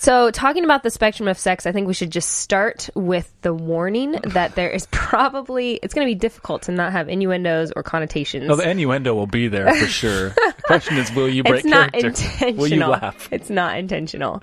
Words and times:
So, 0.00 0.30
talking 0.30 0.64
about 0.64 0.82
the 0.82 0.88
spectrum 0.88 1.28
of 1.28 1.38
sex, 1.38 1.66
I 1.66 1.72
think 1.72 1.86
we 1.86 1.92
should 1.92 2.10
just 2.10 2.30
start 2.30 2.88
with 2.94 3.30
the 3.42 3.52
warning 3.52 4.12
that 4.12 4.54
there 4.54 4.70
is 4.70 4.88
probably 4.90 5.74
it's 5.74 5.92
going 5.92 6.06
to 6.06 6.10
be 6.10 6.18
difficult 6.18 6.62
to 6.62 6.72
not 6.72 6.92
have 6.92 7.10
innuendos 7.10 7.70
or 7.76 7.82
connotations. 7.82 8.48
No, 8.48 8.56
the 8.56 8.66
innuendo 8.66 9.14
will 9.14 9.26
be 9.26 9.48
there 9.48 9.70
for 9.74 9.86
sure. 9.86 10.30
the 10.30 10.54
question 10.64 10.96
is, 10.96 11.12
will 11.12 11.28
you 11.28 11.42
break 11.42 11.64
it's 11.64 11.66
not 11.66 11.92
character? 11.92 12.08
intentional. 12.08 12.54
Will 12.56 12.68
you 12.68 12.86
laugh? 12.86 13.28
It's 13.30 13.50
not 13.50 13.76
intentional. 13.76 14.42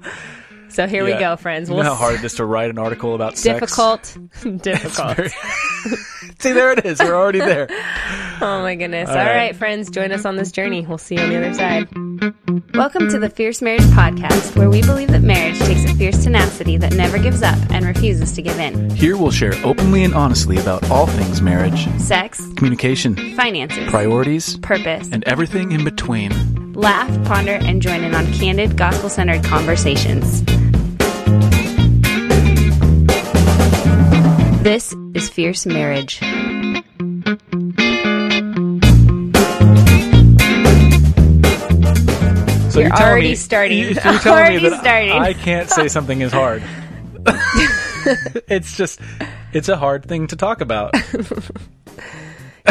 So 0.70 0.86
here 0.86 1.04
we 1.04 1.12
go, 1.14 1.36
friends. 1.38 1.70
We'll 1.70 1.80
know 1.84 1.90
how 1.90 1.96
hard 1.96 2.16
it 2.16 2.24
is 2.24 2.36
to 2.36 2.46
write 2.46 2.70
an 2.70 2.78
article 2.78 3.16
about 3.16 3.38
sex? 3.38 3.60
difficult, 3.60 4.18
difficult. 4.62 5.16
Very- 5.18 5.30
See, 6.40 6.52
there 6.54 6.72
it 6.74 6.86
is. 6.86 7.00
We're 7.00 7.16
already 7.16 7.40
there. 7.40 7.68
Oh 8.42 8.62
my 8.62 8.76
goodness. 8.76 9.10
All 9.10 9.18
All 9.18 9.24
right. 9.26 9.36
right. 9.36 9.56
friends, 9.56 9.90
join 9.90 10.12
us 10.12 10.24
on 10.24 10.36
this 10.36 10.52
journey. 10.52 10.86
We'll 10.86 11.00
see 11.00 11.16
you 11.16 11.22
on 11.22 11.30
the 11.30 11.38
other 11.38 11.54
side. 11.54 12.76
Welcome 12.76 13.10
to 13.10 13.18
the 13.18 13.30
Fierce 13.30 13.62
Marriage 13.64 13.82
Podcast, 13.86 14.56
where 14.56 14.70
we 14.70 14.82
believe 14.82 15.08
that 15.10 15.24
marriage 15.24 15.58
takes 15.60 15.84
a 15.90 15.96
fierce 15.96 16.24
tenacity 16.24 16.78
that 16.78 16.94
never 16.94 17.18
gives 17.18 17.42
up 17.42 17.58
and 17.72 17.86
refuses 17.86 18.34
to 18.34 18.44
give 18.44 18.60
in. 18.60 18.92
Here 18.92 19.18
we'll 19.18 19.32
share 19.32 19.54
openly 19.64 20.04
and 20.04 20.14
honestly 20.14 20.58
about 20.58 20.88
all 20.92 21.08
things 21.08 21.42
marriage, 21.42 21.88
Sex, 22.00 22.40
communication, 22.56 23.16
finances, 23.36 23.90
priorities, 23.90 24.58
purpose. 24.58 25.10
and 25.12 25.24
everything 25.24 25.72
in 25.72 25.84
between. 25.84 26.74
Laugh, 26.74 27.10
ponder, 27.28 27.54
and 27.54 27.82
join 27.82 28.04
in 28.04 28.14
on 28.14 28.32
candid, 28.34 28.78
gospel 28.78 29.10
centered 29.10 29.44
conversations. 29.44 30.44
This 34.64 34.94
is 35.14 35.30
Fierce 35.30 35.66
Marriage. 35.66 36.20
So 42.78 42.82
You're 42.82 42.90
telling 42.90 43.12
already 43.12 43.30
me, 43.30 43.36
starting. 43.36 43.78
You're 43.84 43.94
telling 43.96 44.20
Already 44.28 44.58
me 44.58 44.70
that 44.70 44.82
starting. 44.82 45.12
I 45.12 45.34
can't 45.34 45.70
say 45.70 45.88
something 45.88 46.22
is 46.22 46.32
hard. 46.32 46.64
it's 48.48 48.78
just, 48.78 49.00
it's 49.54 49.70
a 49.70 49.78
hard 49.78 50.06
thing 50.06 50.28
to 50.28 50.36
talk 50.36 50.62
about. 50.62 50.94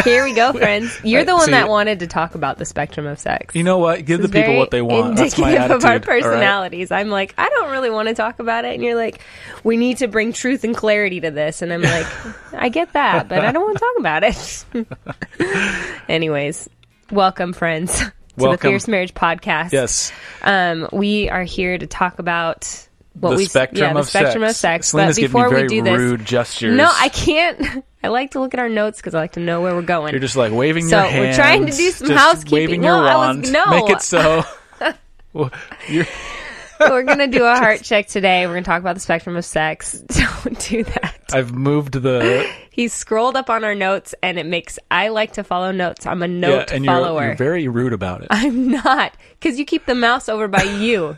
Here 0.03 0.23
we 0.23 0.33
go, 0.33 0.53
friends. 0.57 0.99
You're 1.03 1.23
the 1.23 1.35
one 1.35 1.45
see- 1.45 1.51
that 1.51 1.69
wanted 1.69 1.99
to 1.99 2.07
talk 2.07 2.35
about 2.35 2.57
the 2.57 2.65
spectrum 2.65 3.05
of 3.05 3.19
sex. 3.19 3.55
You 3.55 3.63
know 3.63 3.77
what? 3.77 4.05
Give 4.05 4.21
the 4.21 4.29
people 4.29 4.57
what 4.57 4.71
they 4.71 4.81
want. 4.81 5.17
That's 5.17 5.37
my 5.37 5.49
indicative 5.49 5.71
attitude. 5.71 5.77
of 5.77 5.85
our 5.85 5.91
all 5.91 5.97
right? 5.97 6.05
personalities. 6.05 6.91
I'm 6.91 7.09
like, 7.09 7.33
I 7.37 7.49
don't 7.49 7.71
really 7.71 7.89
want 7.89 8.07
to 8.09 8.13
talk 8.15 8.39
about 8.39 8.65
it, 8.65 8.73
and 8.75 8.83
you're 8.83 8.95
like, 8.95 9.21
we 9.63 9.77
need 9.77 9.97
to 9.97 10.07
bring 10.07 10.33
truth 10.33 10.63
and 10.63 10.75
clarity 10.75 11.21
to 11.21 11.31
this, 11.31 11.61
and 11.61 11.71
I'm 11.73 11.81
like, 11.83 12.07
I 12.53 12.69
get 12.69 12.93
that, 12.93 13.27
but 13.27 13.39
I 13.43 13.51
don't 13.51 13.63
want 13.63 13.77
to 13.77 13.83
talk 13.83 13.99
about 13.99 14.23
it. 14.23 15.99
Anyways, 16.09 16.69
welcome, 17.11 17.53
friends, 17.53 17.99
to 17.99 18.11
the 18.37 18.57
Fierce 18.57 18.87
Marriage 18.87 19.13
Podcast. 19.13 19.71
Yes. 19.71 20.11
Um, 20.41 20.87
we 20.91 21.29
are 21.29 21.43
here 21.43 21.77
to 21.77 21.87
talk 21.87 22.19
about 22.19 22.86
what 23.19 23.31
the 23.31 23.35
we 23.37 23.45
spectrum 23.45 23.81
yeah, 23.87 23.93
the 23.93 23.99
of 23.99 24.07
spectrum 24.07 24.43
sex. 24.43 24.51
of 24.51 24.55
sex. 24.57 24.87
Selena's 24.89 25.15
but 25.17 25.21
before 25.21 25.49
we 25.53 25.67
do 25.67 25.81
this, 25.81 25.97
rude 25.97 26.25
gestures. 26.25 26.75
no, 26.75 26.89
I 26.93 27.09
can't. 27.09 27.83
I 28.03 28.09
like 28.09 28.31
to 28.31 28.39
look 28.39 28.53
at 28.53 28.59
our 28.59 28.69
notes 28.69 28.99
because 28.99 29.15
I 29.15 29.19
like 29.19 29.33
to 29.33 29.39
know 29.39 29.61
where 29.61 29.73
we're 29.75 29.81
going. 29.81 30.13
You're 30.13 30.19
just 30.21 30.35
like 30.37 30.53
waving 30.53 30.87
So, 30.87 31.03
your 31.03 31.21
we're 31.21 31.33
trying 31.33 31.65
to 31.65 31.71
do 31.71 31.91
some 31.91 32.09
housekeeping. 32.11 32.53
Waving 32.53 32.83
your 32.83 33.01
Well, 33.01 33.19
I 33.21 33.35
was- 33.35 33.51
no. 33.51 33.65
Make 33.67 33.89
it 33.89 34.01
so. 34.01 34.43
Well, 35.33 35.51
you're, 35.87 36.07
we're 36.79 37.03
gonna 37.03 37.27
do 37.27 37.43
a 37.43 37.55
heart 37.55 37.83
check 37.83 38.07
today. 38.07 38.47
We're 38.47 38.53
gonna 38.53 38.63
talk 38.65 38.79
about 38.81 38.95
the 38.95 39.01
spectrum 39.01 39.35
of 39.35 39.45
sex. 39.45 39.99
Don't 39.99 40.57
do 40.59 40.83
that. 40.83 41.15
I've 41.33 41.51
moved 41.53 41.93
the 41.93 42.49
He 42.71 42.87
scrolled 42.87 43.35
up 43.35 43.49
on 43.49 43.63
our 43.63 43.75
notes, 43.75 44.15
and 44.23 44.39
it 44.39 44.45
makes. 44.45 44.79
I 44.89 45.09
like 45.09 45.33
to 45.33 45.43
follow 45.43 45.71
notes. 45.71 46.05
I'm 46.07 46.23
a 46.23 46.27
yeah, 46.27 46.39
note 46.39 46.71
and 46.71 46.85
you're, 46.85 46.93
follower. 46.93 47.25
you're 47.27 47.35
very 47.35 47.67
rude 47.67 47.93
about 47.93 48.21
it. 48.21 48.27
I'm 48.31 48.69
not 48.71 49.15
because 49.39 49.59
you 49.59 49.65
keep 49.65 49.85
the 49.85 49.95
mouse 49.95 50.29
over 50.29 50.47
by 50.47 50.63
you. 50.63 51.17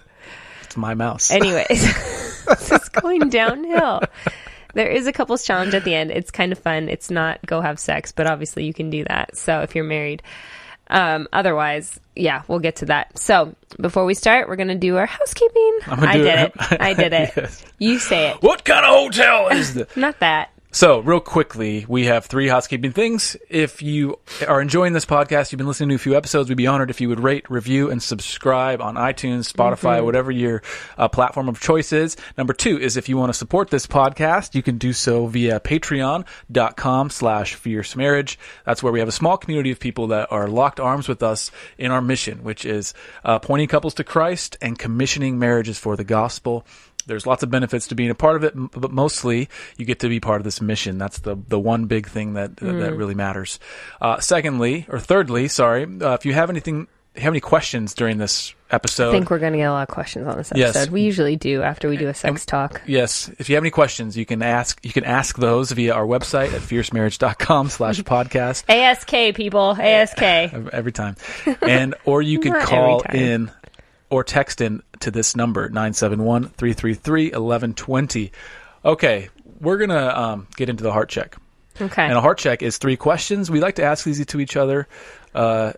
My 0.77 0.93
mouse. 0.93 1.31
Anyways, 1.31 1.67
this 2.45 2.71
is 2.71 2.89
going 2.89 3.29
downhill. 3.29 4.01
There 4.73 4.89
is 4.89 5.07
a 5.07 5.11
couples 5.11 5.43
challenge 5.43 5.73
at 5.73 5.83
the 5.83 5.95
end. 5.95 6.11
It's 6.11 6.31
kind 6.31 6.51
of 6.51 6.59
fun. 6.59 6.89
It's 6.89 7.09
not 7.09 7.43
go 7.45 7.61
have 7.61 7.79
sex, 7.79 8.11
but 8.11 8.27
obviously 8.27 8.65
you 8.65 8.73
can 8.73 8.89
do 8.89 9.03
that. 9.05 9.35
So 9.35 9.61
if 9.61 9.75
you're 9.75 9.83
married, 9.83 10.21
um, 10.89 11.27
otherwise, 11.33 11.99
yeah, 12.15 12.43
we'll 12.47 12.59
get 12.59 12.77
to 12.77 12.85
that. 12.85 13.17
So 13.17 13.55
before 13.79 14.05
we 14.05 14.13
start, 14.13 14.47
we're 14.47 14.55
gonna 14.55 14.75
do 14.75 14.97
our 14.97 15.05
housekeeping. 15.05 15.79
I 15.87 16.17
did 16.17 16.25
it. 16.25 16.53
it. 16.71 16.81
I 16.81 16.93
did 16.93 17.13
it. 17.13 17.33
Yes. 17.35 17.65
You 17.77 17.99
say 17.99 18.29
it. 18.31 18.41
What 18.41 18.63
kind 18.63 18.85
of 18.85 18.91
hotel 18.91 19.49
is 19.49 19.73
this? 19.73 19.95
Not 19.95 20.19
that. 20.19 20.51
So, 20.71 20.99
real 20.99 21.19
quickly, 21.19 21.83
we 21.89 22.05
have 22.05 22.27
three 22.27 22.47
housekeeping 22.47 22.91
things. 22.91 23.35
If 23.49 23.81
you 23.81 24.19
are 24.47 24.61
enjoying 24.61 24.93
this 24.93 25.05
podcast, 25.05 25.51
you've 25.51 25.57
been 25.57 25.65
listening 25.65 25.89
to 25.89 25.95
a 25.95 25.97
few 25.97 26.15
episodes, 26.15 26.47
we'd 26.47 26.59
be 26.59 26.67
honored 26.67 26.91
if 26.91 27.01
you 27.01 27.09
would 27.09 27.19
rate, 27.19 27.49
review, 27.49 27.89
and 27.89 28.03
subscribe 28.03 28.79
on 28.79 28.93
iTunes, 28.93 29.51
Spotify, 29.51 30.05
whatever 30.05 30.29
your 30.29 30.61
uh, 30.95 31.07
platform 31.07 31.49
of 31.49 31.59
choice 31.59 31.91
is. 31.91 32.17
Number 32.37 32.53
two 32.53 32.79
is 32.79 32.97
if 32.97 33.09
you 33.09 33.17
want 33.17 33.29
to 33.29 33.37
support 33.37 33.71
this 33.71 33.87
podcast, 33.87 34.53
you 34.53 34.61
can 34.61 34.77
do 34.77 34.93
so 34.93 35.25
via 35.25 35.59
patreon.com 35.59 37.09
slash 37.09 37.55
fierce 37.55 37.95
marriage. 37.95 38.37
That's 38.63 38.83
where 38.83 38.93
we 38.93 38.99
have 38.99 39.09
a 39.09 39.11
small 39.11 39.37
community 39.37 39.71
of 39.71 39.79
people 39.79 40.05
that 40.07 40.31
are 40.31 40.47
locked 40.47 40.79
arms 40.79 41.07
with 41.07 41.23
us 41.23 41.49
in 41.79 41.89
our 41.89 42.01
mission, 42.01 42.43
which 42.43 42.63
is 42.63 42.93
uh, 43.25 43.39
pointing 43.39 43.69
couples 43.69 43.95
to 43.95 44.03
Christ 44.03 44.55
and 44.61 44.77
commissioning 44.77 45.39
marriages 45.39 45.79
for 45.79 45.95
the 45.95 46.03
gospel. 46.03 46.63
There's 47.09 47.27
lots 47.27 47.43
of 47.43 47.51
benefits 47.51 47.87
to 47.87 47.95
being 47.95 48.09
a 48.09 48.15
part 48.15 48.37
of 48.37 48.43
it, 48.45 48.53
but 48.55 48.91
mostly 48.91 49.49
you 49.77 49.83
get 49.85 49.99
to 49.99 50.07
be 50.07 50.21
part 50.21 50.39
of 50.39 50.45
this 50.45 50.61
mission. 50.61 50.97
That's 50.97 51.19
the 51.19 51.35
the 51.47 51.59
one 51.59 51.85
big 51.85 52.07
thing 52.07 52.33
that 52.35 52.55
that 52.57 52.95
really 52.95 53.15
matters. 53.15 53.59
Uh, 53.99 54.19
secondly, 54.19 54.85
or 54.87 54.99
thirdly, 54.99 55.47
sorry, 55.49 55.83
uh, 55.83 56.13
if 56.13 56.25
you 56.25 56.33
have 56.33 56.49
anything, 56.49 56.87
have 57.15 57.33
any 57.33 57.39
questions 57.41 57.93
during 57.93 58.17
this 58.19 58.53
episode, 58.71 59.09
I 59.09 59.11
think 59.11 59.31
we're 59.31 59.39
gonna 59.39 59.57
get 59.57 59.63
a 59.65 59.71
lot 59.71 59.89
of 59.89 59.93
questions 59.93 60.27
on 60.27 60.37
this 60.37 60.51
episode. 60.51 60.79
Yes. 60.79 60.89
We 60.89 61.01
usually 61.01 61.35
do 61.35 61.63
after 61.63 61.89
we 61.89 61.97
do 61.97 62.07
a 62.07 62.13
sex 62.13 62.45
talk. 62.45 62.81
Yes, 62.85 63.29
if 63.39 63.49
you 63.49 63.55
have 63.55 63.63
any 63.63 63.71
questions, 63.71 64.15
you 64.15 64.25
can 64.25 64.41
ask. 64.41 64.79
You 64.85 64.93
can 64.93 65.03
ask 65.03 65.37
those 65.37 65.71
via 65.71 65.93
our 65.93 66.05
website 66.05 66.53
at 66.53 66.61
fiercemarriage.com 66.61 67.69
slash 67.77 67.99
podcast 68.01 68.63
ASK 68.69 69.35
people, 69.35 69.71
ASK. 69.71 70.21
every 70.21 70.91
time, 70.91 71.15
and 71.61 71.95
or 72.05 72.21
you 72.21 72.39
can 72.45 72.61
call 72.61 73.01
in 73.01 73.51
or 74.09 74.23
text 74.23 74.61
in 74.61 74.81
to 75.01 75.11
this 75.11 75.35
number 75.35 75.69
971-333-1120. 75.69 78.31
Okay, 78.85 79.29
we're 79.59 79.77
gonna 79.77 80.07
um, 80.07 80.47
get 80.55 80.69
into 80.69 80.83
the 80.83 80.91
heart 80.91 81.09
check. 81.09 81.35
Okay. 81.81 82.03
And 82.03 82.13
a 82.13 82.21
heart 82.21 82.37
check 82.37 82.61
is 82.61 82.77
three 82.77 82.97
questions. 82.97 83.49
We 83.51 83.59
like 83.59 83.75
to 83.75 83.83
ask 83.83 84.05
these 84.05 84.25
to 84.25 84.39
each 84.39 84.55
other 84.57 84.87
uh, 85.33 85.73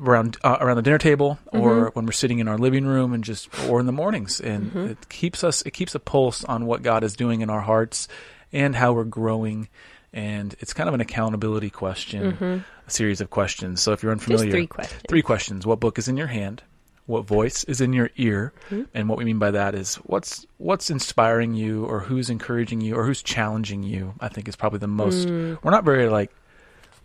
around 0.00 0.36
uh, 0.44 0.56
around 0.60 0.76
the 0.76 0.82
dinner 0.82 0.98
table, 0.98 1.38
or 1.52 1.86
Mm-hmm. 1.86 1.98
when 1.98 2.06
we're 2.06 2.12
sitting 2.12 2.38
in 2.38 2.48
our 2.48 2.58
living 2.58 2.86
room, 2.86 3.12
and 3.12 3.22
just 3.24 3.48
or 3.68 3.80
in 3.80 3.86
the 3.86 3.92
mornings. 3.92 4.40
And 4.40 4.66
Mm-hmm. 4.70 4.86
it 4.88 5.08
keeps 5.08 5.42
us 5.44 5.62
it 5.62 5.70
keeps 5.72 5.94
a 5.94 6.00
pulse 6.00 6.44
on 6.44 6.66
what 6.66 6.82
God 6.82 7.02
is 7.04 7.14
doing 7.16 7.40
in 7.42 7.50
our 7.50 7.60
hearts 7.62 8.08
and 8.52 8.74
how 8.76 8.92
we're 8.92 9.04
growing. 9.04 9.68
And 10.12 10.54
it's 10.60 10.72
kind 10.72 10.88
of 10.88 10.94
an 10.94 11.00
accountability 11.02 11.68
question, 11.68 12.64
a 12.86 12.90
series 12.90 13.20
of 13.20 13.28
questions. 13.28 13.82
So 13.82 13.92
if 13.92 14.02
you're 14.02 14.12
unfamiliar, 14.12 14.46
Mm-hmm. 14.46 14.52
three 14.52 14.66
questions. 14.66 15.02
Three 15.08 15.22
questions. 15.22 15.66
What 15.66 15.78
book 15.80 15.98
is 15.98 16.08
in 16.08 16.16
your 16.16 16.28
hand? 16.28 16.62
What 17.06 17.26
voice 17.26 17.64
is 17.64 17.80
in 17.80 17.92
your 17.92 18.10
ear? 18.16 18.52
Mm-hmm. 18.70 18.82
And 18.92 19.08
what 19.08 19.18
we 19.18 19.24
mean 19.24 19.38
by 19.38 19.52
that 19.52 19.74
is 19.74 19.96
what's 19.96 20.46
what's 20.58 20.90
inspiring 20.90 21.54
you, 21.54 21.84
or 21.84 22.00
who's 22.00 22.30
encouraging 22.30 22.80
you, 22.80 22.96
or 22.96 23.04
who's 23.04 23.22
challenging 23.22 23.82
you. 23.82 24.14
I 24.20 24.28
think 24.28 24.48
is 24.48 24.56
probably 24.56 24.80
the 24.80 24.88
most. 24.88 25.28
Mm. 25.28 25.58
We're 25.62 25.70
not 25.70 25.84
very 25.84 26.08
like. 26.08 26.30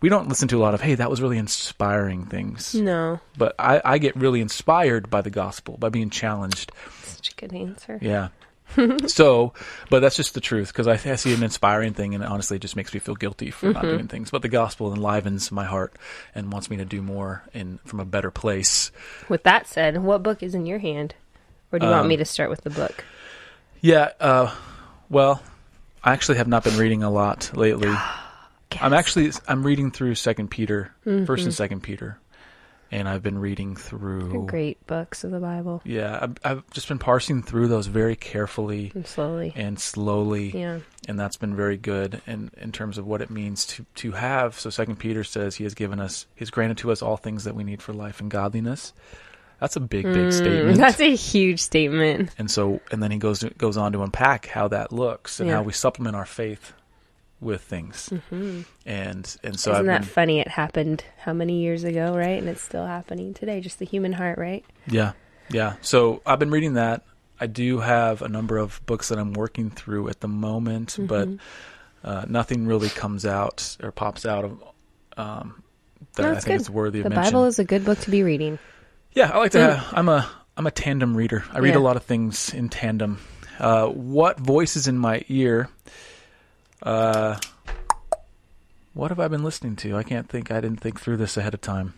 We 0.01 0.09
don't 0.09 0.27
listen 0.27 0.47
to 0.47 0.57
a 0.57 0.63
lot 0.63 0.73
of 0.73 0.81
hey 0.81 0.95
that 0.95 1.11
was 1.11 1.21
really 1.21 1.37
inspiring 1.37 2.25
things, 2.25 2.73
no, 2.73 3.19
but 3.37 3.53
I, 3.59 3.81
I 3.85 3.97
get 3.99 4.15
really 4.15 4.41
inspired 4.41 5.11
by 5.11 5.21
the 5.21 5.29
gospel 5.29 5.77
by 5.77 5.89
being 5.89 6.09
challenged. 6.09 6.71
such 7.03 7.29
a 7.29 7.35
good 7.35 7.53
answer. 7.53 7.99
Yeah. 8.01 8.29
so, 9.07 9.53
but 9.89 9.99
that's 10.01 10.15
just 10.15 10.33
the 10.33 10.41
truth 10.41 10.67
because 10.73 10.87
I, 10.87 10.93
I 11.11 11.15
see 11.15 11.33
an 11.33 11.43
inspiring 11.43 11.93
thing, 11.93 12.15
and 12.15 12.23
honestly, 12.23 12.57
it 12.57 12.61
just 12.61 12.75
makes 12.75 12.93
me 12.93 12.99
feel 12.99 13.15
guilty 13.15 13.51
for 13.51 13.71
not 13.71 13.83
doing 13.83 14.07
things. 14.07 14.31
But 14.31 14.41
the 14.41 14.49
gospel 14.49 14.93
enlivens 14.93 15.51
my 15.51 15.65
heart 15.65 15.95
and 16.35 16.51
wants 16.51 16.69
me 16.69 16.77
to 16.77 16.85
do 16.85 17.01
more 17.01 17.43
in 17.53 17.79
from 17.85 17.99
a 17.99 18.05
better 18.05 18.31
place. 18.31 18.91
With 19.29 19.43
that 19.43 19.67
said, 19.67 20.01
what 20.03 20.23
book 20.23 20.41
is 20.43 20.55
in 20.55 20.65
your 20.65 20.79
hand? 20.79 21.15
Or 21.71 21.79
do 21.79 21.85
you 21.85 21.91
want 21.91 22.03
Um, 22.03 22.07
me 22.09 22.17
to 22.17 22.25
start 22.25 22.49
with 22.49 22.61
the 22.61 22.69
book? 22.69 23.03
Yeah. 23.81 24.09
Uh, 24.19 24.53
well, 25.09 25.41
I 26.03 26.13
actually 26.13 26.37
have 26.37 26.47
not 26.47 26.63
been 26.63 26.77
reading 26.77 27.03
a 27.03 27.09
lot 27.09 27.51
lately. 27.55 27.93
I'm 28.81 28.93
actually 28.93 29.31
I'm 29.49 29.63
reading 29.63 29.91
through 29.91 30.15
Second 30.15 30.49
Peter, 30.49 30.93
First 31.03 31.43
and 31.43 31.53
Second 31.53 31.81
Peter, 31.83 32.19
and 32.91 33.07
I've 33.07 33.23
been 33.23 33.39
reading 33.39 33.75
through. 33.75 34.45
Great 34.47 34.85
books 34.85 35.23
of 35.23 35.31
the 35.31 35.39
Bible. 35.39 35.81
Yeah, 35.85 36.19
I've, 36.21 36.35
I've 36.43 36.69
just 36.71 36.87
been 36.89 36.99
parsing 36.99 37.41
through 37.41 37.69
those 37.69 37.87
very 37.87 38.15
carefully 38.15 38.91
And 38.93 39.07
slowly. 39.07 39.53
and 39.55 39.79
slowly. 39.79 40.51
Yeah. 40.51 40.79
and 41.07 41.19
that's 41.19 41.37
been 41.37 41.55
very 41.55 41.77
good 41.77 42.21
in, 42.27 42.51
in 42.57 42.71
terms 42.71 42.97
of 42.97 43.07
what 43.07 43.21
it 43.21 43.29
means 43.29 43.65
to, 43.67 43.85
to 43.95 44.11
have. 44.11 44.59
So 44.59 44.69
Second 44.69 44.97
Peter 44.97 45.23
says 45.23 45.55
he 45.55 45.63
has 45.63 45.73
given 45.73 45.99
us, 45.99 46.25
he's 46.35 46.49
granted 46.49 46.77
to 46.79 46.91
us 46.91 47.01
all 47.01 47.17
things 47.17 47.45
that 47.45 47.55
we 47.55 47.63
need 47.63 47.81
for 47.81 47.93
life 47.93 48.19
and 48.19 48.29
godliness. 48.29 48.93
That's 49.59 49.75
a 49.75 49.79
big, 49.79 50.03
big 50.05 50.33
statement. 50.33 50.75
Mm, 50.75 50.77
That's 50.77 50.99
a 50.99 51.15
huge 51.15 51.59
statement. 51.61 52.31
and 52.39 52.49
so, 52.49 52.81
and 52.91 53.01
then 53.01 53.11
he 53.11 53.19
goes 53.19 53.39
to, 53.39 53.51
goes 53.51 53.77
on 53.77 53.91
to 53.93 54.01
unpack 54.01 54.47
how 54.47 54.67
that 54.69 54.91
looks 54.91 55.39
and 55.39 55.47
Yeah. 55.49 55.57
how 55.57 55.61
we 55.61 55.71
supplement 55.71 56.15
our 56.15 56.25
faith 56.25 56.73
with 57.41 57.61
things. 57.61 58.09
And 58.11 58.23
and 58.35 58.65
so 58.85 59.35
Mm-hmm. 59.43 59.45
Isn't 59.49 59.69
I've 59.75 59.85
that 59.87 60.01
been, 60.01 60.07
funny? 60.09 60.39
It 60.39 60.47
happened 60.47 61.03
how 61.19 61.33
many 61.33 61.61
years 61.61 61.83
ago, 61.83 62.15
right? 62.15 62.39
And 62.39 62.47
it's 62.47 62.61
still 62.61 62.85
happening 62.85 63.33
today. 63.33 63.59
Just 63.59 63.79
the 63.79 63.85
human 63.85 64.13
heart, 64.13 64.37
right? 64.37 64.63
yeah, 64.87 65.13
yeah. 65.49 65.75
So 65.81 66.21
I've 66.25 66.39
been 66.39 66.51
reading 66.51 66.75
that. 66.75 67.03
I 67.39 67.47
do 67.47 67.79
have 67.79 68.21
a 68.21 68.29
number 68.29 68.57
of 68.57 68.79
books 68.85 69.09
that 69.09 69.17
I'm 69.17 69.33
working 69.33 69.71
through 69.71 70.07
at 70.09 70.19
the 70.21 70.27
moment, 70.27 70.95
but 70.99 71.27
Mm-hmm. 71.27 72.07
uh, 72.07 72.25
nothing 72.29 72.67
really 72.67 72.89
comes 72.89 73.25
out 73.25 73.75
or 73.83 73.91
pops 73.91 74.25
out 74.25 74.45
of 74.45 74.63
um, 75.17 75.63
that 76.15 76.25
I 76.25 76.33
think 76.35 76.45
good. 76.45 76.61
is 76.61 76.69
worthy 76.69 77.01
The 77.01 77.07
of 77.07 77.13
mention. 77.13 77.33
Bible 77.33 77.45
is 77.45 77.57
a 77.59 77.63
good 77.63 77.83
book 77.83 77.99
to 78.01 78.11
be 78.11 78.21
reading. 78.23 78.59
Yeah, 79.13 79.31
I 79.33 79.37
like 79.39 79.51
to. 79.53 79.57
Mm. 79.57 79.75
Have, 79.75 79.93
I'm 79.97 80.09
a 80.09 80.29
I'm 80.55 80.67
a 80.67 80.71
tandem 80.71 81.17
reader. 81.17 81.43
I 81.51 81.59
read 81.59 81.73
Yeah. 81.73 81.79
a 81.79 81.81
lot 81.81 81.95
of 81.97 82.03
things 82.03 82.53
in 82.53 82.69
tandem. 82.69 83.17
Uh, 83.59 83.87
what 83.87 84.39
voices 84.39 84.87
in 84.87 84.97
my 84.97 85.23
ear? 85.27 85.67
Uh, 86.81 87.37
what 88.93 89.09
have 89.09 89.19
I 89.19 89.27
been 89.27 89.43
listening 89.43 89.75
to? 89.77 89.97
I 89.97 90.03
can't 90.03 90.27
think. 90.27 90.51
I 90.51 90.61
didn't 90.61 90.79
think 90.79 90.99
through 90.99 91.17
this 91.17 91.37
ahead 91.37 91.53
of 91.53 91.61
time. 91.61 91.93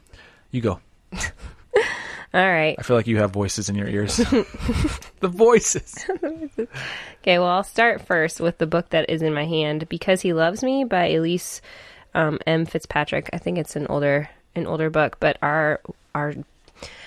You 0.51 0.61
go. 0.61 0.79
All 2.33 2.51
right. 2.51 2.75
I 2.79 2.81
feel 2.81 2.95
like 2.95 3.07
you 3.07 3.17
have 3.17 3.31
voices 3.31 3.69
in 3.69 3.75
your 3.75 3.87
ears. 3.87 4.17
the 5.19 5.27
voices. 5.27 6.05
Okay, 7.21 7.39
well, 7.39 7.47
I'll 7.47 7.63
start 7.63 8.01
first 8.01 8.41
with 8.41 8.57
the 8.57 8.65
book 8.65 8.89
that 8.89 9.09
is 9.09 9.21
in 9.21 9.33
my 9.33 9.45
hand, 9.45 9.87
"Because 9.87 10.21
He 10.21 10.33
Loves 10.33 10.63
Me" 10.63 10.83
by 10.83 11.09
Elise 11.09 11.61
um, 12.15 12.39
M. 12.47 12.65
Fitzpatrick. 12.65 13.29
I 13.33 13.37
think 13.37 13.57
it's 13.57 13.75
an 13.75 13.87
older 13.87 14.29
an 14.55 14.65
older 14.67 14.89
book, 14.89 15.17
but 15.19 15.37
our 15.41 15.79
our 16.15 16.33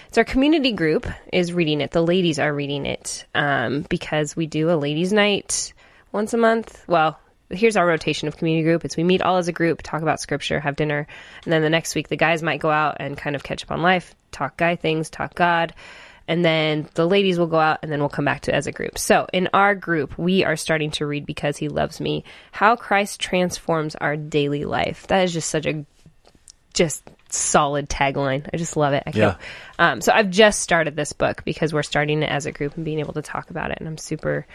it's 0.09 0.19
our 0.19 0.25
community 0.25 0.73
group 0.73 1.07
is 1.33 1.53
reading 1.53 1.81
it. 1.81 1.91
The 1.91 2.03
ladies 2.03 2.39
are 2.39 2.55
reading 2.55 2.87
it 2.87 3.27
um, 3.35 3.83
because 3.89 4.37
we 4.37 4.47
do 4.47 4.71
a 4.71 4.77
ladies' 4.77 5.13
night 5.13 5.73
once 6.13 6.35
a 6.35 6.39
month. 6.39 6.85
Well, 6.87 7.19
here's 7.51 7.77
our 7.77 7.87
rotation 7.87 8.29
of 8.29 8.37
community 8.37 8.65
group. 8.65 8.85
It's 8.85 8.97
we 8.97 9.05
meet 9.05 9.23
all 9.23 9.37
as 9.37 9.49
a 9.49 9.53
group, 9.53 9.83
talk 9.83 10.03
about 10.03 10.21
scripture, 10.21 10.61
have 10.61 10.77
dinner, 10.77 11.07
and 11.45 11.53
then 11.53 11.63
the 11.63 11.71
next 11.71 11.95
week 11.95 12.09
the 12.09 12.17
guys 12.17 12.43
might 12.43 12.61
go 12.61 12.71
out 12.71 12.97
and 13.01 13.17
kind 13.17 13.37
of 13.37 13.43
catch 13.43 13.63
up 13.63 13.71
on 13.71 13.83
life, 13.83 14.15
talk 14.33 14.57
guy 14.57 14.77
things, 14.77 15.11
talk 15.11 15.35
God. 15.35 15.75
And 16.29 16.45
then 16.45 16.89
the 16.95 17.07
ladies 17.07 17.39
will 17.39 17.47
go 17.47 17.61
out 17.61 17.79
and 17.83 17.93
then 17.93 18.01
we'll 18.01 18.09
come 18.09 18.25
back 18.25 18.41
to 18.43 18.53
it 18.53 18.57
as 18.57 18.67
a 18.67 18.73
group. 18.73 18.99
So 18.99 19.29
in 19.33 19.49
our 19.55 19.77
group, 19.77 20.19
we 20.19 20.45
are 20.45 20.57
starting 20.57 20.91
to 20.93 21.07
read 21.07 21.25
Because 21.25 21.57
He 21.57 21.69
Loves 21.69 22.01
Me, 22.01 22.25
How 22.51 22.75
Christ 22.75 23.21
Transforms 23.21 23.95
Our 23.95 24.17
Daily 24.17 24.65
Life. 24.65 25.07
That 25.07 25.23
is 25.23 25.33
just 25.33 25.49
such 25.49 25.67
a 25.67 25.87
just 26.75 27.09
solid 27.29 27.89
tagline. 27.89 28.49
I 28.53 28.57
just 28.57 28.77
love 28.77 28.93
it. 28.93 29.05
I 29.07 29.13
can't. 29.13 29.39
Um, 29.79 30.01
so 30.01 30.13
I've 30.13 30.31
just 30.31 30.61
started 30.61 30.97
this 30.97 31.13
book 31.13 31.45
because 31.45 31.73
we're 31.73 31.85
starting 31.85 32.23
it 32.23 32.31
as 32.31 32.47
a 32.47 32.53
group 32.53 32.77
and 32.77 32.85
being 32.85 32.99
able 32.99 33.15
to 33.15 33.23
talk 33.23 33.51
about 33.51 33.71
it, 33.71 33.79
and 33.79 33.89
I'm 33.89 33.99
super, 33.99 34.47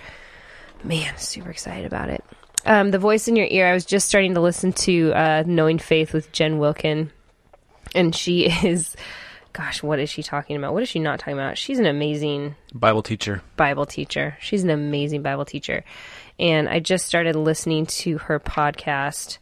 man, 0.83 1.17
super 1.17 1.49
excited 1.49 1.85
about 1.85 2.09
it. 2.09 2.23
Um, 2.65 2.91
the 2.91 2.99
voice 2.99 3.27
in 3.27 3.35
your 3.35 3.47
ear. 3.49 3.67
I 3.67 3.73
was 3.73 3.85
just 3.85 4.07
starting 4.07 4.35
to 4.35 4.41
listen 4.41 4.73
to 4.73 5.13
uh, 5.13 5.43
Knowing 5.45 5.79
Faith 5.79 6.13
with 6.13 6.31
Jen 6.31 6.59
Wilkin, 6.59 7.11
and 7.95 8.15
she 8.15 8.45
is, 8.65 8.95
gosh, 9.53 9.81
what 9.81 9.99
is 9.99 10.09
she 10.09 10.23
talking 10.23 10.55
about? 10.55 10.73
What 10.73 10.83
is 10.83 10.89
she 10.89 10.99
not 10.99 11.19
talking 11.19 11.33
about? 11.33 11.57
She's 11.57 11.79
an 11.79 11.85
amazing 11.85 12.55
Bible 12.73 13.01
teacher. 13.01 13.41
Bible 13.57 13.85
teacher. 13.85 14.37
She's 14.39 14.63
an 14.63 14.69
amazing 14.69 15.21
Bible 15.21 15.45
teacher. 15.45 15.83
And 16.39 16.67
I 16.69 16.79
just 16.79 17.05
started 17.05 17.35
listening 17.35 17.85
to 17.87 18.17
her 18.19 18.39
podcast 18.39 19.37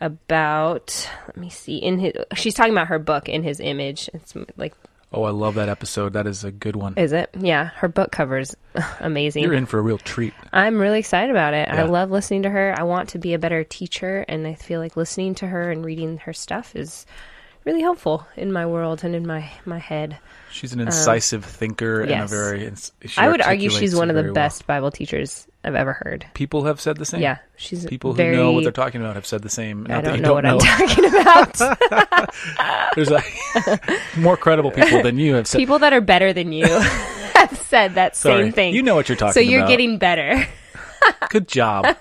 about 0.00 1.08
let 1.26 1.36
me 1.36 1.48
see 1.48 1.76
in 1.78 1.98
his 1.98 2.12
she's 2.34 2.52
talking 2.52 2.72
about 2.72 2.88
her 2.88 2.98
book 2.98 3.28
in 3.28 3.42
his 3.42 3.60
image. 3.60 4.10
It's 4.12 4.34
like 4.56 4.74
Oh, 5.14 5.22
I 5.22 5.30
love 5.30 5.54
that 5.54 5.68
episode. 5.68 6.12
That 6.14 6.26
is 6.26 6.42
a 6.42 6.50
good 6.50 6.74
one. 6.74 6.94
is 6.96 7.12
it? 7.12 7.30
Yeah, 7.38 7.66
her 7.76 7.88
book 7.88 8.10
covers 8.10 8.56
amazing. 9.00 9.44
You're 9.44 9.54
in 9.54 9.66
for 9.66 9.78
a 9.78 9.82
real 9.82 9.98
treat. 9.98 10.34
I'm 10.52 10.78
really 10.78 10.98
excited 10.98 11.30
about 11.30 11.54
it. 11.54 11.68
I 11.68 11.84
love 11.84 12.10
listening 12.10 12.42
to 12.42 12.50
her. 12.50 12.74
I 12.76 12.82
want 12.82 13.10
to 13.10 13.18
be 13.18 13.32
a 13.32 13.38
better 13.38 13.62
teacher 13.62 14.24
and 14.28 14.46
I 14.46 14.54
feel 14.54 14.80
like 14.80 14.96
listening 14.96 15.36
to 15.36 15.46
her 15.46 15.70
and 15.70 15.84
reading 15.84 16.18
her 16.18 16.32
stuff 16.32 16.74
is 16.74 17.06
really 17.64 17.80
helpful 17.80 18.26
in 18.36 18.52
my 18.52 18.66
world 18.66 19.04
and 19.04 19.14
in 19.14 19.26
my 19.26 19.48
my 19.64 19.78
head. 19.78 20.18
She's 20.50 20.72
an 20.72 20.80
incisive 20.80 21.44
thinker 21.44 22.02
and 22.02 22.10
a 22.12 22.22
Um, 22.22 22.28
very. 22.28 22.72
I 23.16 23.28
would 23.28 23.40
argue 23.40 23.70
she's 23.70 23.96
one 23.96 24.08
of 24.10 24.16
the 24.16 24.22
well. 24.22 24.34
best 24.34 24.66
Bible 24.68 24.90
teachers 24.92 25.48
I've 25.64 25.74
ever 25.74 25.92
heard. 25.94 26.26
People 26.34 26.64
have 26.66 26.80
said 26.80 26.96
the 26.96 27.04
same. 27.04 27.22
Yeah, 27.22 27.38
she's 27.56 27.84
People 27.86 28.12
who 28.12 28.16
very 28.18 28.36
know 28.36 28.52
what 28.52 28.62
they're 28.62 28.70
talking 28.72 29.00
about 29.00 29.16
have 29.16 29.26
said 29.26 29.42
the 29.42 29.48
same. 29.48 29.86
I 29.90 30.00
don't 30.00 30.20
know 30.20 30.34
what 30.34 30.42
don't 30.44 30.62
I'm 30.62 30.86
talking 30.86 31.04
about. 31.06 32.30
There's 32.94 33.10
a 33.10 33.20
more 34.16 34.36
credible 34.36 34.70
people 34.70 35.02
than 35.02 35.18
you 35.18 35.34
have 35.34 35.48
said. 35.48 35.58
People 35.58 35.80
that 35.80 35.92
are 35.92 36.00
better 36.00 36.32
than 36.32 36.52
you 36.52 36.66
have 37.34 37.58
said 37.58 37.94
that 37.94 38.14
Sorry. 38.16 38.44
same 38.44 38.52
thing. 38.52 38.74
You 38.74 38.82
know 38.82 38.94
what 38.94 39.08
you're 39.08 39.16
talking 39.16 39.32
so 39.32 39.40
you're 39.40 39.60
about. 39.60 39.70
getting 39.70 39.98
better. 39.98 40.46
Good 41.30 41.48
job. 41.48 41.96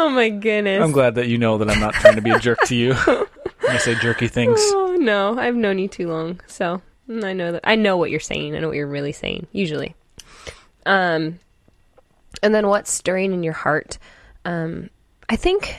Oh 0.00 0.08
my 0.10 0.28
goodness. 0.28 0.80
I'm 0.80 0.92
glad 0.92 1.16
that 1.16 1.26
you 1.26 1.38
know 1.38 1.58
that 1.58 1.68
I'm 1.68 1.80
not 1.80 1.92
trying 1.94 2.14
to 2.14 2.22
be 2.22 2.30
a 2.30 2.38
jerk 2.38 2.60
to 2.66 2.74
you. 2.76 2.94
when 2.94 3.26
I 3.68 3.78
say 3.78 3.96
jerky 3.96 4.28
things. 4.28 4.60
Oh 4.90 5.00
no, 5.00 5.38
I've 5.38 5.54
known 5.54 5.78
you 5.78 5.86
too 5.86 6.08
long, 6.08 6.40
so 6.48 6.82
mm, 7.08 7.22
I 7.24 7.32
know 7.32 7.52
that 7.52 7.60
I 7.64 7.76
know 7.76 7.96
what 7.96 8.10
you're 8.10 8.18
saying. 8.18 8.56
I 8.56 8.58
know 8.58 8.66
what 8.68 8.76
you're 8.76 8.86
really 8.86 9.12
saying. 9.12 9.46
Usually, 9.52 9.94
um, 10.86 11.38
and 12.42 12.52
then 12.54 12.66
what's 12.66 12.90
stirring 12.90 13.32
in 13.32 13.44
your 13.44 13.52
heart? 13.52 13.98
Um, 14.44 14.90
I 15.28 15.36
think 15.36 15.76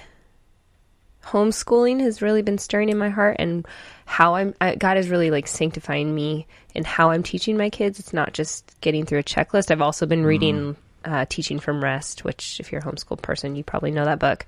homeschooling 1.26 2.00
has 2.00 2.22
really 2.22 2.42
been 2.42 2.58
stirring 2.58 2.88
in 2.90 2.98
my 2.98 3.10
heart, 3.10 3.36
and 3.40 3.68
how 4.06 4.36
I'm 4.36 4.54
I, 4.62 4.76
God 4.76 4.98
is 4.98 5.10
really 5.10 5.32
like 5.32 5.48
sanctifying 5.48 6.16
me 6.16 6.48
and 6.76 6.86
how 6.88 7.12
I'm 7.12 7.24
teaching 7.24 7.58
my 7.58 7.70
kids. 7.70 8.00
It's 8.00 8.14
not 8.14 8.34
just 8.34 8.80
getting 8.80 9.06
through 9.06 9.20
a 9.20 9.24
checklist. 9.24 9.72
I've 9.72 9.82
also 9.82 10.06
been 10.06 10.26
reading 10.26 10.78
uh, 11.06 11.26
Teaching 11.30 11.60
from 11.60 11.84
Rest, 11.84 12.24
which 12.24 12.60
if 12.60 12.72
you're 12.72 12.82
a 12.82 12.84
homeschool 12.84 13.22
person, 13.22 13.56
you 13.56 13.64
probably 13.64 13.92
know 13.92 14.06
that 14.06 14.20
book. 14.20 14.46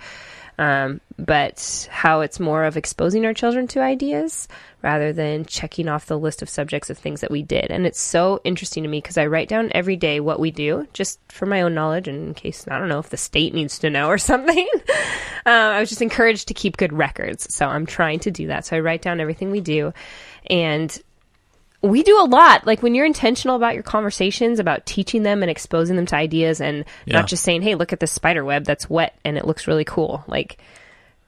Um, 0.58 1.02
but 1.18 1.88
how 1.90 2.22
it's 2.22 2.40
more 2.40 2.66
of 2.66 2.78
exposing 2.78 3.26
our 3.26 3.34
children 3.34 3.68
to 3.70 3.82
ideas 3.82 4.48
rather 4.84 5.14
than 5.14 5.46
checking 5.46 5.88
off 5.88 6.06
the 6.06 6.20
list 6.20 6.42
of 6.42 6.50
subjects 6.50 6.90
of 6.90 6.98
things 6.98 7.22
that 7.22 7.32
we 7.32 7.42
did. 7.42 7.72
And 7.72 7.88
it's 7.88 8.00
so 8.00 8.42
interesting 8.44 8.84
to 8.84 8.90
me 8.90 9.00
because 9.00 9.18
I 9.18 9.28
write 9.28 9.48
down 9.48 9.72
every 9.74 9.96
day 9.96 10.20
what 10.20 10.40
we 10.40 10.52
do 10.52 10.88
just 10.94 11.20
for 11.30 11.46
my 11.46 11.62
own 11.62 11.74
knowledge 11.74 12.08
and 12.08 12.28
in 12.28 12.34
case, 12.34 12.68
I 12.68 12.78
don't 12.78 12.90
know 12.90 13.00
if 13.00 13.10
the 13.10 13.18
state 13.18 13.54
needs 13.54 13.80
to 13.80 13.90
know 13.90 14.08
or 14.08 14.18
something. 14.20 14.68
uh, 15.46 15.50
I 15.50 15.80
was 15.80 15.90
just 15.90 16.02
encouraged 16.02 16.50
to 16.50 16.54
keep 16.54 16.78
good 16.78 16.94
records. 16.94 17.54
So 17.54 17.66
I'm 17.66 17.86
trying 17.86 18.20
to 18.20 18.32
do 18.32 18.48
that. 18.48 18.66
So 18.66 18.78
I 18.78 18.82
write 18.82 19.02
down 19.02 19.20
everything 19.20 19.52
we 19.52 19.62
do. 19.62 19.94
And 20.48 20.96
we 21.82 22.04
do 22.04 22.20
a 22.22 22.26
lot. 22.26 22.68
Like 22.68 22.84
when 22.84 22.94
you're 22.94 23.06
intentional 23.06 23.56
about 23.56 23.74
your 23.74 23.84
conversations, 23.84 24.60
about 24.60 24.86
teaching 24.86 25.24
them 25.24 25.42
and 25.42 25.50
exposing 25.50 25.96
them 25.96 26.06
to 26.08 26.16
ideas 26.16 26.62
and 26.62 26.86
Yeah. 27.06 27.20
not 27.20 27.28
just 27.28 27.44
saying, 27.44 27.64
hey, 27.64 27.76
look 27.76 27.92
at 27.92 28.00
this 28.00 28.12
spider 28.12 28.46
web 28.46 28.66
that's 28.66 28.90
wet 28.90 29.18
and 29.26 29.38
it 29.38 29.46
looks 29.46 29.68
really 29.68 29.86
cool. 29.86 30.24
Like, 30.28 30.58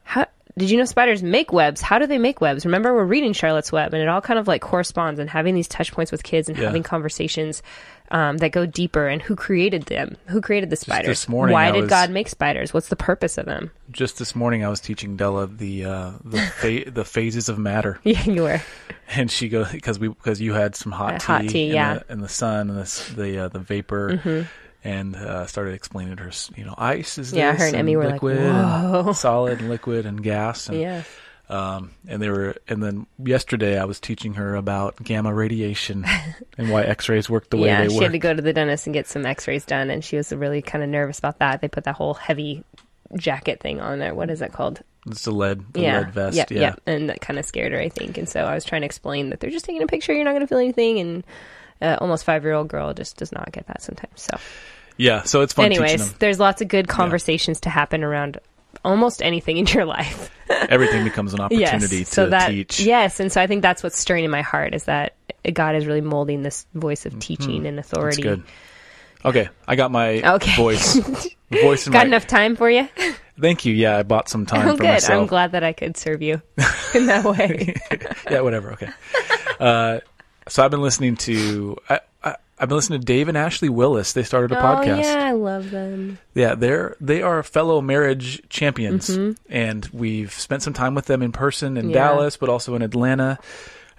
how 0.04 0.28
did 0.58 0.70
you 0.70 0.78
know 0.78 0.86
spiders 0.86 1.24
make 1.24 1.52
webs? 1.52 1.82
How 1.82 1.98
do 2.00 2.06
they 2.08 2.18
make 2.18 2.40
webs? 2.42 2.66
Remember, 2.66 2.94
we're 2.94 3.06
reading 3.06 3.34
Charlotte's 3.34 3.72
Web 3.72 3.94
and 3.94 4.02
it 4.04 4.08
all 4.10 4.22
kind 4.22 4.38
of 4.40 4.48
like 4.48 4.62
corresponds 4.62 5.20
and 5.20 5.30
having 5.30 5.56
these 5.56 5.68
touch 5.68 5.92
points 5.92 6.12
with 6.12 6.24
kids 6.24 6.48
and 6.50 6.58
Yeah. 6.58 6.66
having 6.66 6.84
conversations 6.84 7.64
um, 8.12 8.38
that 8.38 8.52
go 8.52 8.66
deeper 8.68 9.08
and 9.08 9.22
who 9.24 9.36
created 9.36 9.84
them? 9.84 10.18
Who 10.28 10.40
created 10.42 10.70
the 10.70 10.76
spiders? 10.76 11.08
this 11.08 11.28
morning 11.30 11.54
Why 11.54 11.70
I 11.70 11.72
did 11.72 11.82
was- 11.82 11.90
God 11.90 12.12
make 12.12 12.28
spiders? 12.30 12.72
What's 12.74 12.90
the 12.90 12.96
purpose 12.96 13.40
of 13.40 13.46
them? 13.48 13.72
Just 13.92 14.20
this 14.20 14.36
morning, 14.36 14.64
I 14.64 14.70
was 14.70 14.80
teaching 14.80 15.16
Della 15.18 15.48
the 15.48 15.86
uh, 15.86 16.12
the 16.24 16.38
fa- 16.58 16.92
the 16.92 17.06
phases 17.06 17.50
of 17.50 17.58
matter, 17.58 18.00
Yeah, 18.04 18.24
you 18.26 18.44
were. 18.44 18.62
and 19.10 19.32
she 19.32 19.50
goes 19.50 19.72
because 19.72 19.98
we 19.98 20.10
because 20.10 20.40
you 20.42 20.54
had 20.54 20.76
some 20.76 20.92
hot 20.92 21.22
tea, 21.22 21.26
hot 21.26 21.48
tea, 21.48 21.68
in 21.70 21.74
yeah. 21.76 21.94
the, 21.96 22.14
in 22.14 22.20
the 22.22 22.30
sun 22.30 22.70
and 22.70 22.78
this, 22.78 23.08
the 23.10 23.46
uh, 23.46 23.48
the 23.48 23.60
vapor, 23.60 24.48
and 24.84 25.16
uh, 25.16 25.46
started 25.46 25.74
explaining 25.74 26.18
to 26.18 26.24
her, 26.24 26.32
you 26.56 26.66
know, 26.66 26.76
ice 26.78 27.18
is 27.18 27.32
Yeah, 27.32 27.54
this, 27.54 27.62
her 27.62 27.68
and 27.68 27.76
Emmy 27.76 27.96
were 27.96 28.06
like, 28.06 28.14
liquid, 28.14 28.38
"Whoa." 28.38 29.04
and 29.08 29.16
solid, 29.16 29.60
and 29.60 29.70
liquid, 29.70 30.06
and 30.06 30.22
gas, 30.22 30.68
and 30.68 30.80
Yeah. 30.80 31.04
Um, 31.50 31.92
and 32.08 32.22
they 32.22 32.30
were, 32.30 32.56
and 32.68 32.82
then 32.82 33.06
yesterday 33.24 33.78
I 33.78 33.84
was 33.84 34.00
teaching 34.00 34.36
her 34.36 34.56
about 34.56 35.04
gamma 35.04 35.34
radiation 35.34 36.06
and 36.58 36.72
why 36.72 36.84
X-rays 36.84 37.30
work 37.30 37.50
the 37.50 37.58
way 37.58 37.68
yeah, 37.68 37.84
they 37.84 37.90
she 37.90 38.02
had 38.02 38.14
to 38.14 38.20
go 38.20 38.34
to 38.34 38.42
the 38.42 38.54
dentist 38.54 38.88
and 38.88 38.94
get 38.94 39.08
some 39.08 39.26
X-rays 39.26 39.66
done, 39.66 39.90
and 39.90 40.04
she 40.04 40.16
was 40.16 40.32
really 40.32 40.62
kind 40.62 40.84
of 40.84 40.90
nervous 40.90 41.20
about 41.20 41.40
that. 41.40 41.62
They 41.62 41.68
put 41.68 41.84
that 41.84 41.96
whole 41.96 42.14
heavy 42.14 42.64
jacket 43.16 43.60
thing 43.60 43.82
on 43.82 44.00
there. 44.00 44.16
What 44.16 44.30
is 44.30 44.40
that 44.40 44.54
called? 44.54 44.82
It's 45.06 45.26
the 45.26 45.32
lead, 45.32 45.74
the 45.74 45.82
yeah, 45.82 46.00
lead 46.00 46.12
vest. 46.12 46.38
Yep, 46.38 46.52
yeah, 46.52 46.60
yep. 46.60 46.82
and 46.86 47.10
that 47.10 47.20
kind 47.20 47.38
of 47.38 47.46
scared 47.46 47.74
her, 47.74 47.80
I 47.80 47.90
think. 47.90 48.18
And 48.18 48.28
so 48.28 48.46
I 48.46 48.56
was 48.56 48.64
trying 48.64 48.82
to 48.82 48.86
explain 48.86 49.30
that 49.30 49.42
they're 49.42 49.50
just 49.50 49.66
taking 49.66 49.84
a 49.84 49.88
picture. 49.88 50.14
You're 50.14 50.24
not 50.24 50.32
going 50.32 50.42
to 50.42 50.48
feel 50.48 50.60
anything, 50.60 51.00
and 51.00 51.24
uh, 51.84 51.98
almost 52.02 52.24
five 52.26 52.44
year 52.44 52.54
old 52.54 52.68
girl 52.70 52.94
just 52.94 53.18
does 53.18 53.32
not 53.32 53.52
get 53.52 53.68
that 53.68 53.82
sometimes. 53.82 54.22
So, 54.22 54.38
yeah. 54.98 55.24
So 55.24 55.42
it's 55.42 55.54
fun 55.54 55.66
anyways, 55.66 56.08
them. 56.10 56.16
there's 56.20 56.40
lots 56.40 56.62
of 56.62 56.68
good 56.70 56.88
conversations 56.88 57.60
to 57.62 57.70
happen 57.70 58.04
around 58.04 58.40
almost 58.84 59.22
anything 59.22 59.58
in 59.58 59.68
your 59.68 59.86
life. 59.98 60.32
Everything 60.50 61.04
becomes 61.04 61.34
an 61.34 61.40
opportunity 61.42 61.98
yes, 62.00 62.10
to 62.10 62.14
so 62.16 62.30
that 62.30 62.50
teach. 62.50 62.80
yes, 62.80 63.20
and 63.20 63.32
so 63.32 63.42
I 63.42 63.48
think 63.48 63.62
that's 63.62 63.84
what's 63.84 63.98
stirring 63.98 64.24
in 64.26 64.32
my 64.32 64.42
heart 64.42 64.74
is 64.74 64.86
that 64.86 65.16
God 65.52 65.76
is 65.76 65.86
really 65.86 66.02
molding 66.02 66.42
this 66.44 66.66
voice 66.74 67.06
of 67.06 67.20
teaching 67.20 67.66
and 67.66 67.78
That's 67.78 67.92
authority. 67.92 68.22
good. 68.22 68.44
Okay, 69.26 69.50
I 69.68 69.76
got 69.76 69.92
my 69.92 70.22
Okay. 70.36 70.56
voice. 70.56 70.96
voice 71.52 71.88
in 71.88 71.94
Got 71.94 72.00
my. 72.00 72.06
enough 72.06 72.28
time 72.28 72.56
for 72.56 72.70
you? 72.70 72.88
Thank 73.40 73.66
you. 73.66 73.74
Yeah, 73.74 73.98
I 73.98 74.04
bought 74.04 74.28
some 74.30 74.46
time 74.46 74.68
Oh, 74.70 74.76
for 74.76 74.84
good. 74.84 75.04
I'm 75.06 75.28
glad 75.28 75.54
that 75.54 75.64
I 75.64 75.72
could 75.74 75.96
serve 75.98 76.22
you 76.22 76.42
in 76.94 77.06
that 77.08 77.24
way. 77.26 77.74
yeah, 78.30 78.42
whatever. 78.42 78.74
Okay. 78.74 78.90
Uh, 79.60 80.00
so 80.48 80.64
I've 80.64 80.72
been 80.72 80.82
listening 80.82 81.16
to. 81.18 81.78
I, 81.90 82.00
I, 82.24 82.36
I've 82.60 82.70
been 82.70 82.76
listening 82.78 83.00
to 83.00 83.06
Dave 83.06 83.28
and 83.28 83.38
Ashley 83.38 83.70
Willis. 83.70 84.14
They 84.14 84.24
started 84.24 84.52
a 84.52 84.60
oh 84.60 84.62
podcast. 84.62 85.04
yeah, 85.04 85.26
I 85.28 85.32
love 85.32 85.72
them. 85.72 86.18
Yeah, 86.34 86.56
they're 86.56 86.96
they 87.02 87.22
are 87.22 87.44
fellow 87.44 87.82
marriage 87.82 88.42
champions, 88.50 89.10
Mm-hmm. 89.10 89.32
and 89.54 89.86
we've 89.92 90.32
spent 90.32 90.64
some 90.64 90.74
time 90.74 90.96
with 90.96 91.06
them 91.06 91.22
in 91.22 91.32
person 91.32 91.78
in 91.78 91.90
Yeah. 91.90 91.96
Dallas, 91.96 92.38
but 92.38 92.50
also 92.50 92.76
in 92.76 92.82
Atlanta. 92.82 93.40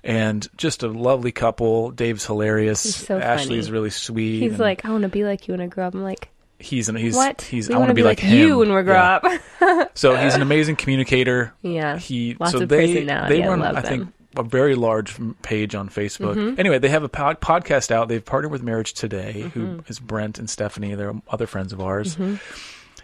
and 0.03 0.47
just 0.57 0.83
a 0.83 0.89
lovely 0.89 1.33
couple. 1.33 1.91
Dave's 1.91 2.27
hilarious. 2.27 2.83
He's 2.83 2.97
so 2.97 3.19
Ashley's 3.19 3.67
funny. 3.67 3.73
really 3.73 3.91
sweet. 3.91 4.41
He's 4.41 4.59
like, 4.59 4.85
I 4.85 4.91
want 4.91 5.03
to 5.03 5.09
be 5.09 5.25
like 5.25 5.49
you 5.49 5.53
when 5.55 5.61
I 5.63 5.67
grow 5.67 5.87
up. 5.87 5.95
I'm 5.95 6.03
like, 6.03 6.29
he's 6.59 6.89
an, 6.91 6.97
he's 6.97 7.17
what? 7.17 7.41
he's 7.43 7.69
we 7.71 7.75
I 7.75 7.79
want 7.79 7.89
to 7.89 7.95
be 7.95 8.03
like, 8.03 8.21
him. 8.21 8.37
you 8.39 8.59
when 8.59 8.73
we 8.75 8.83
grow 8.83 8.95
Yeah. 8.95 9.21
up. 9.61 9.91
So 9.97 10.15
he's 10.15 10.35
an 10.35 10.43
amazing 10.49 10.77
communicator. 10.77 11.55
yeah. 11.63 11.97
He 11.99 12.37
Lots 12.39 12.53
so 12.53 12.61
of 12.63 12.69
they 12.69 13.05
they 13.05 13.43
I 13.43 13.49
run 13.49 13.61
love 13.61 13.77
I 13.77 13.81
think. 13.81 14.13
A 14.37 14.43
very 14.43 14.75
large 14.75 15.17
page 15.43 15.75
on 15.75 15.88
Facebook. 15.88 16.35
Mm-hmm. 16.37 16.61
Anyway, 16.61 16.79
they 16.79 16.88
have 16.88 17.03
a 17.03 17.09
pod- 17.09 17.41
podcast 17.41 17.91
out. 17.91 18.09
They've 18.09 18.25
partnered 18.25 18.53
with 18.53 18.62
Marriage 18.62 18.93
Today, 18.95 19.50
who 19.55 19.61
Mm-hmm. 19.67 19.81
is 19.88 19.99
Brent 19.99 20.38
and 20.38 20.49
Stephanie. 20.49 20.95
They're 20.95 21.14
other 21.29 21.47
friends 21.47 21.73
of 21.73 21.81
ours. 21.81 22.17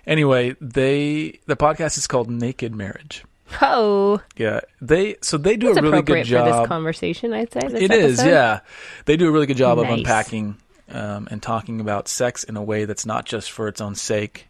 Anyway, 0.06 0.56
they 0.60 1.38
the 1.46 1.56
podcast 1.56 1.99
is 1.99 2.06
called 2.06 2.30
Naked 2.30 2.75
Marriage. 2.75 3.25
Oh, 3.60 4.20
Yeah, 4.37 4.60
they 4.80 5.16
so 5.22 5.37
they 5.37 5.56
do 5.56 5.66
that's 5.66 5.78
a 5.78 5.82
really 5.82 6.02
good 6.02 6.18
for 6.18 6.20
this 6.20 6.28
job. 6.28 6.68
conversation, 6.68 7.32
I'd 7.32 7.52
say. 7.52 7.60
It 7.64 7.90
is, 7.90 8.20
episode. 8.20 8.30
yeah. 8.30 8.60
They 9.06 9.16
do 9.16 9.28
a 9.28 9.32
really 9.32 9.46
good 9.46 9.56
job 9.56 9.78
of 9.78 9.88
unpacking 9.88 10.56
um, 10.88 11.26
and 11.30 11.42
talking 11.42 11.80
about 11.80 12.06
sex 12.08 12.44
in 12.44 12.56
a 12.56 12.62
way 12.62 12.84
that's 12.84 13.04
not 13.06 13.26
just 13.26 13.50
for 13.50 13.66
its 13.68 13.80
own 13.80 13.94
sake, 13.96 14.46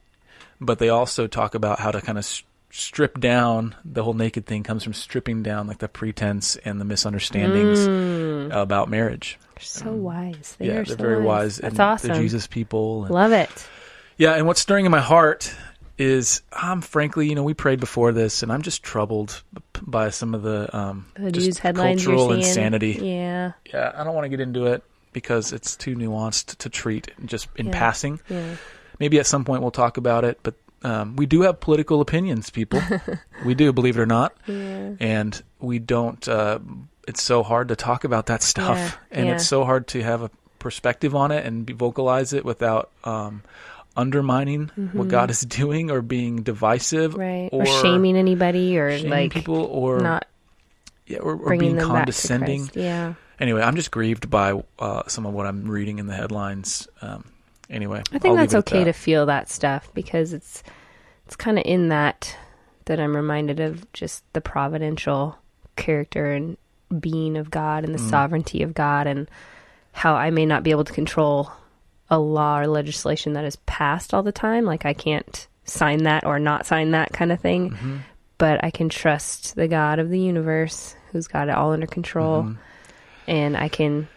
but 0.61 0.79
they 0.79 0.91
also 0.91 1.27
talk 1.27 1.55
about 1.55 1.81
how 1.81 1.91
to 1.91 2.01
kind 2.03 2.19
of 2.19 2.25
strip 2.71 3.19
down. 3.21 3.75
The 3.85 4.03
whole 4.05 4.15
naked 4.15 4.47
thing 4.47 4.63
comes 4.63 4.83
from 4.85 4.93
stripping 4.95 5.43
down 5.43 5.67
like 5.67 5.79
the 5.79 5.89
pretense 5.89 6.57
and 6.57 6.81
the 6.81 6.85
misunderstandings 6.85 7.87
about 8.53 8.89
marriage. 8.89 9.39
They're 9.57 9.63
so 9.65 9.93
wise. 9.93 10.57
They 10.59 10.67
yeah, 10.67 10.73
are 10.73 10.85
they're 10.85 10.85
Mm. 10.85 10.89
so 10.89 10.97
very 10.97 11.23
wise. 11.23 11.57
That's 11.59 11.73
and 11.73 11.81
awesome. 11.81 12.09
They're 12.13 12.21
Jesus 12.23 12.47
people. 12.47 13.05
and- 13.05 13.15
Love 13.15 13.33
it. 13.33 13.51
yeah, 14.17 14.33
and 14.35 14.47
what's 14.47 14.61
stirring 14.61 14.85
in 14.87 14.91
my 14.91 15.01
heart 15.01 15.55
is 15.99 16.41
I'm 16.53 16.81
frankly, 16.81 17.29
you 17.29 17.35
know, 17.35 17.43
we 17.43 17.53
prayed 17.53 17.79
before 17.81 18.13
this, 18.13 18.43
and 18.43 18.51
I'm 18.51 18.63
just 18.63 18.83
troubled 18.83 19.43
by 19.83 20.09
some 20.11 20.35
of 20.35 20.43
the 20.43 20.75
um, 20.75 21.07
The 21.15 21.31
news 21.31 21.59
headlines 21.59 22.05
cultural 22.05 22.33
insanity. 22.33 22.99
Yeah. 23.03 23.53
Yeah, 23.73 23.93
I 23.95 24.05
don't 24.05 24.15
want 24.15 24.25
to 24.25 24.31
get 24.31 24.41
into 24.41 24.67
it 24.67 24.83
because 25.13 25.53
it's 25.53 25.77
too 25.77 25.95
nuanced 25.97 26.57
to 26.59 26.71
treat 26.71 27.11
just 27.27 27.49
in 27.57 27.67
Yeah. 27.67 27.73
passing. 27.73 28.21
Yeah. 28.31 28.55
Maybe 28.99 29.19
at 29.19 29.27
some 29.27 29.45
point 29.45 29.61
we'll 29.61 29.71
talk 29.73 29.97
about 29.99 30.25
it, 30.25 30.39
but 30.43 30.55
um, 30.83 31.17
we 31.17 31.27
do 31.27 31.43
have 31.43 31.61
political 31.61 32.01
opinions, 32.01 32.51
people. 32.51 32.81
we 33.45 33.55
do, 33.55 33.73
believe 33.73 33.99
it 33.99 34.01
or 34.01 34.07
not, 34.07 34.35
Yeah. 34.47 34.93
and 35.01 35.43
we 35.59 35.79
don't. 35.79 36.27
Uh, 36.29 36.59
it's 37.09 37.23
so 37.23 37.43
hard 37.43 37.69
to 37.69 37.77
talk 37.77 38.05
about 38.05 38.27
that 38.27 38.43
stuff, 38.43 38.77
Yeah, 38.79 38.93
and 39.19 39.27
yeah. 39.27 39.35
it's 39.35 39.47
so 39.47 39.65
hard 39.65 39.87
to 39.89 40.03
have 40.03 40.23
a 40.23 40.31
perspective 40.59 41.15
on 41.15 41.33
it 41.33 41.45
and 41.47 41.65
be, 41.67 41.73
vocalize 41.73 42.33
it 42.33 42.45
without. 42.45 42.91
Um, 43.05 43.43
undermining 43.97 44.69
what 44.93 45.09
God 45.09 45.31
is 45.33 45.41
doing 45.61 45.91
or 45.91 46.01
being 46.01 46.43
divisive 46.43 47.11
Mm-hmm. 47.13 47.21
Right. 47.21 47.49
or, 47.53 47.63
Or, 47.63 47.83
shaming 47.83 48.17
anybody 48.17 48.79
or 48.79 48.93
shaming 48.97 49.11
like 49.11 49.33
people 49.33 49.57
or 49.65 49.99
not 49.99 50.27
yeah, 51.09 51.19
or, 51.19 51.35
or 51.35 51.57
being 51.57 51.77
condescending 51.77 52.67
back 52.67 52.73
to 52.75 52.79
Christ. 52.81 52.87
Yeah. 52.87 53.15
anyway, 53.41 53.63
I'm 53.63 53.75
just 53.75 53.91
grieved 53.91 54.31
by 54.31 54.63
uh, 54.79 55.03
some 55.09 55.27
of 55.27 55.35
what 55.35 55.45
I'm 55.47 55.69
reading 55.69 55.99
in 55.99 56.07
the 56.07 56.15
headlines. 56.15 56.87
Um, 57.03 57.25
anyway, 57.71 58.03
I 58.13 58.19
think 58.19 58.33
I'll 58.33 58.37
that's 58.37 58.53
leave 58.55 58.61
it 58.63 58.73
at 58.73 58.77
okay 58.77 58.85
to 58.85 58.93
feel 58.93 59.27
that 59.27 59.49
stuff 59.49 59.91
because 59.95 60.33
it's 60.33 60.63
it's 61.27 61.37
kind 61.37 61.59
of 61.59 61.65
in 61.67 61.89
that 61.89 62.37
that 62.87 62.99
I'm 63.01 63.15
reminded 63.15 63.61
of 63.61 63.91
just 63.93 64.25
the 64.33 64.41
providential 64.41 65.39
character 65.77 66.33
and 66.33 66.57
being 66.99 67.37
of 67.37 67.51
God 67.51 67.85
and 67.85 67.95
the 67.95 67.99
Mm. 68.01 68.11
sovereignty 68.11 68.63
of 68.63 68.75
God 68.75 69.07
and 69.07 69.31
how 69.93 70.15
I 70.15 70.31
may 70.31 70.45
not 70.47 70.63
be 70.65 70.71
able 70.73 70.85
to 70.85 70.93
control 70.93 71.51
a 72.11 72.19
law 72.19 72.59
or 72.59 72.67
legislation 72.67 73.35
that 73.35 73.45
is 73.45 73.57
passed 73.67 74.13
all 74.13 74.23
the 74.25 74.33
time 74.33 74.65
like 74.65 74.85
I 74.85 74.93
can't 74.95 75.47
sign 75.65 76.03
that 76.05 76.27
or 76.27 76.41
not 76.41 76.67
sign 76.67 76.91
that 76.91 77.13
kind 77.13 77.31
of 77.31 77.41
thing 77.41 77.71
Mm-hmm. 77.71 77.97
but 78.39 78.65
I 78.65 78.71
can 78.71 78.89
trust 78.89 79.55
the 79.55 79.69
God 79.69 80.01
of 80.01 80.11
the 80.11 80.19
universe 80.19 80.97
who's 81.13 81.29
got 81.29 81.49
it 81.49 81.55
all 81.55 81.73
under 81.73 81.87
control 81.87 82.43
Mm-hmm. 82.43 82.55
and 83.29 83.57
I 83.57 83.69
can 83.69 84.09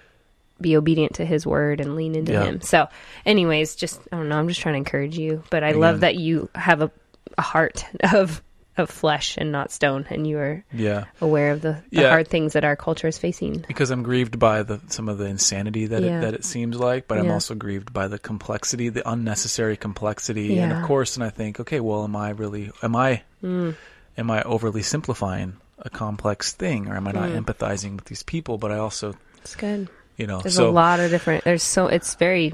be 0.61 0.77
obedient 0.77 1.15
to 1.15 1.25
his 1.25 1.45
word 1.45 1.79
and 1.81 1.95
lean 1.95 2.15
into 2.15 2.31
Yeah. 2.33 2.43
him. 2.45 2.61
So, 2.61 2.87
anyways, 3.25 3.75
just 3.75 3.99
I 4.11 4.17
don't 4.17 4.29
know, 4.29 4.37
I'm 4.37 4.47
just 4.47 4.61
trying 4.61 4.73
to 4.73 4.77
encourage 4.77 5.17
you, 5.17 5.43
but 5.49 5.63
I 5.63 5.71
love 5.73 6.01
that 6.01 6.15
you 6.15 6.49
have 6.55 6.81
a, 6.81 6.91
a 7.37 7.41
heart 7.41 7.85
of 8.13 8.41
of 8.75 8.89
flesh 8.89 9.37
and 9.37 9.51
not 9.51 9.71
stone 9.71 10.03
and 10.09 10.25
you 10.25 10.35
are 10.39 10.65
Yeah, 10.73 11.03
aware 11.21 11.51
of 11.51 11.61
the, 11.61 11.73
the 11.91 12.01
Yeah. 12.01 12.09
hard 12.09 12.27
things 12.27 12.53
that 12.53 12.63
our 12.63 12.75
culture 12.75 13.07
is 13.07 13.19
facing. 13.19 13.63
because 13.67 13.91
I'm 13.91 14.01
grieved 14.01 14.39
by 14.39 14.63
the 14.63 14.81
some 14.87 15.09
of 15.09 15.19
the 15.19 15.25
insanity 15.25 15.85
that 15.87 16.01
Yeah. 16.03 16.17
it, 16.17 16.21
that 16.21 16.33
it 16.33 16.43
seems 16.43 16.75
like, 16.79 17.07
but 17.07 17.19
I'm 17.19 17.29
also 17.29 17.53
grieved 17.53 17.93
by 17.93 18.07
the 18.07 18.17
complexity, 18.17 18.89
the 18.89 19.07
unnecessary 19.07 19.77
complexity, 19.77 20.57
and 20.57 20.71
of 20.71 20.81
course, 20.81 21.15
and 21.17 21.23
I 21.23 21.29
think, 21.29 21.59
okay, 21.59 21.79
well, 21.81 22.03
am 22.03 22.15
I 22.15 22.31
really 22.31 22.71
am 22.81 22.95
I 22.95 23.21
Mm. 23.43 23.75
am 24.17 24.31
I 24.31 24.41
overly 24.41 24.81
simplifying 24.81 25.57
a 25.77 25.91
complex 25.91 26.53
thing, 26.53 26.87
or 26.87 26.95
am 26.95 27.07
I 27.07 27.11
not 27.11 27.29
Mm. 27.29 27.43
empathizing 27.45 27.95
with 27.95 28.05
these 28.05 28.23
people? 28.23 28.57
But 28.57 28.71
I 28.71 28.77
also, 28.77 29.13
It's 29.43 29.55
good. 29.55 29.87
You 30.17 30.27
know, 30.27 30.41
There's 30.41 30.55
so 30.55 30.69
a 30.69 30.71
lot 30.71 30.99
of 30.99 31.09
different 31.11 31.43
there's 31.43 31.63
so 31.63 31.87
it's 31.87 32.15
very 32.15 32.53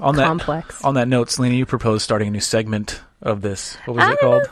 on 0.00 0.16
that 0.16 0.26
complex. 0.26 0.84
on 0.84 0.94
that 0.94 1.08
note, 1.08 1.30
Selena, 1.30 1.54
you 1.54 1.66
proposed 1.66 2.02
starting 2.04 2.28
a 2.28 2.30
new 2.30 2.40
segment 2.40 3.00
of 3.22 3.40
this. 3.40 3.76
What 3.86 3.96
was 3.96 4.04
I 4.04 4.12
it 4.12 4.20
called? 4.20 4.50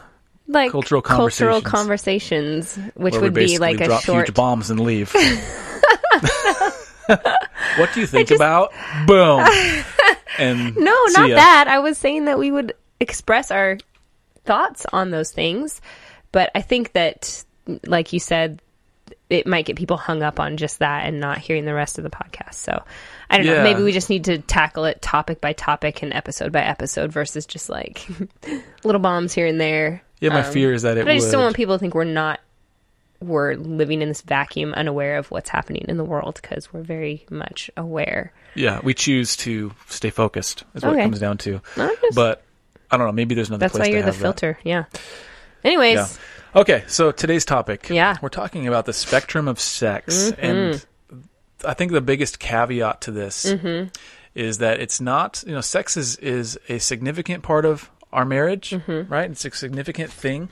like 0.48 0.70
cultural 0.70 1.02
cultural 1.02 1.60
conversations. 1.60 2.74
conversations, 2.74 2.92
which 2.94 3.12
where 3.12 3.22
would 3.22 3.34
be 3.34 3.58
like 3.58 3.80
a 3.80 3.86
drop 3.86 4.02
short 4.02 4.26
huge 4.26 4.34
bombs 4.34 4.70
and 4.70 4.80
leave. 4.80 5.12
what 7.76 7.90
do 7.94 8.00
you 8.00 8.06
think 8.06 8.30
about 8.30 8.72
boom? 9.06 9.44
And 10.38 10.76
No, 10.76 10.92
not 11.08 11.30
that. 11.30 11.64
I 11.66 11.78
was 11.78 11.96
saying 11.96 12.26
that 12.26 12.38
we 12.38 12.50
would 12.50 12.74
express 13.00 13.50
our 13.50 13.78
thoughts 14.44 14.84
on 14.92 15.10
those 15.10 15.32
things, 15.32 15.80
but 16.30 16.50
I 16.54 16.60
think 16.60 16.92
that, 16.92 17.42
like 17.86 18.12
you 18.12 18.20
said, 18.20 18.60
it 19.28 19.46
might 19.46 19.64
get 19.66 19.74
people 19.76 19.96
hung 19.96 20.22
up 20.22 20.38
on 20.38 20.56
just 20.56 20.78
that 20.78 21.06
and 21.06 21.18
not 21.18 21.38
hearing 21.38 21.64
the 21.64 21.74
rest 21.74 21.98
of 21.98 22.04
the 22.04 22.10
podcast. 22.10 22.54
So 22.54 22.82
I 23.28 23.38
don't 23.38 23.46
Yeah. 23.46 23.54
know. 23.54 23.62
Maybe 23.64 23.82
we 23.82 23.90
just 23.92 24.08
need 24.10 24.24
to 24.24 24.38
tackle 24.38 24.84
it 24.84 25.02
topic 25.02 25.40
by 25.40 25.52
topic 25.52 26.02
and 26.02 26.12
episode 26.14 26.52
by 26.52 26.60
episode 26.62 27.10
versus 27.12 27.44
just 27.46 27.68
like 27.68 28.06
little 28.84 29.00
bombs 29.00 29.32
here 29.32 29.46
and 29.46 29.60
there. 29.60 30.02
Yeah, 30.20 30.30
my 30.30 30.44
Um, 30.46 30.52
fear 30.52 30.72
is 30.72 30.82
that 30.82 30.96
it 30.96 31.04
But 31.04 31.10
I 31.12 31.14
just 31.16 31.26
would. 31.26 31.32
don't 31.32 31.42
want 31.42 31.56
people 31.56 31.74
to 31.74 31.78
think 31.80 31.94
we're 31.94 32.04
not 32.04 32.40
we're 33.20 33.54
living 33.54 34.02
in 34.02 34.08
this 34.08 34.20
vacuum, 34.20 34.74
unaware 34.74 35.16
of 35.16 35.30
what's 35.30 35.48
happening 35.48 35.86
in 35.88 35.96
the 35.96 36.04
world 36.04 36.38
because 36.40 36.70
we're 36.72 36.82
very 36.82 37.24
much 37.30 37.70
aware. 37.76 38.30
yeah, 38.54 38.78
we 38.82 38.92
choose 38.92 39.36
to 39.36 39.72
stay 39.88 40.10
focused. 40.10 40.64
Is 40.74 40.82
what 40.82 40.92
Okay. 40.92 41.00
it 41.00 41.04
comes 41.04 41.18
down 41.18 41.38
to. 41.38 41.60
Just- 41.76 42.14
But 42.14 42.42
I 42.90 42.96
don't 42.98 43.06
know. 43.06 43.12
Maybe 43.12 43.34
there's 43.34 43.48
another 43.48 43.60
that's 43.60 43.72
place 43.72 43.88
why 43.88 43.92
you're 43.92 44.02
the 44.02 44.06
have 44.06 44.16
that. 44.16 44.20
filter. 44.22 44.58
Yeah. 44.64 44.84
Anyways. 45.64 45.94
Yeah. 45.96 46.06
Okay, 46.56 46.84
so 46.86 47.12
today's 47.12 47.44
topic. 47.44 47.90
Yeah. 47.90 48.14
Mm-hmm. 48.14 48.24
We're 48.24 48.30
talking 48.30 48.66
about 48.66 48.86
the 48.86 48.94
spectrum 48.94 49.46
of 49.46 49.60
sex. 49.60 50.32
And 50.38 50.84
I 51.62 51.74
think 51.74 51.92
the 51.92 52.00
biggest 52.00 52.38
caveat 52.38 53.02
to 53.02 53.10
this 53.10 53.44
Mm-hmm. 53.44 53.90
is 54.34 54.58
that 54.58 54.80
it's 54.80 54.98
not, 54.98 55.44
you 55.46 55.52
know, 55.52 55.60
sex 55.60 55.98
is, 55.98 56.16
is 56.16 56.58
a 56.70 56.78
significant 56.78 57.42
part 57.42 57.66
of 57.66 57.90
our 58.10 58.24
marriage, 58.24 58.70
Mm-hmm. 58.70 59.12
right? 59.12 59.30
It's 59.30 59.44
a 59.44 59.50
significant 59.50 60.10
thing 60.10 60.48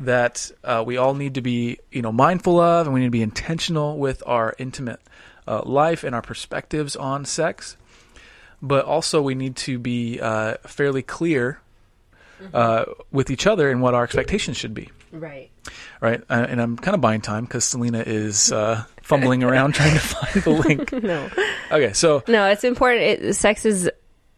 that 0.00 0.50
uh, 0.64 0.82
we 0.86 0.96
all 0.96 1.12
need 1.12 1.34
to 1.34 1.42
be, 1.42 1.80
you 1.92 2.00
know, 2.00 2.12
mindful 2.12 2.58
of 2.58 2.86
and 2.86 2.94
we 2.94 3.00
need 3.00 3.06
to 3.08 3.10
be 3.10 3.22
intentional 3.22 3.98
with 3.98 4.22
our 4.24 4.54
intimate 4.58 5.00
uh, 5.46 5.60
life 5.64 6.02
and 6.02 6.14
our 6.14 6.22
perspectives 6.22 6.96
on 6.96 7.26
sex. 7.26 7.76
But 8.62 8.86
also, 8.86 9.20
we 9.20 9.34
need 9.34 9.56
to 9.56 9.78
be 9.78 10.18
uh, 10.18 10.54
fairly 10.66 11.02
clear 11.02 11.60
uh, 12.54 12.86
with 13.12 13.30
each 13.30 13.46
other 13.46 13.70
and 13.70 13.82
what 13.82 13.92
our 13.92 14.02
expectations 14.02 14.56
should 14.56 14.72
be 14.72 14.88
Right. 15.20 15.50
right? 16.00 16.22
Uh, 16.28 16.46
and 16.48 16.60
I'm 16.60 16.76
kind 16.76 16.94
of 16.94 17.00
buying 17.00 17.20
time 17.20 17.44
because 17.44 17.64
Selena 17.64 18.02
is 18.06 18.52
uh, 18.52 18.84
fumbling 19.02 19.42
around 19.42 19.74
trying 19.74 19.94
to 19.94 20.00
find 20.00 20.44
the 20.44 20.50
link. 20.50 20.92
No. 21.02 21.28
Okay, 21.70 21.92
so 21.92 22.22
No, 22.28 22.46
it's 22.46 22.64
important. 22.64 23.02
It, 23.02 23.34
sex 23.34 23.64
is. 23.64 23.90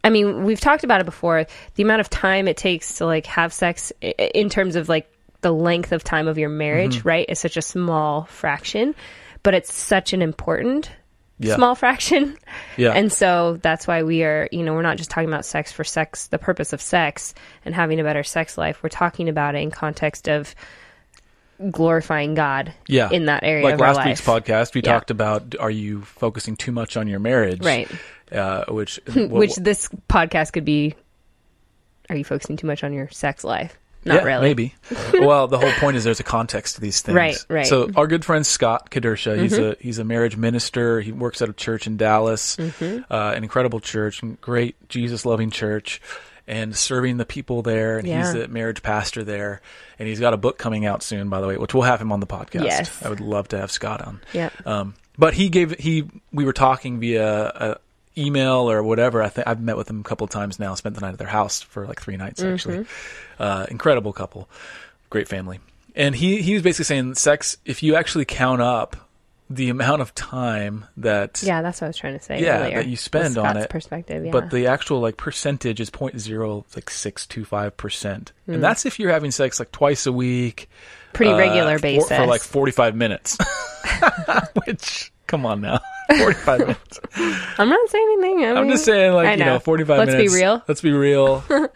I 0.04 0.10
mean, 0.10 0.44
we've 0.44 0.60
talked 0.60 0.84
about 0.84 1.00
it 1.00 1.04
before. 1.04 1.46
The 1.74 1.82
amount 1.82 2.00
of 2.00 2.08
time 2.08 2.48
it 2.48 2.56
takes 2.56 2.98
to 2.98 3.06
like 3.06 3.26
have 3.26 3.52
sex, 3.52 3.92
in 4.00 4.48
terms 4.48 4.76
of 4.76 4.88
like 4.88 5.10
the 5.40 5.52
length 5.52 5.92
of 5.92 6.02
time 6.04 6.28
of 6.28 6.38
your 6.38 6.48
marriage, 6.48 6.98
Mm-hmm. 6.98 7.08
right, 7.08 7.26
is 7.28 7.38
such 7.38 7.56
a 7.56 7.62
small 7.62 8.24
fraction, 8.24 8.94
but 9.42 9.54
it's 9.54 9.72
such 9.72 10.12
an 10.12 10.22
important 10.22 10.90
yeah, 11.38 11.56
small 11.56 11.74
fraction. 11.74 12.36
yeah, 12.76 12.92
And 12.92 13.12
so 13.12 13.58
that's 13.62 13.86
why 13.86 14.02
we 14.02 14.24
are, 14.24 14.48
you 14.52 14.62
know, 14.62 14.74
we're 14.74 14.82
not 14.82 14.96
just 14.96 15.10
talking 15.10 15.28
about 15.28 15.44
sex 15.44 15.70
for 15.72 15.84
sex, 15.84 16.26
the 16.28 16.38
purpose 16.38 16.72
of 16.72 16.80
sex 16.80 17.34
and 17.64 17.74
having 17.74 18.00
a 18.00 18.04
better 18.04 18.22
sex 18.24 18.58
life. 18.58 18.82
We're 18.82 18.88
talking 18.88 19.28
about 19.28 19.54
it 19.54 19.58
in 19.58 19.70
context 19.70 20.28
of 20.28 20.54
glorifying 21.70 22.34
God 22.34 22.72
yeah. 22.86 23.10
in 23.10 23.26
that 23.26 23.42
area 23.42 23.64
like 23.64 23.80
last 23.80 24.04
week's 24.04 24.20
podcast, 24.20 24.74
we 24.74 24.80
Yeah. 24.84 24.92
talked 24.92 25.10
about 25.10 25.56
are 25.58 25.70
you 25.70 26.02
focusing 26.02 26.56
too 26.56 26.70
much 26.72 26.96
on 26.96 27.08
your 27.08 27.18
marriage, 27.18 27.64
Right. 27.64 27.90
Uh, 28.30 28.64
which 28.68 29.00
Which 29.14 29.56
this 29.56 29.88
podcast 30.08 30.52
could 30.52 30.64
be 30.64 30.94
are 32.10 32.16
you 32.16 32.24
focusing 32.24 32.56
too 32.56 32.66
much 32.66 32.84
on 32.84 32.92
your 32.92 33.08
sex 33.10 33.42
life? 33.44 33.76
Not 34.08 34.16
yeah, 34.16 34.24
really. 34.24 34.42
maybe. 34.48 34.74
well, 35.12 35.46
the 35.46 35.58
whole 35.58 35.72
point 35.72 35.96
is 35.96 36.04
there's 36.04 36.20
a 36.20 36.24
context 36.24 36.74
to 36.76 36.80
these 36.80 37.00
things. 37.00 37.14
Right, 37.14 37.36
right. 37.48 37.66
Mm-hmm. 37.66 37.92
So 37.92 38.00
our 38.00 38.06
good 38.06 38.24
friend 38.24 38.44
Scott 38.46 38.90
Kedersha, 38.90 39.40
he's 39.40 39.56
a 39.56 39.76
he's 39.80 39.98
a 39.98 40.04
marriage 40.04 40.36
minister. 40.36 41.00
He 41.00 41.12
works 41.12 41.42
at 41.42 41.48
a 41.48 41.52
church 41.52 41.86
in 41.86 41.96
Dallas, 41.96 42.56
Mm-hmm. 42.56 43.12
uh, 43.12 43.32
an 43.36 43.42
incredible 43.44 43.80
church, 43.80 44.22
great 44.40 44.76
Jesus 44.88 45.24
loving 45.24 45.50
church, 45.50 46.00
and 46.46 46.74
serving 46.74 47.18
the 47.18 47.26
people 47.26 47.62
there. 47.62 47.98
And 47.98 48.06
he's 48.06 48.32
the 48.32 48.48
marriage 48.48 48.82
pastor 48.82 49.22
there. 49.24 49.60
And 49.98 50.08
he's 50.08 50.20
got 50.20 50.32
a 50.32 50.36
book 50.36 50.58
coming 50.58 50.86
out 50.86 51.02
soon, 51.02 51.28
by 51.28 51.40
the 51.40 51.46
way, 51.48 51.56
which 51.56 51.74
we'll 51.74 51.82
have 51.82 52.00
him 52.00 52.12
on 52.12 52.20
the 52.20 52.26
podcast. 52.26 52.64
Yes. 52.64 53.02
I 53.04 53.08
would 53.08 53.20
love 53.20 53.48
to 53.48 53.58
have 53.58 53.70
Scott 53.70 54.00
on. 54.00 54.20
Yeah. 54.32 54.50
Um, 54.64 54.94
but 55.18 55.34
he 55.34 55.48
gave 55.48 55.76
he 55.78 56.08
we 56.32 56.44
were 56.44 56.52
talking 56.52 57.00
via 57.00 57.26
uh, 57.26 57.74
email 58.18 58.70
or 58.70 58.82
whatever. 58.82 59.22
I 59.22 59.28
think 59.28 59.46
I've 59.46 59.60
met 59.60 59.76
with 59.76 59.86
them 59.86 60.00
a 60.00 60.04
couple 60.04 60.24
of 60.24 60.30
times 60.30 60.58
now. 60.58 60.74
Spent 60.74 60.94
the 60.94 61.00
night 61.00 61.12
at 61.12 61.18
their 61.18 61.28
house 61.28 61.62
for 61.62 61.86
like 61.86 62.00
three 62.00 62.16
nights 62.16 62.42
actually. 62.42 62.86
Uh, 63.38 63.66
incredible 63.70 64.12
couple, 64.12 64.48
great 65.10 65.28
family. 65.28 65.60
And 65.94 66.14
he 66.14 66.42
he 66.42 66.54
was 66.54 66.62
basically 66.62 66.84
saying 66.84 67.14
sex. 67.14 67.56
If 67.64 67.82
you 67.82 67.96
actually 67.96 68.24
count 68.24 68.62
up 68.62 68.96
the 69.50 69.70
amount 69.70 70.02
of 70.02 70.14
time 70.14 70.84
that 70.98 71.42
Yeah, 71.42 71.62
that's 71.62 71.80
what 71.80 71.86
I 71.86 71.88
was 71.88 71.96
trying 71.96 72.18
to 72.18 72.24
say. 72.24 72.42
Yeah, 72.42 72.60
earlier, 72.60 72.76
that 72.76 72.86
you 72.86 72.96
spend 72.96 73.38
on 73.38 73.56
it, 73.56 73.70
Perspective, 73.70 74.24
yeah. 74.26 74.30
but 74.30 74.50
the 74.50 74.66
actual 74.66 75.00
like 75.00 75.16
percentage 75.16 75.80
is 75.80 75.90
point 75.90 76.20
zero 76.20 76.66
like 76.76 76.90
six 76.90 77.26
two 77.26 77.44
five 77.44 77.76
percent, 77.76 78.32
and 78.46 78.62
that's 78.62 78.84
if 78.84 78.98
you're 78.98 79.10
having 79.10 79.30
sex 79.30 79.58
like 79.58 79.72
twice 79.72 80.06
a 80.06 80.12
week, 80.12 80.68
pretty 81.14 81.32
uh, 81.32 81.38
regular 81.38 81.78
for- 81.78 81.82
basis. 81.82 82.08
for, 82.08 82.26
like 82.26 82.42
forty 82.42 82.72
five 82.72 82.94
minutes. 82.94 83.38
Which 84.66 85.12
come 85.26 85.46
on 85.46 85.62
now, 85.62 85.80
forty 86.16 86.34
five 86.34 86.58
minutes. 86.60 87.00
I'm 87.58 87.68
not 87.68 87.88
saying 87.90 88.08
anything. 88.18 88.44
I 88.44 88.50
I'm 88.52 88.62
mean, 88.62 88.70
just 88.72 88.84
saying 88.84 89.12
like 89.12 89.38
you 89.38 89.44
know 89.44 89.58
forty 89.58 89.84
five 89.84 89.98
Let's 89.98 90.12
minutes. 90.12 90.32
be 90.32 90.40
real. 90.40 90.62
Let's 90.68 90.80
be 90.80 90.92
real. 90.92 91.44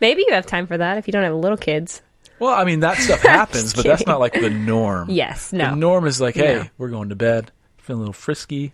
Maybe 0.00 0.24
you 0.26 0.32
have 0.34 0.46
time 0.46 0.66
for 0.66 0.78
that 0.78 0.98
if 0.98 1.06
you 1.08 1.12
don't 1.12 1.24
have 1.24 1.34
little 1.34 1.56
kids. 1.58 2.02
well, 2.38 2.54
I 2.54 2.64
mean 2.64 2.80
that 2.80 2.96
stuff 2.98 3.20
happens, 3.22 3.74
but 3.74 3.84
that's 3.84 4.06
not 4.06 4.20
like 4.20 4.32
the 4.34 4.50
norm. 4.50 5.10
Yes, 5.10 5.50
The 5.50 5.56
no. 5.58 5.74
norm 5.74 6.06
is 6.06 6.20
like, 6.20 6.36
hey, 6.36 6.54
No. 6.54 6.64
we're 6.78 6.88
going 6.90 7.08
to 7.08 7.16
bed, 7.16 7.50
feeling 7.78 7.98
a 7.98 8.02
little 8.02 8.12
frisky. 8.12 8.72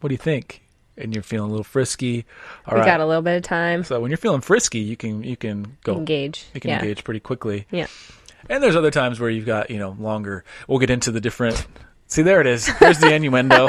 What 0.00 0.08
do 0.08 0.14
you 0.14 0.18
think? 0.18 0.62
And 0.98 1.14
you're 1.14 1.22
feeling 1.22 1.48
a 1.48 1.52
little 1.52 1.62
frisky. 1.64 2.24
All 2.66 2.74
we 2.74 2.80
right. 2.80 2.86
got 2.86 3.00
a 3.00 3.06
little 3.06 3.22
bit 3.22 3.36
of 3.36 3.42
time. 3.42 3.84
so 3.84 4.00
when 4.00 4.10
you're 4.10 4.16
feeling 4.18 4.40
frisky, 4.40 4.78
you 4.80 4.96
can 4.96 5.22
you 5.22 5.36
can 5.36 5.76
go 5.84 5.94
Engage. 5.94 6.46
You 6.54 6.60
can 6.60 6.70
yeah. 6.70 6.78
engage 6.80 7.04
pretty 7.04 7.20
quickly. 7.20 7.66
Yeah. 7.70 7.86
And 8.48 8.62
there's 8.62 8.76
other 8.76 8.90
times 8.90 9.18
where 9.20 9.28
you've 9.28 9.44
got, 9.46 9.70
you 9.70 9.78
know, 9.78 9.96
longer. 10.00 10.44
We'll 10.68 10.78
get 10.78 10.88
into 10.90 11.10
the 11.10 11.20
different. 11.20 11.66
See, 12.08 12.22
there 12.22 12.40
it 12.40 12.46
is. 12.46 12.70
There's 12.78 12.98
the 12.98 13.12
innuendo. 13.12 13.68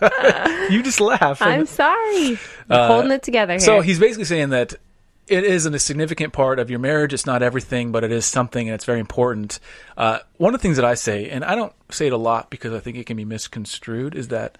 you 0.70 0.82
just 0.82 1.00
laugh. 1.00 1.40
I'm 1.40 1.66
sorry. 1.66 2.38
I'm 2.68 2.90
holding 2.90 3.12
it 3.12 3.22
together 3.22 3.54
here. 3.54 3.60
Uh, 3.60 3.64
so 3.64 3.80
he's 3.80 3.98
basically 3.98 4.24
saying 4.24 4.50
that 4.50 4.74
it 5.28 5.44
isn't 5.44 5.74
a 5.74 5.78
significant 5.78 6.32
part 6.32 6.58
of 6.58 6.70
your 6.70 6.78
marriage. 6.78 7.12
It's 7.12 7.26
not 7.26 7.42
everything, 7.42 7.92
but 7.92 8.04
it 8.04 8.12
is 8.12 8.24
something, 8.24 8.68
and 8.68 8.74
it's 8.74 8.84
very 8.84 9.00
important. 9.00 9.58
Uh, 9.96 10.20
one 10.36 10.54
of 10.54 10.60
the 10.60 10.62
things 10.62 10.76
that 10.76 10.84
I 10.84 10.94
say, 10.94 11.30
and 11.30 11.44
I 11.44 11.54
don't 11.54 11.72
say 11.90 12.06
it 12.06 12.12
a 12.12 12.18
lot 12.18 12.50
because 12.50 12.72
I 12.72 12.80
think 12.80 12.96
it 12.96 13.06
can 13.06 13.16
be 13.16 13.24
misconstrued, 13.24 14.14
is 14.14 14.28
that 14.28 14.58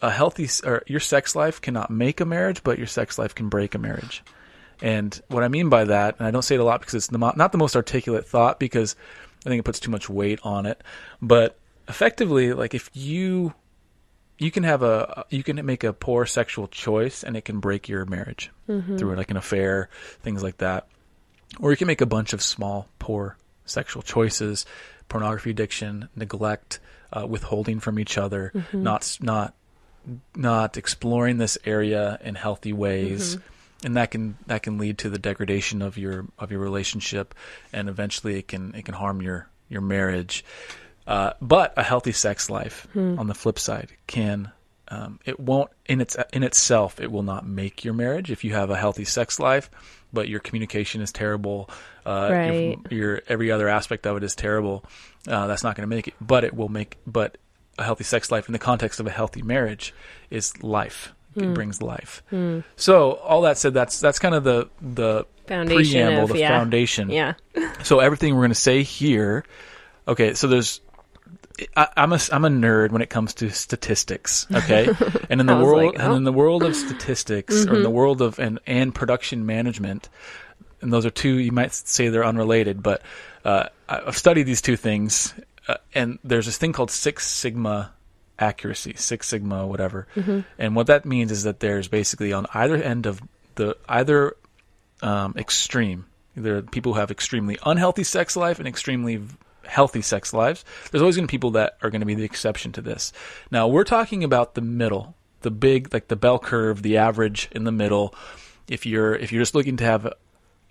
a 0.00 0.10
healthy 0.10 0.48
or 0.64 0.82
your 0.86 1.00
sex 1.00 1.34
life 1.34 1.60
cannot 1.60 1.90
make 1.90 2.20
a 2.20 2.24
marriage, 2.24 2.62
but 2.62 2.78
your 2.78 2.86
sex 2.86 3.18
life 3.18 3.34
can 3.34 3.48
break 3.48 3.74
a 3.74 3.78
marriage. 3.78 4.22
And 4.80 5.20
what 5.28 5.42
I 5.42 5.48
mean 5.48 5.68
by 5.68 5.84
that, 5.84 6.16
and 6.18 6.28
I 6.28 6.30
don't 6.30 6.42
say 6.42 6.54
it 6.54 6.60
a 6.60 6.64
lot 6.64 6.80
because 6.80 6.94
it's 6.94 7.08
the, 7.08 7.18
not 7.18 7.50
the 7.50 7.58
most 7.58 7.74
articulate 7.74 8.26
thought 8.26 8.60
because 8.60 8.94
I 9.44 9.48
think 9.48 9.58
it 9.58 9.64
puts 9.64 9.80
too 9.80 9.90
much 9.90 10.08
weight 10.08 10.38
on 10.44 10.66
it, 10.66 10.82
but 11.20 11.57
effectively, 11.88 12.52
like 12.52 12.74
if 12.74 12.90
you 12.94 13.54
you 14.38 14.50
can 14.50 14.62
have 14.62 14.82
a 14.82 15.24
you 15.30 15.42
can 15.42 15.64
make 15.66 15.84
a 15.84 15.92
poor 15.92 16.24
sexual 16.24 16.68
choice 16.68 17.24
and 17.24 17.36
it 17.36 17.44
can 17.44 17.60
break 17.60 17.88
your 17.88 18.04
marriage 18.04 18.50
mm-hmm. 18.68 18.96
through 18.96 19.16
like 19.16 19.30
an 19.30 19.36
affair, 19.36 19.88
things 20.22 20.42
like 20.42 20.58
that. 20.58 20.86
Or 21.60 21.70
you 21.70 21.76
can 21.76 21.86
make 21.86 22.00
a 22.00 22.06
bunch 22.06 22.32
of 22.32 22.42
small 22.42 22.88
poor 22.98 23.36
sexual 23.64 24.02
choices, 24.02 24.64
pornography 25.08 25.50
addiction, 25.50 26.08
neglect, 26.14 26.78
uh, 27.12 27.26
withholding 27.26 27.80
from 27.80 27.98
each 27.98 28.16
other, 28.16 28.52
mm-hmm. 28.54 28.82
not 28.82 29.02
s- 29.02 29.20
not 29.20 29.54
not 30.36 30.76
exploring 30.76 31.38
this 31.38 31.58
area 31.64 32.18
in 32.22 32.34
healthy 32.34 32.72
ways. 32.72 33.36
Mm-hmm. 33.36 33.44
And 33.86 33.96
that 33.96 34.10
can 34.10 34.36
that 34.46 34.62
can 34.62 34.78
lead 34.78 34.98
to 34.98 35.10
the 35.10 35.18
degradation 35.18 35.82
of 35.82 35.96
your 35.96 36.26
of 36.38 36.50
your 36.50 36.60
relationship, 36.60 37.34
and 37.72 37.88
eventually 37.88 38.36
it 38.36 38.48
can 38.48 38.74
it 38.74 38.84
can 38.84 38.94
harm 38.94 39.22
your 39.22 39.48
your 39.68 39.82
marriage. 39.82 40.44
Uh, 41.08 41.32
but 41.40 41.72
a 41.78 41.82
healthy 41.82 42.12
sex 42.12 42.48
life, 42.50 42.86
on 42.94 43.26
the 43.26 43.34
flip 43.34 43.58
side, 43.58 43.90
can 44.06 44.52
um, 44.88 45.18
it 45.24 45.40
won't 45.40 45.70
in 45.86 46.00
its 46.00 46.16
in 46.32 46.42
itself 46.42 47.00
it 47.00 47.10
will 47.10 47.22
not 47.22 47.46
make 47.46 47.84
your 47.84 47.94
marriage 47.94 48.30
if 48.30 48.44
you 48.44 48.52
have 48.54 48.68
a 48.70 48.76
healthy 48.76 49.04
sex 49.04 49.38
life, 49.40 49.70
but 50.12 50.28
your 50.28 50.40
communication 50.40 51.00
is 51.00 51.10
terrible. 51.12 51.68
Uh, 52.06 52.28
Right. 52.30 52.78
your, 52.90 53.20
every 53.28 53.50
other 53.50 53.68
aspect 53.68 54.06
of 54.06 54.16
it 54.18 54.22
is 54.24 54.34
terrible. 54.34 54.84
Uh, 55.26 55.46
that's 55.46 55.62
not 55.64 55.76
going 55.76 55.88
to 55.88 55.94
make 55.94 56.08
it. 56.08 56.14
But 56.20 56.44
it 56.44 56.54
will 56.54 56.68
make. 56.70 56.96
But 57.06 57.36
a 57.78 57.84
healthy 57.84 58.04
sex 58.04 58.30
life 58.30 58.46
in 58.48 58.52
the 58.52 58.58
context 58.58 58.98
of 59.00 59.06
a 59.06 59.10
healthy 59.10 59.42
marriage 59.42 59.94
is 60.30 60.62
life. 60.62 61.12
It 61.36 61.54
brings 61.54 61.80
life. 61.80 62.22
So 62.76 63.12
all 63.12 63.42
that 63.42 63.56
said, 63.58 63.72
that's 63.72 64.00
that's 64.00 64.18
kind 64.18 64.34
of 64.34 64.42
the 64.44 64.68
the 64.82 65.24
Foundation 65.46 66.04
preamble, 66.06 66.24
of- 66.24 66.30
the 66.32 66.40
yeah. 66.40 66.48
foundation. 66.58 67.08
yeah. 67.10 67.34
So 67.82 68.00
everything 68.00 68.34
we're 68.34 68.40
going 68.42 68.50
to 68.50 68.54
say 68.70 68.82
here, 68.82 69.44
okay. 70.06 70.34
So 70.34 70.46
there's, 70.48 70.80
I, 71.76 71.88
I'm 71.96 72.12
a 72.12 72.20
I'm 72.32 72.44
a 72.44 72.48
nerd 72.48 72.90
when 72.90 73.02
it 73.02 73.10
comes 73.10 73.34
to 73.34 73.50
statistics. 73.50 74.46
Okay, 74.52 74.88
and 75.30 75.40
in 75.40 75.46
the 75.46 75.56
world 75.56 75.86
like, 75.86 75.94
and 75.94 76.02
oh. 76.02 76.06
Mm-hmm. 76.08 76.16
in 76.16 76.24
the 76.24 76.32
world 76.32 76.62
of 76.62 76.74
statistics 76.76 77.66
or 77.66 77.76
in 77.76 77.82
the 77.82 77.90
world 77.90 78.22
of 78.22 78.38
and 78.38 78.58
and 78.66 78.94
production 78.94 79.46
management, 79.46 80.08
and 80.80 80.92
those 80.92 81.04
are 81.06 81.10
two 81.10 81.34
you 81.38 81.52
might 81.52 81.72
say 81.72 82.08
they're 82.08 82.24
unrelated, 82.24 82.82
but 82.82 83.02
uh, 83.44 83.68
I- 83.88 84.00
I've 84.06 84.16
studied 84.18 84.44
these 84.44 84.60
two 84.62 84.76
things, 84.76 85.34
uh, 85.68 85.76
and 85.94 86.18
there's 86.24 86.46
this 86.46 86.58
thing 86.58 86.72
called 86.72 86.90
Six 86.90 87.26
Sigma 87.26 87.92
accuracy, 88.38 88.94
Six 88.96 89.26
Sigma, 89.28 89.66
whatever, 89.66 90.06
Mm-hmm. 90.14 90.40
and 90.58 90.76
what 90.76 90.86
that 90.86 91.04
means 91.04 91.32
is 91.32 91.42
that 91.42 91.60
there's 91.60 91.88
basically 91.88 92.32
on 92.32 92.46
either 92.54 92.76
end 92.76 93.06
of 93.06 93.20
the 93.56 93.76
either 93.88 94.36
um, 95.02 95.34
extreme. 95.36 96.06
There 96.36 96.56
are 96.58 96.62
people 96.62 96.94
who 96.94 97.00
have 97.00 97.10
extremely 97.10 97.58
unhealthy 97.66 98.04
sex 98.04 98.36
life 98.36 98.60
and 98.60 98.68
extremely 98.68 99.20
healthy 99.68 100.02
sex 100.02 100.32
lives. 100.32 100.64
There's 100.90 101.02
always 101.02 101.16
going 101.16 101.26
to 101.26 101.30
be 101.30 101.36
people 101.36 101.52
that 101.52 101.76
are 101.82 101.90
going 101.90 102.00
to 102.00 102.06
be 102.06 102.14
the 102.14 102.24
exception 102.24 102.72
to 102.72 102.80
this. 102.80 103.12
Now 103.50 103.68
we're 103.68 103.84
talking 103.84 104.24
about 104.24 104.54
the 104.54 104.60
middle, 104.60 105.14
the 105.42 105.50
big, 105.50 105.92
like 105.92 106.08
the 106.08 106.16
bell 106.16 106.38
curve, 106.38 106.82
the 106.82 106.96
average 106.96 107.48
in 107.52 107.64
the 107.64 107.72
middle. 107.72 108.14
If 108.68 108.86
you're 108.86 109.14
if 109.14 109.32
you're 109.32 109.42
just 109.42 109.54
looking 109.54 109.76
to 109.78 109.84
have 109.84 110.06
a, 110.06 110.14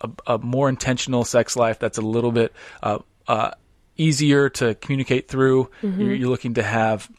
a, 0.02 0.10
a 0.36 0.38
more 0.38 0.70
intentional 0.70 1.24
sex 1.24 1.56
life, 1.56 1.80
that's 1.80 1.98
a 1.98 2.02
little 2.02 2.32
bit 2.32 2.54
uh, 2.84 3.00
uh, 3.28 3.52
easier 3.96 4.50
to 4.50 4.76
communicate 4.76 5.28
through. 5.28 5.70
You're, 5.82 6.14
you're 6.14 6.30
looking 6.30 6.56
to 6.56 6.64
have 6.64 7.10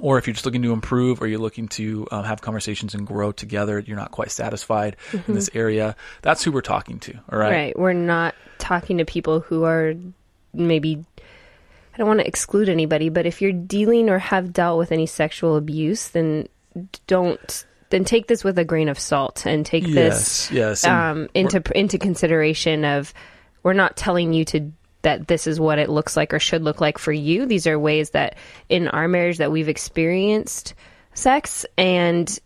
or 0.00 0.16
if 0.16 0.26
you're 0.26 0.32
just 0.32 0.46
looking 0.46 0.62
to 0.62 0.72
improve 0.72 1.20
or 1.20 1.26
you're 1.26 1.38
looking 1.38 1.68
to 1.68 2.06
um, 2.10 2.24
have 2.24 2.40
conversations 2.40 2.94
and 2.94 3.06
grow 3.06 3.30
together 3.30 3.78
you're 3.78 3.96
not 3.96 4.10
quite 4.10 4.30
satisfied 4.30 4.96
in 5.26 5.34
this 5.34 5.50
area 5.54 5.94
that's 6.22 6.42
who 6.42 6.50
we're 6.50 6.62
talking 6.62 6.98
to 6.98 7.12
all 7.30 7.38
right, 7.38 7.50
Right. 7.50 7.78
We're 7.78 7.92
not 7.92 8.34
talking 8.58 8.98
to 8.98 9.04
people 9.04 9.40
who 9.40 9.64
are 9.64 9.94
maybe 10.52 11.04
I 11.94 11.98
don't 11.98 12.08
want 12.08 12.20
to 12.20 12.26
exclude 12.26 12.68
anybody, 12.68 13.08
but 13.08 13.26
if 13.26 13.42
you're 13.42 13.52
dealing 13.52 14.08
or 14.08 14.18
have 14.18 14.52
dealt 14.52 14.78
with 14.78 14.92
any 14.92 15.06
sexual 15.06 15.56
abuse, 15.56 16.08
then 16.08 16.48
don't 17.06 17.66
then 17.90 18.04
take 18.04 18.26
this 18.26 18.42
with 18.42 18.58
a 18.58 18.64
grain 18.64 18.88
of 18.88 18.98
salt 18.98 19.44
and 19.44 19.66
take 19.66 19.86
yes 19.86 20.48
this 20.48 20.50
yes 20.50 20.84
um, 20.84 21.28
into 21.34 21.62
into 21.74 21.98
consideration 21.98 22.84
of 22.86 23.12
we're 23.62 23.74
not 23.74 23.96
telling 23.96 24.32
you 24.32 24.44
to 24.46 24.72
that 25.02 25.28
this 25.28 25.46
is 25.46 25.60
what 25.60 25.78
it 25.78 25.90
looks 25.90 26.16
like 26.16 26.32
or 26.32 26.38
should 26.38 26.62
look 26.62 26.80
like 26.80 26.96
for 26.96 27.12
you. 27.12 27.44
These 27.44 27.66
are 27.66 27.78
ways 27.78 28.10
that 28.10 28.36
in 28.68 28.88
our 28.88 29.08
marriage 29.08 29.38
that 29.38 29.50
we've 29.50 29.68
experienced 29.68 30.74
sex 31.12 31.66
and 31.76 32.38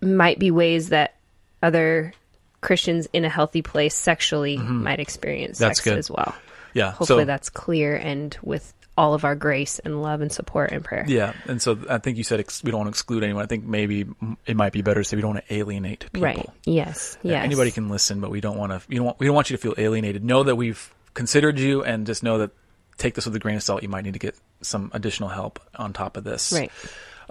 might 0.00 0.38
be 0.38 0.50
ways 0.50 0.90
that 0.90 1.16
other 1.62 2.12
Christians 2.60 3.08
in 3.12 3.24
a 3.24 3.28
healthy 3.28 3.62
place 3.62 3.94
sexually 3.94 4.58
might 4.58 5.00
experience 5.00 5.58
Mm-hmm. 5.58 5.64
That's 5.68 5.78
sex 5.78 5.84
good. 5.84 5.98
as 5.98 6.10
well. 6.10 6.34
Yeah 6.74 6.92
Hopefully 6.92 7.22
so 7.22 7.26
that's 7.26 7.50
clear 7.50 7.94
and 7.96 8.36
with 8.42 8.72
all 8.98 9.14
of 9.14 9.24
our 9.24 9.34
grace 9.34 9.78
and 9.78 10.02
love 10.02 10.20
and 10.20 10.30
support 10.30 10.70
and 10.70 10.84
prayer. 10.84 11.04
yeah 11.08 11.32
and 11.46 11.62
so 11.62 11.78
i 11.88 11.96
think 11.98 12.18
you 12.18 12.24
said 12.24 12.40
ex- 12.40 12.62
we 12.62 12.70
don't 12.70 12.80
want 12.80 12.88
to 12.88 12.90
exclude 12.90 13.24
anyone 13.24 13.42
i 13.42 13.46
think 13.46 13.64
maybe 13.64 14.06
it 14.46 14.54
might 14.56 14.72
be 14.72 14.82
better 14.82 15.00
to 15.02 15.04
say 15.08 15.16
we 15.16 15.22
don't 15.22 15.34
want 15.34 15.46
to 15.46 15.54
alienate 15.54 16.00
people 16.12 16.20
Right. 16.22 16.48
Yes. 16.64 17.16
Yeah, 17.22 17.32
Yes. 17.32 17.44
anybody 17.44 17.70
can 17.70 17.88
listen 17.88 18.20
but 18.20 18.30
we 18.30 18.40
don't 18.40 18.58
want 18.58 18.70
to 18.72 18.82
you 18.90 18.96
don't 18.98 19.06
want, 19.06 19.18
we 19.18 19.26
don't 19.26 19.34
want 19.34 19.48
you 19.50 19.56
to 19.56 19.62
feel 19.62 19.74
alienated 19.78 20.22
know 20.24 20.42
that 20.42 20.56
we've 20.56 20.92
considered 21.14 21.58
you 21.58 21.82
and 21.82 22.06
just 22.06 22.22
know 22.22 22.38
that 22.38 22.50
take 22.98 23.14
this 23.14 23.24
with 23.24 23.34
a 23.34 23.38
grain 23.38 23.56
of 23.56 23.62
salt 23.62 23.82
you 23.82 23.88
might 23.88 24.04
need 24.04 24.12
to 24.12 24.18
get 24.18 24.36
some 24.60 24.90
additional 24.94 25.28
help 25.30 25.58
on 25.76 25.92
top 25.94 26.16
of 26.16 26.24
this 26.24 26.52
Right. 26.52 26.70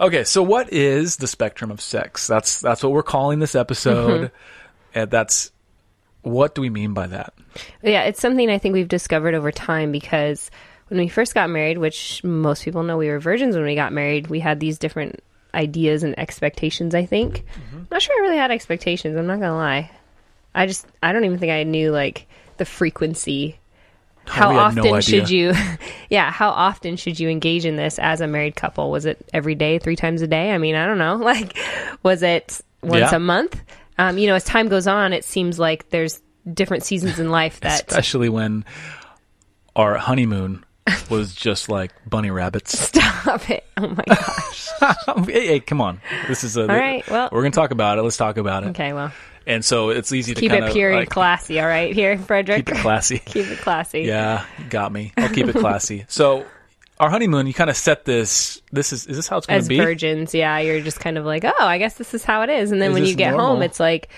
Okay, 0.00 0.24
so 0.24 0.42
what 0.42 0.72
is 0.72 1.16
the 1.18 1.28
spectrum 1.28 1.70
of 1.70 1.80
sex? 1.80 2.26
That's 2.26 2.60
that's 2.60 2.82
what 2.82 2.90
we're 2.90 3.04
calling 3.04 3.38
this 3.38 3.54
episode. 3.54 4.22
Mm-hmm. 4.32 4.98
And 4.98 5.10
that's 5.10 5.52
what 6.22 6.54
do 6.54 6.60
we 6.60 6.70
mean 6.70 6.94
by 6.94 7.06
that? 7.08 7.34
Yeah, 7.82 8.02
it's 8.02 8.20
something 8.20 8.48
I 8.50 8.58
think 8.58 8.72
we've 8.72 8.88
discovered 8.88 9.34
over 9.34 9.52
time 9.52 9.92
because 9.92 10.50
when 10.88 10.98
we 11.00 11.08
first 11.08 11.34
got 11.34 11.50
married, 11.50 11.78
which 11.78 12.22
most 12.24 12.64
people 12.64 12.82
know 12.82 12.96
we 12.96 13.08
were 13.08 13.18
virgins 13.18 13.56
when 13.56 13.64
we 13.64 13.74
got 13.74 13.92
married, 13.92 14.26
we 14.28 14.40
had 14.40 14.60
these 14.60 14.78
different 14.78 15.22
ideas 15.54 16.02
and 16.02 16.18
expectations, 16.18 16.94
I 16.94 17.04
think. 17.06 17.44
I'm 17.72 17.88
not 17.90 18.00
sure 18.02 18.14
I 18.16 18.26
really 18.26 18.38
had 18.38 18.50
expectations, 18.50 19.16
I'm 19.16 19.26
not 19.26 19.38
going 19.40 19.50
to 19.50 19.56
lie. 19.56 19.90
I 20.54 20.66
just 20.66 20.86
I 21.02 21.12
don't 21.12 21.24
even 21.24 21.38
think 21.38 21.52
I 21.52 21.62
knew 21.64 21.90
like 21.90 22.26
the 22.58 22.64
frequency 22.66 23.58
oh, 24.28 24.30
how 24.30 24.50
we 24.50 24.56
had 24.56 24.74
no 24.76 24.82
often 24.90 25.00
should 25.00 25.30
you 25.30 25.52
yeah 26.10 26.30
how 26.30 26.50
often 26.50 26.96
should 26.96 27.18
you 27.18 27.28
engage 27.30 27.64
in 27.64 27.76
this 27.76 27.98
as 27.98 28.20
a 28.20 28.26
married 28.26 28.54
couple 28.54 28.90
was 28.90 29.06
it 29.06 29.18
every 29.32 29.54
day 29.54 29.78
three 29.78 29.96
times 29.96 30.20
a 30.22 30.26
day 30.26 30.52
i 30.52 30.58
mean 30.58 30.74
i 30.74 30.84
don't 30.86 30.98
know 30.98 31.16
like 31.24 31.56
was 32.02 32.22
it 32.22 32.60
once 32.82 33.10
Yeah. 33.10 33.16
a 33.16 33.18
month 33.18 33.58
um, 33.98 34.18
you 34.18 34.26
know 34.26 34.34
as 34.34 34.44
time 34.44 34.68
goes 34.68 34.86
on 34.86 35.12
it 35.12 35.24
seems 35.24 35.58
like 35.58 35.88
there's 35.90 36.20
different 36.52 36.82
seasons 36.82 37.18
in 37.18 37.30
life 37.30 37.60
that 37.60 37.86
Especially 37.88 38.28
when 38.28 38.64
our 39.76 39.96
honeymoon 39.96 40.64
was 41.08 41.34
just 41.34 41.68
like 41.68 41.92
bunny 42.08 42.30
rabbits. 42.30 42.76
Stop 42.88 43.48
it. 43.48 43.64
Oh 43.76 43.88
my 43.88 44.04
gosh. 44.06 44.68
hey, 45.26 45.46
hey, 45.46 45.60
come 45.60 45.80
on. 45.80 46.00
This 46.28 46.42
is 46.44 46.56
a. 46.56 46.62
All 46.62 46.66
right, 46.68 47.08
well- 47.08 47.28
we're 47.32 47.42
gonna 47.42 47.52
talk 47.52 47.70
about 47.70 47.98
it. 47.98 48.02
Let's 48.02 48.16
talk 48.16 48.36
about 48.36 48.64
it. 48.64 48.70
Okay, 48.70 48.92
well, 48.92 49.12
And 49.46 49.64
so 49.64 49.90
it's 49.90 50.12
easy 50.12 50.34
to 50.34 50.40
keep 50.40 50.52
it 50.52 50.72
pure 50.72 50.92
like, 50.92 51.02
and 51.02 51.10
classy, 51.10 51.60
all 51.60 51.66
right, 51.66 51.94
here, 51.94 52.18
Frederick. 52.18 52.66
keep 52.66 52.74
it 52.76 52.80
classy. 52.80 53.18
Keep 53.24 53.46
it 53.46 53.58
classy. 53.58 54.00
Yeah, 54.00 54.44
got 54.68 54.92
me. 54.92 55.12
I'll 55.16 55.28
keep 55.28 55.46
it 55.46 55.56
classy. 55.56 56.04
So 56.08 56.44
our 57.00 57.10
honeymoon, 57.10 57.46
you 57.46 57.54
kind 57.54 57.70
of 57.70 57.76
set 57.76 58.04
this. 58.04 58.60
This 58.72 58.92
is 58.92 59.06
is 59.06 59.16
this 59.16 59.28
how 59.28 59.38
it's 59.38 59.46
going 59.46 59.62
to 59.62 59.68
be? 59.68 59.78
As 59.78 59.84
virgins, 59.84 60.34
yeah, 60.34 60.58
you're 60.58 60.80
just 60.80 61.00
kind 61.00 61.18
of 61.18 61.24
like, 61.24 61.44
oh, 61.44 61.52
I 61.58 61.78
guess 61.78 61.94
this 61.94 62.14
is 62.14 62.24
how 62.24 62.42
it 62.42 62.50
is. 62.50 62.70
And 62.72 62.80
then 62.80 62.90
Is 62.90 62.94
when 62.94 63.04
you 63.06 63.14
get 63.14 63.30
normal? 63.30 63.48
home, 63.48 63.62
it's 63.62 63.80
like, 63.80 64.08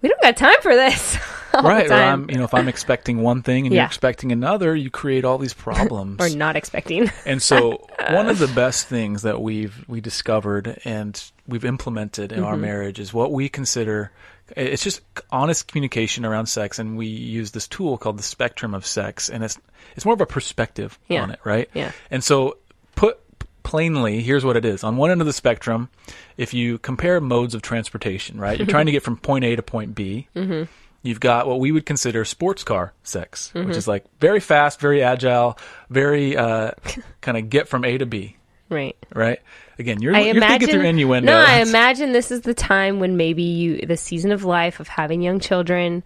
we 0.00 0.08
don't 0.08 0.20
got 0.20 0.36
time 0.36 0.60
for 0.62 0.74
this. 0.74 1.16
right? 1.54 1.88
Or. 1.88 1.94
I'm, 1.94 2.28
you 2.30 2.38
know, 2.38 2.44
if 2.44 2.54
I'm 2.54 2.66
expecting 2.68 3.20
one 3.20 3.42
thing 3.42 3.66
and 3.66 3.74
Yeah. 3.74 3.82
you're 3.82 3.86
expecting 3.86 4.32
another, 4.32 4.74
you 4.74 4.90
create 4.90 5.24
all 5.24 5.38
these 5.38 5.54
problems. 5.54 6.20
or 6.20 6.34
not 6.36 6.56
expecting. 6.56 7.10
And 7.26 7.40
so 7.40 7.86
one 8.10 8.28
of 8.28 8.38
the 8.38 8.48
best 8.48 8.88
things 8.88 9.22
that 9.22 9.40
we've 9.40 9.84
we 9.86 10.00
discovered 10.00 10.80
and 10.84 11.22
we've 11.46 11.64
implemented 11.64 12.32
in 12.32 12.38
Mm-hmm. 12.38 12.46
our 12.46 12.56
marriage 12.56 12.98
is 12.98 13.12
what 13.14 13.30
we 13.32 13.48
consider 13.48 14.10
it's 14.56 14.82
just 14.82 15.00
honest 15.30 15.68
communication 15.68 16.24
around 16.24 16.46
sex 16.46 16.78
and 16.78 16.96
we 16.96 17.06
use 17.06 17.50
this 17.52 17.66
tool 17.68 17.96
called 17.98 18.18
the 18.18 18.22
spectrum 18.22 18.74
of 18.74 18.84
sex 18.86 19.28
and 19.30 19.42
it's 19.44 19.58
it's 19.96 20.04
more 20.04 20.14
of 20.14 20.20
a 20.20 20.26
perspective 20.26 20.98
Yeah. 21.08 21.22
on 21.22 21.30
it, 21.30 21.40
right? 21.44 21.68
Yeah. 21.74 21.92
And 22.10 22.22
so 22.22 22.58
put 22.94 23.18
plainly, 23.62 24.20
here's 24.22 24.44
what 24.44 24.56
it 24.56 24.64
is. 24.64 24.84
On 24.84 24.96
one 24.96 25.10
end 25.10 25.20
of 25.20 25.26
the 25.26 25.32
spectrum, 25.32 25.88
if 26.36 26.52
you 26.54 26.78
compare 26.78 27.20
modes 27.20 27.54
of 27.54 27.62
transportation, 27.62 28.38
right? 28.40 28.58
You're 28.58 28.66
trying 28.76 28.86
to 28.86 28.92
get 28.92 29.02
from 29.02 29.16
point 29.16 29.44
A 29.44 29.56
to 29.56 29.62
point 29.62 29.94
B. 29.94 30.28
Mm-hmm. 30.34 30.64
You've 31.04 31.20
got 31.20 31.48
what 31.48 31.58
we 31.58 31.72
would 31.72 31.84
consider 31.84 32.24
sports 32.24 32.62
car 32.64 32.92
sex, 33.02 33.50
Mm-hmm. 33.54 33.68
which 33.68 33.76
is 33.76 33.88
like 33.88 34.04
very 34.20 34.40
fast, 34.40 34.80
very 34.80 35.02
agile, 35.02 35.58
very 35.90 36.36
uh, 36.36 36.72
kind 37.20 37.36
of 37.36 37.50
get 37.50 37.68
from 37.68 37.84
A 37.84 37.98
to 37.98 38.06
B, 38.06 38.36
right. 38.68 38.96
right? 39.14 39.40
Again, 39.78 40.02
you're, 40.02 40.14
I 40.14 40.20
you're 40.20 40.36
imagine. 40.36 40.58
thinking 40.58 40.80
through 40.80 40.88
innuendo. 40.88 41.32
No, 41.32 41.38
I 41.38 41.60
imagine 41.60 42.12
this 42.12 42.30
is 42.30 42.42
the 42.42 42.54
time 42.54 43.00
when 43.00 43.16
maybe 43.16 43.42
you, 43.42 43.86
the 43.86 43.96
season 43.96 44.32
of 44.32 44.44
life 44.44 44.80
of 44.80 44.88
having 44.88 45.22
young 45.22 45.40
children. 45.40 46.02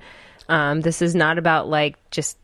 Um, 0.48 0.81
this 0.81 1.02
is 1.02 1.14
not 1.14 1.38
about 1.38 1.68
like 1.68 1.96
just 2.11 2.38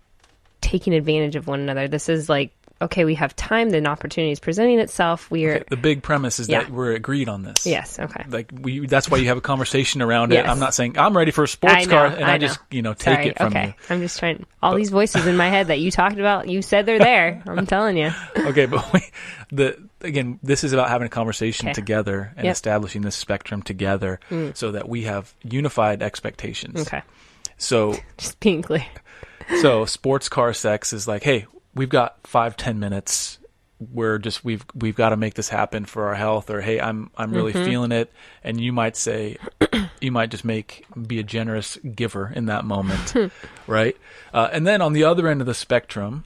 taking 0.60 0.94
advantage 0.94 1.36
of 1.36 1.46
one 1.46 1.60
another. 1.60 1.88
This 1.88 2.08
is 2.08 2.28
like, 2.28 2.52
okay, 2.82 3.04
we 3.04 3.14
have 3.14 3.34
time, 3.36 3.70
then 3.70 3.86
opportunity 3.86 4.32
is 4.32 4.40
presenting 4.40 4.78
itself. 4.78 5.30
We 5.30 5.46
are, 5.46 5.64
the 5.70 5.76
big 5.76 6.02
premise 6.02 6.38
is 6.38 6.48
Yeah. 6.48 6.62
that 6.64 6.70
we're 6.70 6.92
agreed 6.92 7.28
on 7.28 7.42
this. 7.42 7.64
yes, 7.66 7.98
okay. 7.98 8.24
Like 8.28 8.50
we, 8.60 8.86
that's 8.86 9.10
why 9.10 9.18
you 9.18 9.28
have 9.28 9.36
a 9.38 9.42
conversation 9.42 10.02
around 10.02 10.32
it. 10.32 10.36
Yes. 10.36 10.48
I'm 10.48 10.58
not 10.58 10.74
saying 10.74 10.98
I'm 10.98 11.16
ready 11.16 11.30
for 11.30 11.44
a 11.44 11.48
sports 11.48 11.86
know, 11.86 11.92
car, 11.92 12.06
and 12.06 12.24
I, 12.24 12.34
I 12.34 12.38
just 12.38 12.58
you 12.70 12.82
know 12.82 12.94
take 12.94 13.14
Sorry. 13.16 13.28
it 13.28 13.38
from 13.38 13.46
okay. 13.48 13.66
you. 13.66 13.74
I'm 13.90 14.00
just 14.00 14.18
trying. 14.18 14.44
All 14.62 14.74
these 14.74 14.90
voices 14.90 15.26
in 15.26 15.36
my 15.36 15.48
head 15.48 15.68
that 15.68 15.80
you 15.80 15.90
talked 15.90 16.18
about, 16.18 16.48
you 16.48 16.62
said 16.62 16.86
they're 16.86 16.98
there. 16.98 17.42
I'm 17.46 17.66
telling 17.74 17.96
you. 17.96 18.10
okay, 18.36 18.66
but 18.66 18.92
we, 18.92 19.00
the 19.50 19.88
again, 20.00 20.38
this 20.42 20.64
is 20.64 20.72
about 20.72 20.88
having 20.88 21.06
a 21.06 21.10
conversation 21.10 21.68
Okay. 21.68 21.74
together 21.74 22.32
and 22.36 22.44
Yep. 22.46 22.52
establishing 22.52 23.02
this 23.02 23.14
spectrum 23.16 23.62
together, 23.62 24.18
mm. 24.30 24.56
so 24.56 24.72
that 24.72 24.88
we 24.88 25.02
have 25.02 25.32
unified 25.42 26.02
expectations. 26.02 26.80
Okay. 26.82 27.02
So, 27.58 27.94
Just 28.18 28.40
being 28.40 28.62
clear. 28.62 28.84
so 29.60 29.84
sports 29.84 30.28
car 30.28 30.52
sex 30.52 30.92
is 30.92 31.06
like, 31.06 31.22
hey, 31.22 31.46
we've 31.74 31.88
got 31.88 32.16
five, 32.26 32.56
ten 32.56 32.78
minutes. 32.78 33.38
We're 33.92 34.18
just 34.18 34.44
we've 34.44 34.64
we've 34.74 34.94
got 34.94 35.08
to 35.08 35.16
make 35.16 35.34
this 35.34 35.48
happen 35.48 35.84
for 35.86 36.06
our 36.06 36.14
health, 36.14 36.50
or 36.50 36.60
hey, 36.60 36.80
I'm 36.80 37.10
I'm 37.16 37.32
really 37.32 37.52
Mm-hmm. 37.52 37.64
feeling 37.64 37.92
it, 37.92 38.12
and 38.44 38.60
you 38.60 38.72
might 38.72 38.96
say, 38.96 39.38
you 40.00 40.12
might 40.12 40.30
just 40.30 40.44
make 40.44 40.84
be 41.06 41.18
a 41.18 41.24
generous 41.24 41.76
giver 41.78 42.32
in 42.34 42.46
that 42.46 42.64
moment, 42.64 43.14
right? 43.66 43.96
Uh, 44.32 44.48
and 44.52 44.64
then 44.66 44.80
on 44.82 44.92
the 44.92 45.02
other 45.04 45.26
end 45.26 45.40
of 45.40 45.48
the 45.48 45.54
spectrum, 45.54 46.22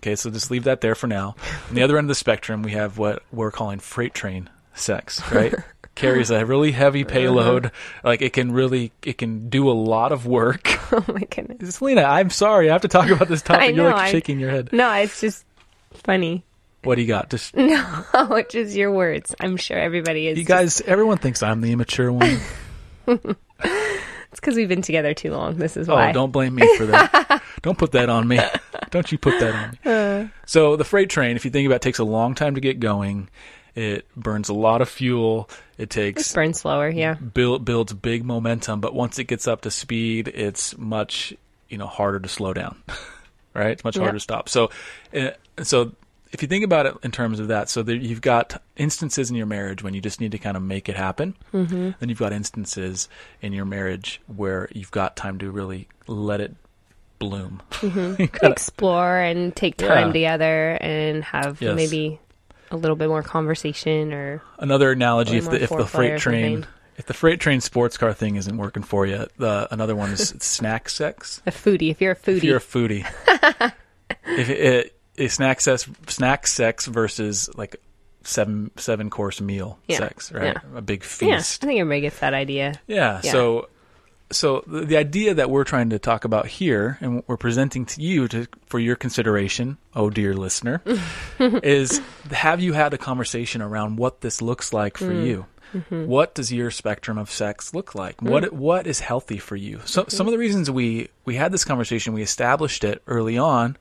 okay, 0.00 0.16
so 0.16 0.30
just 0.30 0.50
leave 0.50 0.64
that 0.64 0.80
there 0.80 0.96
for 0.96 1.06
now. 1.06 1.36
On 1.68 1.76
the 1.76 1.82
other 1.82 1.96
end 1.96 2.06
of 2.06 2.08
the 2.08 2.14
spectrum, 2.16 2.62
we 2.64 2.72
have 2.72 2.98
what 2.98 3.22
we're 3.30 3.52
calling 3.52 3.78
freight 3.78 4.12
train 4.12 4.50
sex, 4.76 5.20
right? 5.32 5.54
Carries 5.96 6.30
a 6.30 6.44
really 6.44 6.72
heavy 6.72 7.04
Uh-huh. 7.04 7.12
payload, 7.12 7.70
like 8.04 8.20
it 8.20 8.34
can 8.34 8.52
really 8.52 8.92
it 9.02 9.16
can 9.18 9.48
do 9.48 9.70
a 9.70 9.72
lot 9.72 10.12
of 10.12 10.26
work. 10.26 10.68
Oh 10.92 11.04
my 11.08 11.22
goodness. 11.28 11.74
Selena, 11.78 12.02
I'm 12.04 12.30
sorry, 12.30 12.70
I 12.70 12.72
have 12.74 12.82
to 12.82 12.88
talk 12.88 13.10
about 13.10 13.26
this 13.26 13.42
topic. 13.42 13.62
I 13.62 13.66
You're 13.66 13.76
know, 13.90 13.96
like 13.96 14.06
I- 14.08 14.10
shaking 14.12 14.38
your 14.38 14.50
head. 14.50 14.68
No, 14.72 14.92
it's 14.92 15.20
just 15.20 15.44
funny. 15.94 16.44
What 16.84 16.94
do 16.94 17.00
you 17.02 17.08
got? 17.08 17.28
Just 17.30 17.56
No, 17.56 18.44
just 18.48 18.76
your 18.76 18.92
words. 18.92 19.34
I'm 19.40 19.56
sure 19.56 19.76
everybody 19.76 20.28
is. 20.28 20.38
you 20.38 20.44
guys. 20.44 20.80
Everyone 20.82 21.18
thinks 21.18 21.42
I'm 21.42 21.60
the 21.60 21.72
immature 21.72 22.12
one. 22.12 22.38
It's 23.08 24.40
because 24.40 24.54
we've 24.56 24.68
been 24.68 24.82
together 24.82 25.14
too 25.14 25.32
long. 25.32 25.56
This 25.56 25.76
is 25.76 25.88
why. 25.88 25.94
oh, 25.94 25.96
why. 26.06 26.12
don't 26.12 26.30
blame 26.30 26.54
me 26.54 26.76
for 26.76 26.86
that. 26.86 27.42
don't 27.62 27.78
put 27.78 27.92
that 27.92 28.08
on 28.10 28.28
me. 28.28 28.38
Don't 28.90 29.10
you 29.10 29.18
put 29.18 29.40
that 29.40 29.54
on 29.54 29.70
me. 29.72 29.78
Uh. 29.84 30.28
So 30.44 30.76
the 30.76 30.84
freight 30.84 31.08
train, 31.10 31.36
if 31.36 31.44
you 31.44 31.50
think 31.50 31.66
about, 31.66 31.76
it, 31.76 31.82
takes 31.82 31.98
a 31.98 32.04
long 32.04 32.34
time 32.34 32.54
to 32.56 32.60
get 32.60 32.78
going. 32.80 33.28
It 33.76 34.06
burns 34.16 34.48
a 34.48 34.54
lot 34.54 34.80
of 34.82 34.88
fuel. 34.88 35.48
It 35.78 35.90
takes 35.90 36.32
burns 36.32 36.60
slower. 36.60 36.88
Yeah. 36.88 37.14
build, 37.14 37.64
builds 37.64 37.92
big 37.92 38.24
momentum, 38.24 38.80
but 38.80 38.94
once 38.94 39.18
it 39.18 39.24
gets 39.24 39.46
up 39.46 39.60
to 39.60 39.70
speed, 39.70 40.28
it's 40.28 40.76
much 40.78 41.32
you 41.68 41.78
know 41.78 41.86
harder 41.86 42.18
to 42.18 42.28
slow 42.28 42.52
down. 42.54 42.82
right? 43.54 43.70
It's 43.72 43.84
much 43.84 43.96
harder 43.96 44.12
to 44.14 44.20
stop. 44.20 44.48
So, 44.48 44.70
uh, 45.14 45.30
so 45.62 45.92
if 46.32 46.42
you 46.42 46.48
think 46.48 46.64
about 46.64 46.86
it 46.86 46.94
in 47.02 47.10
terms 47.10 47.38
of 47.38 47.48
that, 47.48 47.68
so 47.68 47.82
there, 47.82 47.94
you've 47.96 48.20
got 48.20 48.60
instances 48.76 49.30
in 49.30 49.36
your 49.36 49.46
marriage 49.46 49.82
when 49.82 49.94
you 49.94 50.00
just 50.00 50.20
need 50.20 50.32
to 50.32 50.38
kind 50.38 50.56
of 50.56 50.62
make 50.62 50.88
it 50.88 50.96
happen. 50.96 51.34
Mm-hmm. 51.54 51.90
Then 52.00 52.08
you've 52.08 52.18
got 52.18 52.32
instances 52.32 53.08
in 53.42 53.52
your 53.52 53.64
marriage 53.66 54.20
where 54.34 54.68
you've 54.72 54.90
got 54.90 55.16
time 55.16 55.38
to 55.38 55.50
really 55.50 55.86
let 56.06 56.40
it 56.40 56.54
bloom. 57.18 57.62
Gotta- 57.80 58.50
Explore 58.50 59.18
and 59.18 59.54
take 59.56 59.76
time 59.76 60.08
Yeah. 60.08 60.12
together 60.12 60.78
and 60.80 61.24
have 61.24 61.60
Yes. 61.62 61.76
maybe 61.76 62.20
a 62.70 62.76
little 62.76 62.96
bit 62.96 63.08
more 63.08 63.22
conversation 63.22 64.12
or 64.12 64.42
Another 64.58 64.92
analogy: 64.92 65.36
if 65.38 65.48
the 65.50 65.62
if 65.62 65.70
the 65.70 65.86
freight 65.86 66.18
train 66.20 66.66
if 66.96 67.06
the 67.06 67.14
freight 67.14 67.40
train 67.40 67.60
sports 67.60 67.96
car 67.98 68.12
thing 68.14 68.36
isn't 68.36 68.56
working 68.56 68.82
for 68.82 69.04
you, 69.06 69.26
the 69.36 69.68
another 69.70 69.94
one 69.94 70.10
is 70.10 70.28
snack 70.40 70.88
sex. 70.88 71.42
a 71.46 71.50
foodie. 71.50 71.90
If 71.90 72.00
you're 72.00 72.12
a 72.12 72.16
foodie, 72.16 72.36
If 72.38 72.44
you're 72.44 72.56
a 72.56 72.60
foodie, 72.60 73.06
if 74.26 74.48
it, 74.50 74.96
it, 75.16 75.28
snack 75.30 75.60
sex 75.60 75.88
snack 76.08 76.46
sex 76.46 76.86
versus 76.86 77.50
like 77.54 77.76
seven 78.22 78.70
seven 78.76 79.10
course 79.10 79.40
meal 79.40 79.78
Yeah. 79.88 79.98
sex, 79.98 80.32
right? 80.32 80.56
Yeah. 80.56 80.78
A 80.78 80.82
big 80.82 81.02
yeah, 81.20 81.34
I 81.34 81.36
feast. 81.38 81.60
think 81.60 81.80
everybody 81.80 82.00
gets 82.02 82.18
that 82.20 82.34
idea. 82.34 82.80
Yeah. 82.86 83.20
Yeah. 83.22 83.30
So, 83.32 83.68
so 84.30 84.64
the, 84.66 84.84
the 84.84 84.96
idea 84.96 85.34
that 85.34 85.50
we're 85.50 85.64
trying 85.64 85.90
to 85.90 85.98
talk 85.98 86.24
about 86.24 86.46
here, 86.46 86.98
and 87.00 87.22
we're 87.26 87.36
presenting 87.36 87.86
to 87.86 88.02
you 88.02 88.28
to, 88.28 88.46
for 88.66 88.78
your 88.78 88.96
consideration, 88.96 89.78
oh 89.94 90.10
dear 90.10 90.34
listener, 90.34 90.82
is 91.38 92.00
have 92.30 92.60
you 92.60 92.72
had 92.72 92.92
a 92.94 92.98
conversation 92.98 93.62
around 93.62 93.96
what 93.96 94.20
this 94.20 94.42
looks 94.42 94.72
like 94.72 94.96
for 94.96 95.12
mm. 95.12 95.26
you? 95.26 95.46
Mm-hmm. 95.72 96.06
What 96.06 96.34
does 96.34 96.52
your 96.52 96.70
spectrum 96.70 97.18
of 97.18 97.30
sex 97.30 97.74
look 97.74 97.94
like? 97.94 98.22
What 98.22 98.44
mm. 98.44 98.52
what 98.52 98.86
is 98.86 99.00
healthy 99.00 99.38
for 99.38 99.56
you? 99.56 99.80
So 99.84 100.04
some 100.08 100.08
mm-hmm. 100.08 100.28
of 100.28 100.32
the 100.32 100.38
reasons 100.38 100.70
we 100.70 101.08
we 101.24 101.36
had 101.36 101.52
this 101.52 101.64
conversation, 101.64 102.12
we 102.12 102.22
established 102.22 102.84
it 102.84 103.02
early 103.06 103.38
on, 103.38 103.76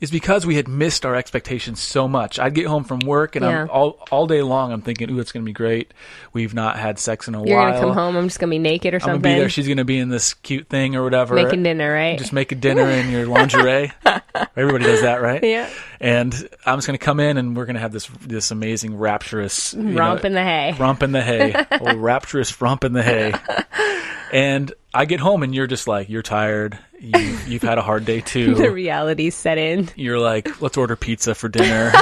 is 0.00 0.10
because 0.10 0.44
we 0.44 0.56
had 0.56 0.66
missed 0.68 1.06
our 1.06 1.14
expectations 1.14 1.80
so 1.80 2.08
much. 2.08 2.38
I'd 2.38 2.52
get 2.54 2.66
home 2.66 2.82
from 2.84 2.98
work 3.00 3.36
and 3.36 3.44
I'm 3.44 3.70
all 3.70 4.04
all 4.10 4.26
day 4.26 4.42
long. 4.42 4.72
I'm 4.72 4.82
thinking, 4.82 5.08
"Ooh, 5.10 5.20
it's 5.20 5.30
going 5.32 5.44
to 5.44 5.48
be 5.48 5.52
great. 5.52 5.94
We've 6.32 6.52
not 6.52 6.76
had 6.78 6.98
sex 6.98 7.28
in 7.28 7.34
a 7.34 7.46
You're 7.46 7.56
while. 7.56 7.70
gonna 7.72 7.80
come 7.80 7.92
home. 7.94 8.16
I'm 8.16 8.26
just 8.26 8.40
gonna 8.40 8.50
be 8.50 8.58
naked 8.58 8.92
or 8.92 8.96
I'm 8.96 9.00
gonna 9.00 9.12
something. 9.14 9.32
be 9.34 9.38
there. 9.38 9.48
She's 9.48 9.68
gonna 9.68 9.84
be 9.84 9.98
in 9.98 10.08
this 10.08 10.34
cute 10.34 10.68
thing 10.68 10.96
or 10.96 11.04
whatever. 11.04 11.34
making 11.36 11.62
dinner, 11.62 11.92
right? 11.92 12.18
Just 12.18 12.32
make 12.32 12.50
a 12.52 12.56
dinner 12.56 12.90
in 12.90 13.10
your 13.10 13.26
lingerie. 13.26 13.92
Everybody 14.56 14.84
does 14.84 15.02
that, 15.02 15.22
right? 15.22 15.42
yeah, 15.42 15.68
And 16.00 16.34
I'm 16.66 16.76
just 16.78 16.86
gonna 16.86 16.98
come 16.98 17.20
in 17.20 17.36
and 17.38 17.56
we're 17.56 17.66
gonna 17.66 17.78
have 17.78 17.92
this 17.92 18.08
this 18.26 18.50
amazing 18.50 18.96
rapturous 18.98 19.74
romp 19.74 20.22
know, 20.22 20.26
in 20.26 20.34
the 20.34 20.42
hay. 20.42 20.74
romp 20.78 21.02
in 21.04 21.12
the 21.12 21.22
hay, 21.22 21.52
a 21.70 21.96
rapturous 21.96 22.60
romp 22.60 22.82
in 22.84 22.92
the 22.92 23.02
hay. 23.02 23.32
And 24.34 24.72
I 24.92 25.04
get 25.04 25.20
home 25.20 25.42
and 25.44 25.54
you're 25.54 25.66
just 25.68 25.86
like 25.88 26.08
you're 26.08 26.22
tired. 26.22 26.76
You, 27.00 27.38
you've 27.46 27.62
had 27.62 27.78
a 27.78 27.82
hard 27.82 28.04
day 28.04 28.20
too. 28.20 28.54
the 28.56 28.70
reality 28.70 29.30
set 29.30 29.58
in. 29.58 29.88
you're 29.94 30.18
like, 30.18 30.60
let's 30.60 30.76
order 30.76 30.96
pizza 30.96 31.34
for 31.34 31.48
dinner, 31.48 31.92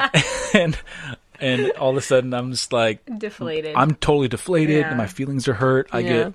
and 0.54 0.76
and 1.40 1.70
all 1.72 1.90
of 1.90 1.96
a 1.96 2.00
sudden 2.00 2.34
I'm 2.34 2.50
just 2.50 2.72
like, 2.72 3.00
Deflated. 3.18 3.76
I'm 3.76 3.94
totally 3.94 4.28
deflated 4.28 4.78
Yeah. 4.80 4.88
and 4.88 4.98
my 4.98 5.06
feelings 5.06 5.46
are 5.48 5.54
hurt. 5.54 5.88
I 5.92 6.00
Yeah. 6.00 6.08
get 6.24 6.32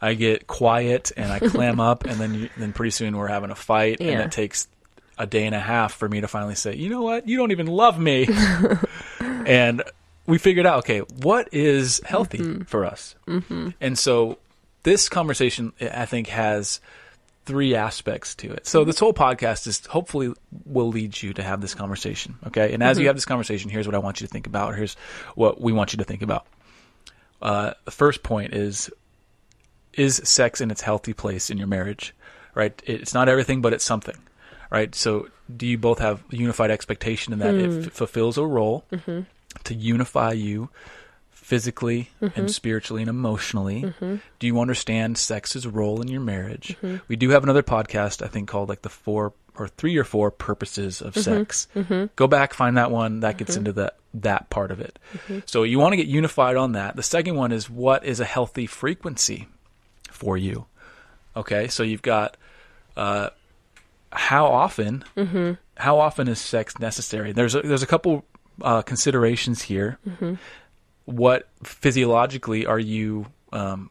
I 0.00 0.14
get 0.14 0.46
quiet 0.46 1.12
and 1.16 1.32
I 1.32 1.38
clam 1.40 1.80
up 1.80 2.04
and 2.04 2.20
then 2.20 2.34
you, 2.34 2.48
then 2.56 2.72
pretty 2.72 2.90
soon 2.90 3.16
we're 3.16 3.26
having 3.28 3.50
a 3.50 3.54
fight 3.54 3.98
and 4.00 4.08
Yeah. 4.10 4.20
it 4.24 4.32
takes 4.32 4.68
a 5.18 5.26
day 5.26 5.46
and 5.46 5.54
a 5.54 5.60
half 5.60 5.94
for 5.94 6.08
me 6.08 6.20
to 6.20 6.28
finally 6.28 6.54
say, 6.56 6.74
"You 6.76 6.90
know 6.90 7.02
what? 7.02 7.26
You 7.28 7.36
don't 7.38 7.50
even 7.52 7.66
love 7.66 7.98
me." 7.98 8.28
and 9.20 9.82
we 10.26 10.38
figured 10.38 10.66
out, 10.66 10.78
okay, 10.80 11.00
what 11.00 11.48
is 11.52 12.00
healthy 12.04 12.38
Mm-hmm. 12.38 12.62
for 12.62 12.84
us? 12.84 13.14
Mm-hmm. 13.26 13.70
And 13.80 13.98
so 13.98 14.38
this 14.84 15.08
conversation 15.08 15.72
I 15.80 16.06
think 16.06 16.28
has 16.28 16.80
three 17.44 17.74
aspects 17.74 18.34
to 18.36 18.52
it. 18.52 18.66
So 18.66 18.84
this 18.84 18.98
whole 18.98 19.12
podcast 19.12 19.66
is 19.66 19.84
hopefully 19.86 20.32
will 20.64 20.88
lead 20.88 21.20
you 21.20 21.34
to 21.34 21.42
have 21.42 21.60
this 21.60 21.74
conversation. 21.74 22.36
Okay. 22.46 22.72
And 22.72 22.82
as 22.82 22.96
you 22.96 23.02
mm-hmm. 23.02 23.08
have 23.08 23.16
this 23.16 23.26
conversation, 23.26 23.70
here's 23.70 23.86
what 23.86 23.94
I 23.94 23.98
want 23.98 24.20
you 24.20 24.26
to 24.26 24.32
think 24.32 24.46
about, 24.46 24.76
here's 24.76 24.94
what 25.34 25.60
we 25.60 25.72
want 25.72 25.92
you 25.92 25.98
to 25.98 26.04
think 26.04 26.22
about. 26.22 26.46
Uh, 27.42 27.74
the 27.84 27.90
first 27.90 28.22
point 28.22 28.54
is 28.54 28.90
is 29.92 30.16
sex 30.24 30.60
in 30.60 30.70
its 30.70 30.80
healthy 30.80 31.12
place 31.12 31.50
in 31.50 31.58
your 31.58 31.66
marriage, 31.66 32.14
right? 32.54 32.82
It's 32.86 33.14
not 33.14 33.28
everything, 33.28 33.62
but 33.62 33.72
it's 33.72 33.84
something, 33.84 34.16
right? 34.70 34.92
So, 34.94 35.28
do 35.54 35.66
you 35.66 35.78
both 35.78 35.98
have 35.98 36.24
unified 36.30 36.70
expectation 36.70 37.32
in 37.32 37.38
that 37.40 37.54
it 37.54 37.70
mm. 37.70 37.86
f- 37.86 37.92
fulfills 37.92 38.38
a 38.38 38.44
role 38.44 38.84
mm-hmm. 38.90 39.20
to 39.64 39.74
unify 39.74 40.32
you 40.32 40.70
physically 41.44 42.08
and 42.22 42.32
mm-hmm. 42.32 42.46
spiritually 42.46 43.02
and 43.02 43.10
emotionally? 43.10 43.82
Mm-hmm. 43.82 44.16
Do 44.38 44.46
you 44.46 44.60
understand 44.60 45.18
sex's 45.18 45.66
role 45.66 46.00
in 46.00 46.08
your 46.08 46.22
marriage? 46.22 46.74
Mm-hmm. 46.82 47.04
We 47.06 47.16
do 47.16 47.28
have 47.30 47.42
another 47.42 47.62
podcast, 47.62 48.24
I 48.24 48.28
think, 48.28 48.48
called 48.48 48.70
like 48.70 48.80
the 48.80 48.88
four 48.88 49.34
or 49.56 49.68
three 49.68 49.96
or 49.98 50.04
four 50.04 50.30
purposes 50.30 51.02
of 51.02 51.14
sex. 51.16 51.68
Go 52.16 52.26
back, 52.26 52.54
find 52.54 52.78
that 52.78 52.90
one. 52.90 53.20
That 53.20 53.36
gets 53.36 53.56
into 53.56 53.72
that 53.74 53.96
that 54.14 54.48
part 54.48 54.70
of 54.70 54.80
it. 54.80 54.98
So 55.44 55.64
you 55.64 55.78
want 55.78 55.92
to 55.92 55.96
get 55.98 56.06
unified 56.06 56.56
on 56.56 56.72
that. 56.72 56.96
The 56.96 57.02
second 57.02 57.36
one 57.36 57.52
is 57.52 57.68
what 57.68 58.04
is 58.06 58.20
a 58.20 58.24
healthy 58.24 58.66
frequency 58.66 59.46
for 60.10 60.38
you? 60.38 60.64
Okay, 61.36 61.68
so 61.68 61.82
you've 61.82 62.02
got 62.02 62.38
uh, 62.96 63.30
how 64.10 64.46
often 64.46 65.04
how 65.76 65.98
often 65.98 66.26
is 66.26 66.38
sex 66.38 66.78
necessary? 66.78 67.32
There's 67.32 67.54
a, 67.54 67.60
there's 67.60 67.82
a 67.82 67.86
couple 67.86 68.24
uh, 68.62 68.80
considerations 68.82 69.60
here. 69.62 69.98
What 71.04 71.48
physiologically 71.62 72.66
are 72.66 72.78
you 72.78 73.26
um, 73.52 73.90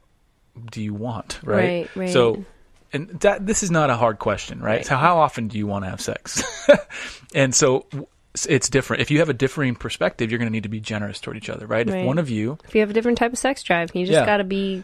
do 0.71 0.81
you 0.81 0.93
want? 0.93 1.39
Right. 1.43 1.55
Right, 1.55 1.89
right. 1.95 2.09
So, 2.09 2.45
and 2.91 3.09
that 3.21 3.45
this 3.45 3.63
is 3.63 3.71
not 3.71 3.89
a 3.89 3.95
hard 3.95 4.19
question, 4.19 4.59
right? 4.59 4.77
Right. 4.77 4.85
So, 4.85 4.95
how 4.95 5.19
often 5.19 5.47
do 5.47 5.57
you 5.57 5.67
want 5.67 5.85
to 5.85 5.89
have 5.89 6.01
sex? 6.01 6.43
and 7.35 7.53
so. 7.53 7.85
It's 8.49 8.67
different. 8.67 9.03
If 9.03 9.11
you 9.11 9.19
have 9.19 9.29
a 9.29 9.33
differing 9.33 9.75
perspective, 9.75 10.31
you're 10.31 10.39
going 10.39 10.47
to 10.47 10.51
need 10.51 10.63
to 10.63 10.69
be 10.69 10.79
generous 10.79 11.19
toward 11.19 11.37
each 11.37 11.51
other, 11.51 11.67
right? 11.67 11.87
If 11.87 12.03
one 12.03 12.17
of 12.17 12.31
you 12.31 12.57
If 12.67 12.73
you 12.73 12.81
have 12.81 12.89
a 12.89 12.93
different 12.93 13.19
type 13.19 13.31
of 13.31 13.37
sex 13.37 13.61
drive, 13.61 13.91
you 13.93 14.07
just 14.07 14.17
Yeah. 14.17 14.25
got 14.25 14.37
to 14.37 14.43
be 14.43 14.83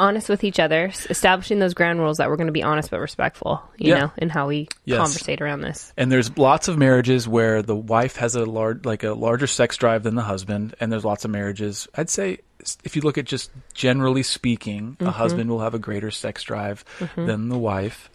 honest 0.00 0.28
with 0.28 0.42
each 0.42 0.58
other, 0.58 0.86
s- 0.88 1.06
establishing 1.10 1.58
those 1.60 1.74
ground 1.74 2.00
rules 2.00 2.16
that 2.16 2.28
we're 2.28 2.36
going 2.36 2.46
to 2.48 2.52
be 2.52 2.62
honest 2.62 2.90
but 2.90 2.98
respectful, 3.00 3.62
you 3.76 3.90
Yeah. 3.92 3.98
know, 4.00 4.12
in 4.16 4.28
how 4.30 4.48
we 4.48 4.68
Yes. 4.84 4.98
conversate 4.98 5.40
around 5.40 5.60
this. 5.60 5.92
And 5.96 6.10
there's 6.10 6.36
lots 6.36 6.66
of 6.68 6.76
marriages 6.78 7.28
where 7.28 7.62
the 7.62 7.76
wife 7.76 8.16
has 8.16 8.34
a 8.34 8.44
large, 8.44 8.84
like 8.84 9.04
a 9.04 9.12
larger 9.12 9.46
sex 9.46 9.76
drive 9.76 10.02
than 10.02 10.14
the 10.16 10.22
husband, 10.22 10.74
and 10.80 10.90
there's 10.90 11.04
lots 11.04 11.24
of 11.24 11.30
marriages. 11.30 11.86
I'd 11.94 12.10
say 12.10 12.38
if 12.84 12.96
you 12.96 13.02
look 13.02 13.16
at 13.18 13.24
just 13.26 13.50
generally 13.74 14.22
speaking, 14.22 14.96
Mm-hmm. 14.98 15.06
a 15.06 15.10
husband 15.12 15.48
will 15.50 15.60
have 15.60 15.74
a 15.74 15.78
greater 15.78 16.10
sex 16.10 16.42
drive 16.42 16.84
than 17.16 17.48
the 17.48 17.58
wife. 17.58 18.10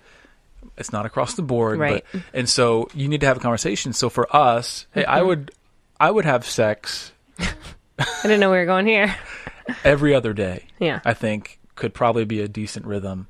It's 0.77 0.91
not 0.91 1.05
across 1.05 1.35
the 1.35 1.41
board, 1.43 1.79
Right. 1.79 2.03
but 2.11 2.21
and 2.33 2.49
so 2.49 2.89
you 2.93 3.07
need 3.07 3.21
to 3.21 3.27
have 3.27 3.37
a 3.37 3.39
conversation. 3.39 3.93
So 3.93 4.09
for 4.09 4.27
us, 4.35 4.87
hey, 4.93 5.01
Mm-hmm. 5.03 5.11
I 5.11 5.21
would, 5.21 5.51
I 5.99 6.11
would 6.11 6.25
have 6.25 6.45
sex 6.45 7.11
I 7.39 8.03
didn't 8.23 8.39
know 8.41 8.51
we 8.51 8.57
were 8.57 8.65
going 8.65 8.85
here. 8.87 9.15
every 9.83 10.13
other 10.13 10.33
day. 10.33 10.65
Yeah. 10.79 10.99
I 11.05 11.13
think 11.13 11.59
could 11.75 11.93
probably 11.93 12.25
be 12.25 12.41
a 12.41 12.47
decent 12.47 12.85
rhythm. 12.85 13.27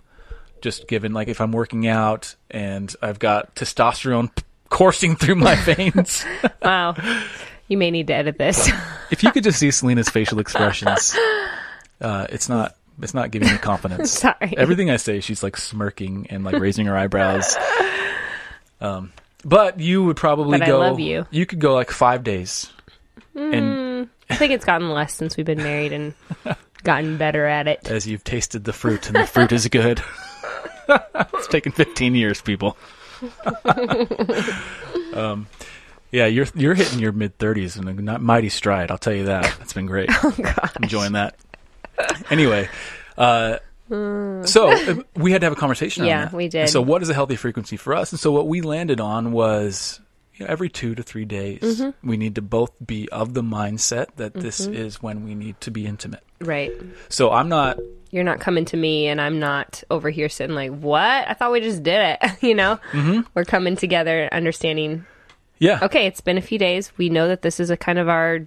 Just 0.62 0.88
given, 0.88 1.14
like, 1.14 1.28
if 1.28 1.42
I'm 1.42 1.52
working 1.52 1.86
out 1.88 2.36
and 2.50 2.94
I've 3.02 3.20
got 3.20 3.56
testosterone 3.56 4.34
p- 4.36 4.44
coursing 4.70 5.16
through 5.16 5.36
my 5.36 5.56
veins. 5.64 6.26
Wow. 6.62 6.96
You 7.68 7.78
may 7.78 7.92
need 7.92 8.08
to 8.08 8.14
edit 8.14 8.38
this. 8.38 8.70
if 9.12 9.24
you 9.24 9.32
could 9.32 9.44
just 9.44 9.60
see 9.60 9.70
Selena's 9.72 10.10
facial 10.10 10.40
expressions, 10.40 11.16
uh, 12.02 12.28
it's 12.30 12.48
not 12.50 12.76
it's 13.02 13.14
not 13.14 13.30
giving 13.32 13.50
me 13.52 13.58
confidence. 13.58 14.12
Sorry. 14.20 14.56
Everything 14.58 14.90
I 14.90 14.96
say, 14.98 15.20
she's 15.20 15.44
like 15.44 15.58
smirking 15.58 16.28
and 16.30 16.44
like 16.44 16.60
raising 16.60 16.86
her 16.86 16.96
eyebrows. 16.96 17.56
Um, 18.82 19.12
but 19.44 19.80
you 19.80 20.04
would 20.06 20.16
probably 20.18 20.60
But 20.60 20.68
I 20.68 20.72
go. 20.72 20.80
love 20.80 21.00
you. 21.00 21.26
could 21.46 21.60
go 21.60 21.74
like 21.74 21.92
five 21.92 22.24
days, 22.24 22.72
and 23.36 24.10
I 24.30 24.36
think 24.36 24.52
it's 24.54 24.66
gotten 24.66 24.90
less 24.90 25.14
since 25.14 25.38
we've 25.38 25.46
been 25.46 25.62
married 25.64 25.92
and 25.92 26.14
gotten 26.86 27.18
better 27.18 27.46
at 27.46 27.68
it. 27.68 27.90
as 27.90 28.08
you've 28.08 28.24
tasted 28.24 28.64
the 28.64 28.74
fruit, 28.74 29.08
and 29.08 29.16
the 29.16 29.28
fruit 29.28 29.52
is 29.52 29.68
good. 29.68 30.02
it's 30.90 31.48
taken 31.48 31.72
15 31.72 32.16
years, 32.16 32.42
people. 32.42 32.78
um, 35.14 35.48
yeah, 36.12 36.28
you're 36.28 36.48
you're 36.56 36.76
hitting 36.76 37.00
your 37.00 37.12
mid 37.12 37.38
30s 37.38 37.78
in 37.78 37.88
a 37.88 37.94
not 37.94 38.22
mighty 38.22 38.50
stride. 38.50 38.92
I'll 38.92 38.98
tell 38.98 39.14
you 39.14 39.26
that. 39.26 39.58
It's 39.62 39.74
been 39.74 39.86
great. 39.86 40.10
Enjoying 40.82 41.14
that. 41.14 41.36
Anyway, 42.30 42.70
uh, 43.18 43.58
so 43.90 44.72
uh, 44.72 44.96
we 45.16 45.32
had 45.32 45.42
to 45.42 45.46
have 45.46 45.54
a 45.54 45.58
conversation. 45.58 46.04
on 46.04 46.10
Yeah, 46.10 46.34
we 46.34 46.48
did. 46.48 46.70
So, 46.70 46.82
what 46.82 47.02
is 47.02 47.10
a 47.10 47.14
healthy 47.14 47.36
frequency 47.36 47.78
for 47.78 47.94
us? 47.94 48.12
And 48.12 48.20
so, 48.20 48.32
what 48.32 48.48
we 48.48 48.62
landed 48.62 49.00
on 49.00 49.32
was. 49.32 50.00
You 50.36 50.46
know, 50.46 50.52
every 50.52 50.70
two 50.70 50.96
to 50.96 51.04
three 51.04 51.26
days, 51.26 51.60
Mm-hmm. 51.62 52.08
we 52.08 52.18
need 52.18 52.36
to 52.36 52.42
both 52.42 52.72
be 52.86 53.08
of 53.10 53.34
the 53.34 53.42
mindset 53.44 54.08
that 54.18 54.34
this 54.34 54.60
is 54.68 55.02
when 55.02 55.24
we 55.24 55.34
need 55.36 55.60
to 55.62 55.72
be 55.72 55.86
intimate. 55.86 56.24
Right. 56.42 56.72
So 57.10 57.32
I'm 57.32 57.48
not 57.50 57.78
You're 58.12 58.24
not 58.26 58.40
coming 58.42 58.66
to 58.66 58.78
me 58.78 59.08
and 59.08 59.22
I'm 59.22 59.40
not 59.40 59.84
over 59.90 60.10
here 60.10 60.28
sitting 60.30 60.56
like, 60.56 60.72
what? 60.72 61.28
I 61.30 61.34
thought 61.34 61.52
we 61.54 61.62
just 61.62 61.84
did 61.84 62.18
it. 62.22 62.32
you 62.44 62.54
know? 62.56 62.80
Mm-hmm. 62.92 63.22
We're 63.34 63.46
coming 63.46 63.76
together, 63.78 64.28
understanding, 64.32 65.06
Yeah. 65.60 65.80
okay, 65.84 66.06
it's 66.08 66.22
been 66.22 66.38
a 66.38 66.42
few 66.42 66.60
days. 66.60 66.92
We 66.98 67.08
know 67.10 67.28
that 67.30 67.42
this 67.42 67.60
is 67.62 67.70
a 67.70 67.78
kind 67.78 67.98
of 68.00 68.10
our, 68.10 68.46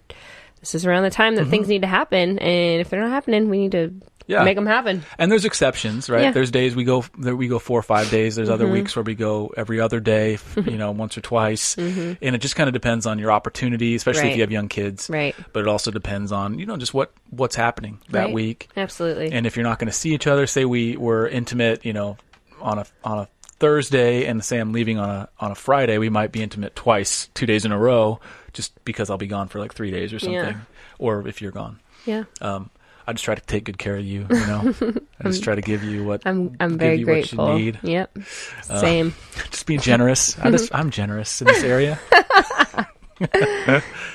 this 0.61 0.75
is 0.75 0.85
around 0.85 1.05
the 1.05 1.11
time 1.11 1.37
that 1.37 1.47
things 1.47 1.69
need 1.69 1.81
to 1.83 1.89
happen. 1.89 2.39
And 2.39 2.81
if 2.83 2.91
they're 2.91 3.01
not 3.01 3.11
happening, 3.11 3.49
we 3.49 3.59
need 3.59 3.73
to 3.73 3.89
Mm-hmm. 3.89 4.09
Yeah. 4.29 4.45
make 4.45 4.57
them 4.57 4.67
happen. 4.67 5.03
And 5.19 5.33
there's 5.33 5.47
exceptions, 5.47 6.09
right? 6.09 6.23
Yeah. 6.25 6.31
There's 6.33 6.51
days 6.51 6.77
we 6.77 6.85
go 6.85 7.03
we 7.17 7.49
go 7.49 7.59
four 7.59 7.79
or 7.79 7.83
five 7.83 8.11
days. 8.11 8.37
There's 8.37 8.51
other 8.51 8.67
mm-hmm. 8.67 8.75
weeks 8.75 8.95
where 8.95 9.03
we 9.03 9.15
go 9.15 9.53
every 9.57 9.81
other 9.81 10.01
day, 10.01 10.35
mm-hmm. 10.55 10.69
you 10.69 10.77
know, 10.77 10.93
once 10.93 11.17
or 11.17 11.23
twice. 11.23 11.75
Mm-hmm. 11.77 12.13
And 12.23 12.37
it 12.37 12.41
just 12.43 12.55
kind 12.55 12.69
of 12.69 12.75
depends 12.75 13.07
on 13.07 13.19
your 13.19 13.33
opportunity, 13.33 13.95
especially 13.95 14.29
if 14.31 14.37
you 14.37 14.43
have 14.43 14.53
young 14.53 14.69
kids. 14.69 15.09
Right. 15.09 15.35
But 15.53 15.61
it 15.61 15.69
also 15.69 15.91
depends 15.91 16.31
on, 16.31 16.59
you 16.59 16.67
know, 16.67 16.77
just 16.77 16.93
what 16.93 17.11
what's 17.31 17.57
happening 17.57 17.99
that 18.11 18.27
Right. 18.27 18.35
week. 18.35 18.69
Absolutely. 18.77 19.33
And 19.33 19.47
if 19.47 19.57
you're 19.57 19.65
not 19.65 19.79
going 19.79 19.91
to 19.91 19.97
see 19.97 20.13
each 20.15 20.27
other, 20.27 20.47
say 20.47 20.67
we 20.67 20.97
were 20.97 21.27
intimate, 21.27 21.85
you 21.87 21.95
know, 21.95 22.19
on 22.61 22.79
a 22.79 22.87
on 23.03 23.21
a 23.21 23.29
Thursday 23.61 24.27
and 24.27 24.45
say 24.45 24.59
I'm 24.59 24.73
leaving 24.73 24.99
on 24.99 25.09
a 25.09 25.29
on 25.41 25.51
a 25.53 25.55
Friday, 25.55 25.97
we 25.99 26.11
might 26.11 26.33
be 26.33 26.43
intimate 26.43 26.77
twice, 26.77 27.29
two 27.35 27.47
days 27.47 27.65
in 27.65 27.73
a 27.73 27.79
row, 27.79 28.21
just 28.53 28.85
because 28.85 29.09
I'll 29.11 29.17
be 29.17 29.27
gone 29.27 29.49
for 29.49 29.59
like 29.59 29.73
three 29.73 29.91
days 29.91 30.13
or 30.13 30.19
something. 30.19 30.35
Yeah. 30.39 30.61
Or 30.99 31.27
if 31.27 31.41
you're 31.41 31.53
gone. 31.53 31.81
yeah. 32.05 32.25
Um, 32.41 32.71
I 33.09 33.13
just 33.15 33.25
try 33.25 33.35
to 33.35 33.41
take 33.41 33.65
good 33.65 33.79
care 33.79 33.97
of 33.97 34.05
you. 34.05 34.27
You 34.31 34.47
know, 34.47 34.75
I 35.19 35.29
just 35.29 35.43
try 35.49 35.55
to 35.55 35.63
give 35.63 35.83
you 35.83 36.05
what 36.05 36.23
I'm, 36.27 36.55
I'm 36.61 36.77
very 36.77 36.99
you 36.99 37.07
grateful. 37.07 37.47
What 37.47 37.57
you 37.59 37.65
need. 37.65 37.77
Uh, 37.77 37.81
Yep. 37.89 38.19
Same. 38.65 39.15
Just 39.51 39.65
be 39.67 39.79
generous. 39.79 40.39
I 40.39 40.51
just 40.51 40.75
I'm 40.79 40.91
generous 40.91 41.41
in 41.41 41.49
this 41.49 41.65
area. 41.65 41.99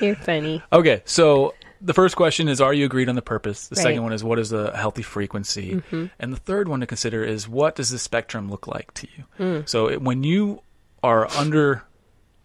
You're 0.00 0.14
funny. 0.16 0.62
Okay, 0.72 1.02
so 1.04 1.54
the 1.80 1.92
first 1.92 2.16
question 2.16 2.48
is: 2.48 2.60
Are 2.60 2.72
you 2.72 2.84
agreed 2.84 3.08
on 3.08 3.14
the 3.16 3.22
purpose? 3.22 3.68
The 3.68 3.74
Right. 3.76 3.82
second 3.82 4.02
one 4.04 4.12
is: 4.12 4.22
What 4.22 4.38
is 4.38 4.52
a 4.52 4.76
healthy 4.76 5.02
frequency? 5.02 5.82
And 6.20 6.32
the 6.32 6.36
third 6.38 6.68
one 6.68 6.80
to 6.80 6.86
consider 6.86 7.24
is: 7.24 7.48
What 7.48 7.74
does 7.74 7.90
the 7.90 7.98
spectrum 7.98 8.48
look 8.50 8.66
like 8.66 8.92
to 8.94 9.08
you? 9.38 9.62
So 9.66 9.88
it, 9.90 10.00
when 10.02 10.22
you 10.24 10.62
are 11.02 11.28
under 11.36 11.82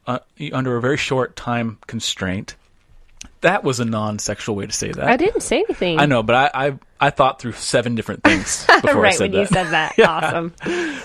uh, 0.08 0.20
under 0.52 0.76
a 0.78 0.82
very 0.82 0.98
short 0.98 1.36
time 1.36 1.78
constraint, 1.88 2.56
that 3.41 3.63
was 3.63 3.80
a 3.80 3.86
non-sexual 3.86 4.56
way 4.56 4.65
to 4.65 4.71
say 4.73 4.91
that. 4.91 5.08
I 5.08 5.17
didn't 5.17 5.41
say 5.41 5.58
anything. 5.60 5.99
I 5.99 6.06
know, 6.06 6.23
but 6.23 6.36
I, 6.56 6.67
I 6.67 6.80
I 6.99 7.10
thought 7.10 7.39
through 7.41 7.54
seven 7.54 7.95
different 7.95 8.23
things 8.23 8.65
before 8.82 8.99
I 8.99 9.10
right 9.10 9.13
said 9.15 9.32
when 9.32 9.41
you 9.41 9.47
said 9.47 9.67
that. 9.71 9.95
Awesome. 9.99 10.54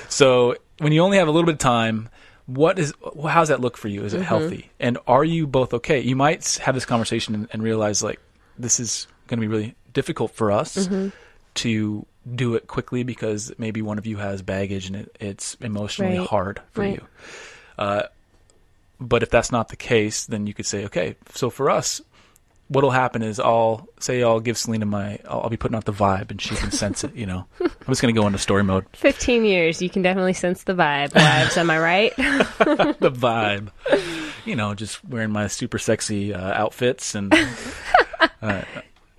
So 0.09 0.57
when 0.79 0.93
you 0.93 1.01
only 1.03 1.19
have 1.19 1.29
a 1.29 1.31
little 1.31 1.47
bit 1.47 1.55
of 1.55 1.59
time, 1.61 2.09
what 2.47 2.79
is 2.79 2.93
how 3.23 3.41
does 3.41 3.49
that 3.49 3.61
look 3.61 3.77
for 3.77 3.89
you? 3.89 4.05
Is 4.05 4.13
it 4.15 4.19
Mm-hmm. 4.19 4.27
healthy? 4.27 4.71
And 4.81 4.99
are 5.07 5.25
you 5.25 5.47
both 5.47 5.73
okay? 5.75 6.01
You 6.01 6.17
might 6.17 6.59
have 6.63 6.75
this 6.75 6.85
conversation 6.85 7.35
and, 7.35 7.49
and 7.53 7.63
realize 7.63 8.03
like 8.03 8.21
this 8.59 8.81
is 8.81 9.07
going 9.29 9.39
to 9.39 9.41
be 9.41 9.49
really 9.49 9.75
difficult 9.93 10.33
for 10.33 10.51
us 10.51 10.77
Mm-hmm. 10.77 11.09
to 11.55 12.07
do 12.35 12.55
it 12.55 12.67
quickly 12.67 13.03
because 13.05 13.53
maybe 13.59 13.83
one 13.83 13.99
of 13.99 14.07
you 14.07 14.17
has 14.17 14.43
baggage 14.43 14.87
and 14.87 14.97
it, 14.97 15.17
it's 15.21 15.55
emotionally 15.61 16.19
Right. 16.19 16.27
hard 16.27 16.61
for 16.73 16.81
Right. 16.81 16.95
you. 16.95 17.07
Uh, 17.79 18.03
but 19.01 19.23
if 19.23 19.31
that's 19.31 19.53
not 19.53 19.69
the 19.69 19.77
case, 19.77 20.25
then 20.27 20.47
you 20.47 20.55
could 20.55 20.67
say, 20.67 20.87
okay, 20.87 21.17
so 21.35 21.51
for 21.51 21.69
us, 21.71 22.01
what'll 22.69 22.91
happen 22.91 23.23
is 23.23 23.39
I'll 23.39 23.89
say 24.01 24.23
I'll 24.23 24.41
give 24.41 24.57
Selena 24.59 24.87
my 24.87 25.19
I'll, 25.29 25.43
I'll 25.43 25.51
be 25.51 25.57
putting 25.57 25.77
out 25.77 25.85
the 25.85 25.93
vibe 25.93 26.31
and 26.31 26.41
she 26.41 26.55
can 26.55 26.71
sense 26.71 27.05
it. 27.05 27.15
You 27.15 27.27
know, 27.27 27.47
I'm 27.61 27.71
just 27.89 28.01
going 28.03 28.15
to 28.15 28.21
go 28.21 28.27
into 28.27 28.39
story 28.39 28.65
mode. 28.65 28.87
15 28.95 29.45
years. 29.45 29.83
You 29.83 29.91
can 29.91 30.03
definitely 30.03 30.33
sense 30.33 30.65
the 30.65 30.75
vibe. 30.75 31.11
Vibes, 31.13 31.57
am 31.57 31.71
I 31.71 31.79
right? 31.79 32.17
the 32.17 33.11
vibe. 33.15 33.69
You 34.45 34.57
know, 34.57 34.75
just 34.75 35.05
wearing 35.05 35.31
my 35.31 35.47
super 35.47 35.79
sexy 35.79 36.33
uh, 36.35 36.41
outfits, 36.53 37.15
and 37.15 37.33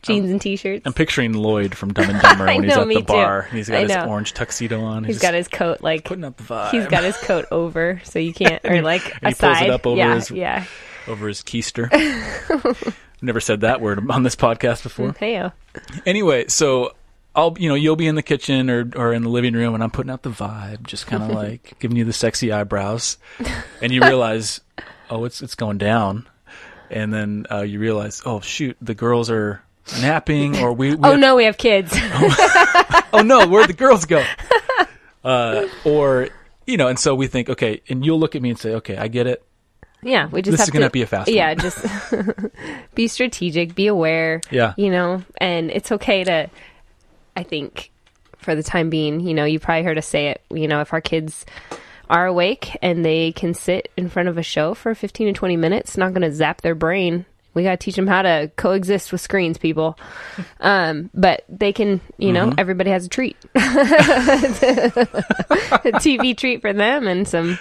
Jeans 0.02 0.30
and 0.30 0.40
t-shirts. 0.40 0.84
I'm 0.86 0.94
picturing 0.94 1.34
Lloyd 1.34 1.76
from 1.76 1.92
Dumb 1.92 2.10
and 2.12 2.22
Dumber 2.22 2.46
when 2.56 2.64
he's 2.64 2.78
at 2.78 2.88
the 2.88 2.94
too. 2.94 3.02
bar. 3.04 3.42
And 3.50 3.58
he's 3.58 3.68
got 3.70 3.82
his 3.90 3.96
orange 4.08 4.34
tuxedo 4.34 4.82
on. 4.82 5.04
He's 5.04 5.18
got 5.20 5.34
his 5.34 5.48
coat 5.48 5.82
like 5.82 6.04
putting 6.06 6.24
up 6.24 6.38
the 6.38 6.44
vibe. 6.44 6.70
he's 6.72 6.86
got 6.86 7.04
his 7.04 7.18
coat 7.18 7.46
over, 7.52 8.00
so 8.04 8.20
you 8.20 8.32
can't 8.36 8.64
or 8.66 8.82
like 8.84 9.04
And 9.24 9.34
he 9.34 9.40
pulls 9.40 9.62
it 9.62 9.70
up 9.72 9.88
over 9.88 9.98
yeah, 9.98 10.16
his- 10.16 10.30
yeah. 10.32 10.66
over 11.08 11.28
his 11.28 11.42
keister. 11.42 11.90
Never 13.26 13.40
said 13.40 13.62
that 13.62 13.82
word 13.82 14.12
on 14.12 14.22
this 14.22 14.36
podcast 14.36 14.84
before. 14.84 15.14
Heyo. 15.14 15.52
Anyway, 16.06 16.46
so 16.48 16.94
I'll 17.36 17.56
you 17.58 17.68
know 17.68 17.76
you'll 17.76 17.96
be 17.96 18.06
in 18.06 18.14
the 18.14 18.22
kitchen 18.22 18.70
or 18.70 18.88
or 18.96 19.14
in 19.14 19.24
the 19.24 19.30
living 19.30 19.56
room, 19.56 19.74
and 19.74 19.84
I'm 19.84 19.90
putting 19.90 20.12
out 20.12 20.22
the 20.22 20.30
vibe, 20.30 20.86
just 20.86 21.08
kind 21.08 21.24
of 21.24 21.30
like 21.44 21.74
giving 21.80 21.98
you 21.98 22.06
the 22.06 22.14
sexy 22.14 22.52
eyebrows, 22.52 23.18
and 23.82 23.92
you 23.92 24.02
realize, 24.02 24.62
oh, 25.10 25.26
it's 25.26 25.42
it's 25.42 25.56
going 25.56 25.80
down, 25.80 26.30
and 26.92 27.12
then 27.12 27.48
uh, 27.52 27.62
you 27.62 27.80
realize, 27.80 28.22
oh 28.28 28.42
shoot, 28.42 28.78
the 28.80 28.94
girls 28.94 29.32
are 29.32 29.64
napping, 30.02 30.58
or 30.60 30.72
we, 30.72 30.94
we 30.94 30.98
Oh 31.10 31.16
no, 31.16 31.36
we 31.36 31.46
have 31.46 31.58
kids. 31.58 31.92
oh 31.96 33.24
no, 33.26 33.48
where'd 33.48 33.70
the 33.70 33.74
girls 33.74 34.06
go? 34.06 34.24
Uh, 35.24 35.68
or 35.84 36.30
you 36.68 36.78
know, 36.78 36.90
and 36.90 37.00
so 37.00 37.16
we 37.16 37.26
think, 37.26 37.50
okay, 37.50 37.82
and 37.90 38.06
you'll 38.06 38.20
look 38.20 38.36
at 38.36 38.44
me 38.44 38.52
and 38.52 38.60
say, 38.60 38.76
okay, 38.76 38.98
I 38.98 39.08
get 39.08 39.26
it. 39.26 39.44
Yeah, 40.06 40.28
we 40.28 40.42
just 40.44 40.52
This 40.52 40.60
have 40.62 40.68
is 40.68 40.72
gonna 40.72 40.86
to 40.86 40.92
be 40.92 41.02
a 41.02 41.08
fast 41.08 41.30
Yeah, 41.30 41.50
one. 41.50 41.58
just 41.58 41.84
be 42.96 43.08
strategic, 43.08 43.74
be 43.74 43.88
aware. 43.88 44.40
Yeah. 44.52 44.74
you 44.78 44.92
know, 44.92 45.24
and 45.42 45.72
it's 45.72 45.92
okay 45.94 46.24
to. 46.24 46.50
I 47.36 47.44
think, 47.44 47.92
for 48.38 48.54
the 48.56 48.64
time 48.64 48.90
being, 48.90 49.20
you 49.20 49.34
know, 49.34 49.44
you 49.46 49.60
probably 49.60 49.84
heard 49.84 49.98
us 49.98 50.08
say 50.08 50.28
it. 50.28 50.42
You 50.52 50.68
know, 50.68 50.82
if 50.82 50.94
our 50.94 51.02
kids 51.02 51.46
are 52.10 52.28
awake 52.28 52.78
and 52.84 53.04
they 53.04 53.32
can 53.32 53.54
sit 53.56 53.92
in 53.98 54.08
front 54.10 54.30
of 54.30 54.38
a 54.38 54.44
show 54.44 54.74
for 54.76 54.94
fifteen 54.94 55.28
to 55.28 55.34
twenty 55.34 55.58
minutes, 55.58 55.98
not 55.98 56.14
going 56.14 56.22
to 56.22 56.32
zap 56.32 56.62
their 56.62 56.76
brain. 56.76 57.26
We 57.56 57.64
got 57.64 57.72
to 57.72 57.78
teach 57.78 57.96
them 57.96 58.06
how 58.06 58.22
to 58.22 58.52
coexist 58.58 59.12
with 59.12 59.22
screens, 59.22 59.58
people. 59.58 59.98
Um, 60.60 61.10
but 61.14 61.44
they 61.50 61.74
can, 61.74 62.02
you 62.18 62.32
know, 62.32 62.46
Mm-hmm. 62.48 62.60
everybody 62.60 62.92
has 62.92 63.06
a 63.06 63.10
treat, 63.10 63.36
a 63.56 63.60
TV 65.96 66.38
treat 66.38 66.62
for 66.62 66.74
them, 66.74 67.08
and 67.08 67.28
some 67.28 67.58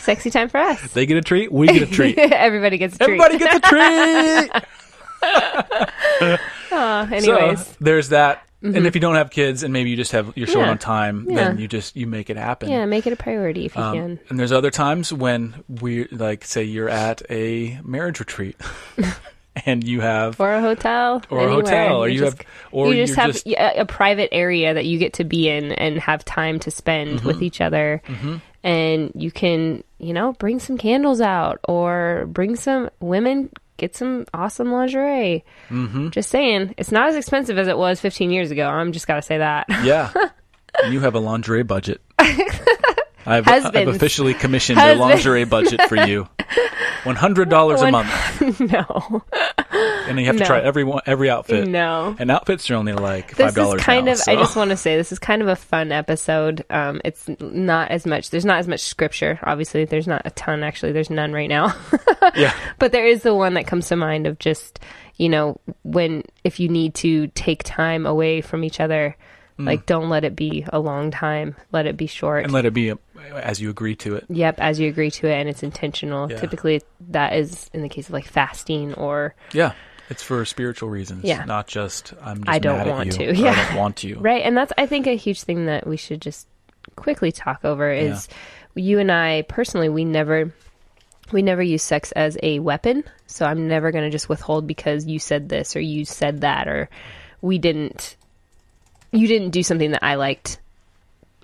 sexy 0.00 0.30
time 0.30 0.48
for 0.48 0.58
us. 0.58 0.80
They 0.92 1.06
get 1.06 1.16
a 1.16 1.22
treat, 1.22 1.50
we 1.52 1.66
get 1.68 1.82
a 1.82 1.86
treat. 1.86 2.18
Everybody 2.18 2.78
gets 2.78 2.96
a 2.96 2.98
treat. 2.98 3.20
Everybody 3.20 3.38
gets 3.38 3.56
a 3.56 3.60
treat. 3.60 4.50
Anyways, 6.72 7.66
So 7.66 7.74
there's 7.80 8.08
that. 8.10 8.47
And 8.60 8.86
if 8.86 8.94
you 8.96 9.00
don't 9.00 9.14
have 9.14 9.30
kids 9.30 9.62
and 9.62 9.72
maybe 9.72 9.90
you 9.90 9.96
just 9.96 10.12
have 10.12 10.32
you're 10.36 10.46
short 10.48 10.66
Yeah. 10.66 10.70
on 10.72 10.78
time, 10.78 11.26
Yeah. 11.28 11.36
then 11.36 11.58
you 11.58 11.68
just 11.68 11.94
you 11.96 12.06
make 12.06 12.28
it 12.30 12.36
happen. 12.36 12.68
yeah, 12.70 12.84
make 12.86 13.06
it 13.06 13.12
a 13.12 13.16
priority 13.16 13.66
if 13.66 13.76
you 13.76 13.82
Um, 13.82 13.94
can. 13.94 14.20
and 14.30 14.38
there's 14.40 14.50
other 14.52 14.70
times 14.72 15.12
when 15.12 15.62
we 15.68 16.06
like 16.08 16.44
say 16.44 16.64
you're 16.64 16.88
at 16.88 17.22
a 17.30 17.78
marriage 17.84 18.18
retreat 18.18 18.56
and 19.66 19.82
you 19.84 20.00
have 20.00 20.40
Or 20.40 20.52
a 20.54 20.60
hotel, 20.60 21.22
or 21.30 21.46
a 21.46 21.50
hotel 21.50 21.98
or 22.02 22.08
You're 22.08 22.14
you 22.24 22.30
just, 22.30 22.38
have 22.38 22.46
or 22.72 22.94
you 22.94 23.06
just 23.06 23.14
have 23.18 23.32
just 23.32 23.46
a, 23.46 23.80
a 23.80 23.86
private 23.86 24.28
area 24.32 24.74
that 24.74 24.86
you 24.86 24.98
get 24.98 25.12
to 25.14 25.24
be 25.24 25.48
in 25.48 25.72
and 25.72 25.98
have 26.00 26.24
time 26.24 26.58
to 26.60 26.70
spend 26.70 27.18
Mm-hmm. 27.18 27.26
with 27.28 27.42
each 27.42 27.60
other. 27.60 28.02
And 28.64 29.12
you 29.14 29.30
can, 29.30 29.84
you 29.98 30.12
know, 30.12 30.32
bring 30.32 30.58
some 30.58 30.76
candles 30.78 31.20
out 31.20 31.60
or 31.68 32.26
bring 32.28 32.56
some 32.56 32.90
women 33.00 33.50
get 33.78 33.96
some 33.96 34.26
awesome 34.34 34.70
lingerie. 34.70 35.44
Mm-hmm. 35.70 36.10
Just 36.10 36.28
saying, 36.28 36.74
it's 36.76 36.92
not 36.92 37.08
as 37.08 37.16
expensive 37.16 37.56
as 37.56 37.68
it 37.68 37.78
was 37.78 38.00
15 38.00 38.30
years 38.30 38.50
ago. 38.50 38.66
I'm 38.68 38.92
just 38.92 39.06
got 39.06 39.14
to 39.16 39.22
say 39.22 39.38
that. 39.38 39.66
yeah. 39.82 40.12
You 40.90 41.00
have 41.00 41.16
a 41.16 41.18
lingerie 41.18 41.64
budget. 41.64 42.00
I've, 43.28 43.46
I've 43.48 43.88
officially 43.88 44.34
commissioned 44.34 44.78
a 44.78 44.94
lingerie 44.94 45.44
budget 45.44 45.82
for 45.82 45.96
you. 45.96 46.28
One 47.04 47.14
hundred 47.14 47.48
dollars 47.48 47.80
a 47.80 47.90
month, 47.92 48.10
no, 48.60 49.22
and 49.70 50.08
then 50.08 50.18
you 50.18 50.26
have 50.26 50.36
to 50.36 50.40
No. 50.40 50.46
try 50.46 50.60
every 50.60 50.82
one, 50.82 51.00
every 51.06 51.30
outfit. 51.30 51.68
no. 51.68 52.16
And 52.18 52.30
outfits 52.30 52.68
are 52.70 52.74
only 52.74 52.92
like 52.92 53.36
five 53.36 53.54
dollars 53.54 53.80
is 53.80 53.86
kind 53.86 54.06
now. 54.06 54.12
of 54.12 54.18
so. 54.18 54.32
i 54.32 54.34
just 54.34 54.56
want 54.56 54.70
to 54.70 54.76
say 54.76 54.96
this 54.96 55.12
is 55.12 55.18
kind 55.20 55.40
of 55.40 55.46
a 55.48 55.54
fun 55.56 55.92
episode 55.92 56.64
um 56.70 57.00
it's 57.04 57.28
not 57.40 57.90
as 57.92 58.04
much 58.04 58.30
there's 58.30 58.44
not 58.44 58.58
as 58.58 58.66
much 58.66 58.80
scripture 58.80 59.38
obviously 59.44 59.84
there's 59.84 60.08
not 60.08 60.22
a 60.24 60.30
ton 60.30 60.64
actually 60.64 60.90
there's 60.92 61.08
none 61.08 61.32
right 61.32 61.48
now 61.48 61.72
yeah, 62.36 62.52
but 62.80 62.90
there 62.92 63.06
is 63.06 63.22
the 63.22 63.34
one 63.34 63.54
that 63.54 63.66
comes 63.66 63.86
to 63.88 63.96
mind 63.96 64.26
of 64.26 64.38
just 64.40 64.80
you 65.16 65.28
know 65.28 65.58
when 65.84 66.24
if 66.42 66.58
you 66.58 66.68
need 66.68 66.94
to 66.96 67.28
take 67.28 67.62
time 67.62 68.06
away 68.06 68.40
from 68.40 68.64
each 68.64 68.80
other 68.80 69.16
like 69.58 69.86
don't 69.86 70.08
let 70.08 70.24
it 70.24 70.36
be 70.36 70.64
a 70.72 70.78
long 70.78 71.10
time 71.10 71.56
let 71.72 71.84
it 71.86 71.96
be 71.96 72.06
short 72.06 72.42
Mm. 72.42 72.44
and 72.44 72.52
let 72.52 72.64
it 72.64 72.72
be 72.72 72.90
a, 72.90 72.98
as 73.34 73.60
you 73.60 73.70
agree 73.70 73.96
to 73.96 74.14
it. 74.16 74.24
yep 74.28 74.54
as 74.60 74.78
you 74.78 74.88
agree 74.88 75.10
to 75.10 75.26
it 75.26 75.34
and 75.34 75.48
it's 75.48 75.62
intentional 75.64 76.30
Yeah. 76.30 76.38
typically 76.38 76.80
that 77.10 77.32
is 77.34 77.68
in 77.74 77.82
the 77.82 77.88
case 77.88 78.06
of 78.06 78.12
like 78.12 78.26
fasting 78.26 78.94
or 78.94 79.34
Yeah, 79.52 79.72
it's 80.10 80.22
for 80.22 80.44
spiritual 80.44 80.88
reasons. 80.90 81.24
Yeah. 81.24 81.44
not 81.44 81.66
just 81.66 82.14
I'm. 82.22 82.38
Just 82.44 82.48
I 82.48 82.58
don't 82.60 82.78
mad 82.78 82.88
at 82.88 82.94
want 82.94 83.06
you, 83.18 83.26
to, 83.32 83.36
yeah. 83.36 83.50
I 83.50 83.64
don't 83.68 83.76
want 83.76 84.04
you. 84.08 84.16
Right. 84.20 84.42
And 84.42 84.56
that's, 84.56 84.72
I 84.78 84.86
think, 84.86 85.06
a 85.06 85.16
huge 85.16 85.42
thing 85.42 85.66
that 85.66 85.86
we 85.86 85.96
should 85.98 86.22
just 86.22 86.46
quickly 86.96 87.30
talk 87.32 87.64
over 87.64 87.92
is 87.92 88.26
you 88.74 89.00
and 89.00 89.10
I 89.12 89.42
personally, 89.42 89.88
we 89.88 90.04
never. 90.04 90.54
We 91.30 91.42
never 91.42 91.62
use 91.62 91.82
sex 91.82 92.10
as 92.12 92.38
a 92.42 92.58
weapon, 92.58 93.04
so 93.26 93.44
I'm 93.44 93.68
never 93.68 93.90
going 93.92 94.04
to 94.04 94.08
just 94.10 94.30
withhold 94.30 94.66
because 94.66 95.04
you 95.04 95.18
said 95.18 95.50
this 95.50 95.76
or 95.76 95.80
you 95.80 96.06
said 96.06 96.40
that 96.40 96.68
or 96.68 96.88
we 97.42 97.58
didn't 97.58 98.16
you 99.12 99.26
didn't 99.26 99.50
do 99.50 99.62
something 99.62 99.92
that 99.92 100.04
I 100.04 100.16
liked 100.16 100.60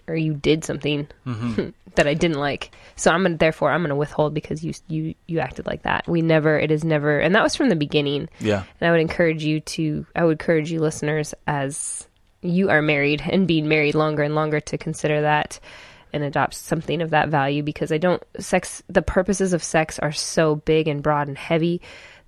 or 0.07 0.15
you 0.15 0.35
did 0.35 0.65
something 0.65 1.09
that 1.95 2.07
I 2.07 2.15
didn't 2.15 2.39
like. 2.39 2.71
So 2.97 3.11
I'm 3.11 3.23
gonna 3.23 3.37
therefore 3.37 3.71
I'm 3.71 3.83
gonna 3.83 3.97
withhold 3.97 4.35
because 4.35 4.63
you 4.63 4.75
you 4.89 5.15
you 5.27 5.41
acted 5.41 5.67
like 5.67 5.83
that. 5.83 6.07
We 6.07 6.23
never 6.23 6.59
it 6.59 6.71
is 6.71 6.85
never 6.85 7.19
and 7.19 7.35
that 7.35 7.43
was 7.43 7.57
from 7.57 7.69
the 7.69 7.77
beginning. 7.77 8.29
Yeah, 8.41 8.65
And 8.81 8.89
I 8.89 8.91
would 8.91 9.01
encourage 9.01 9.45
you 9.45 9.61
to, 9.61 10.07
I 10.15 10.25
would 10.25 10.41
encourage 10.41 10.71
you 10.71 10.81
listeners 10.81 11.35
as 11.47 12.07
you 12.43 12.69
are 12.71 12.83
married 12.83 13.23
and 13.25 13.49
being 13.49 13.69
married 13.69 13.95
longer 13.95 14.23
and 14.23 14.35
longer 14.35 14.61
to 14.61 14.79
consider 14.79 15.23
that 15.23 15.59
and 16.13 16.23
adopt 16.23 16.55
something 16.55 17.01
of 17.03 17.11
that 17.11 17.29
value 17.29 17.63
because 17.63 17.91
I 17.91 17.99
don't, 17.99 18.23
sex, 18.39 18.83
the 18.89 19.03
purposes 19.03 19.53
of 19.53 19.65
sex 19.65 19.99
are 19.99 20.13
so 20.13 20.55
big 20.55 20.87
and 20.87 21.03
broad 21.03 21.27
and 21.27 21.37
heavy 21.37 21.81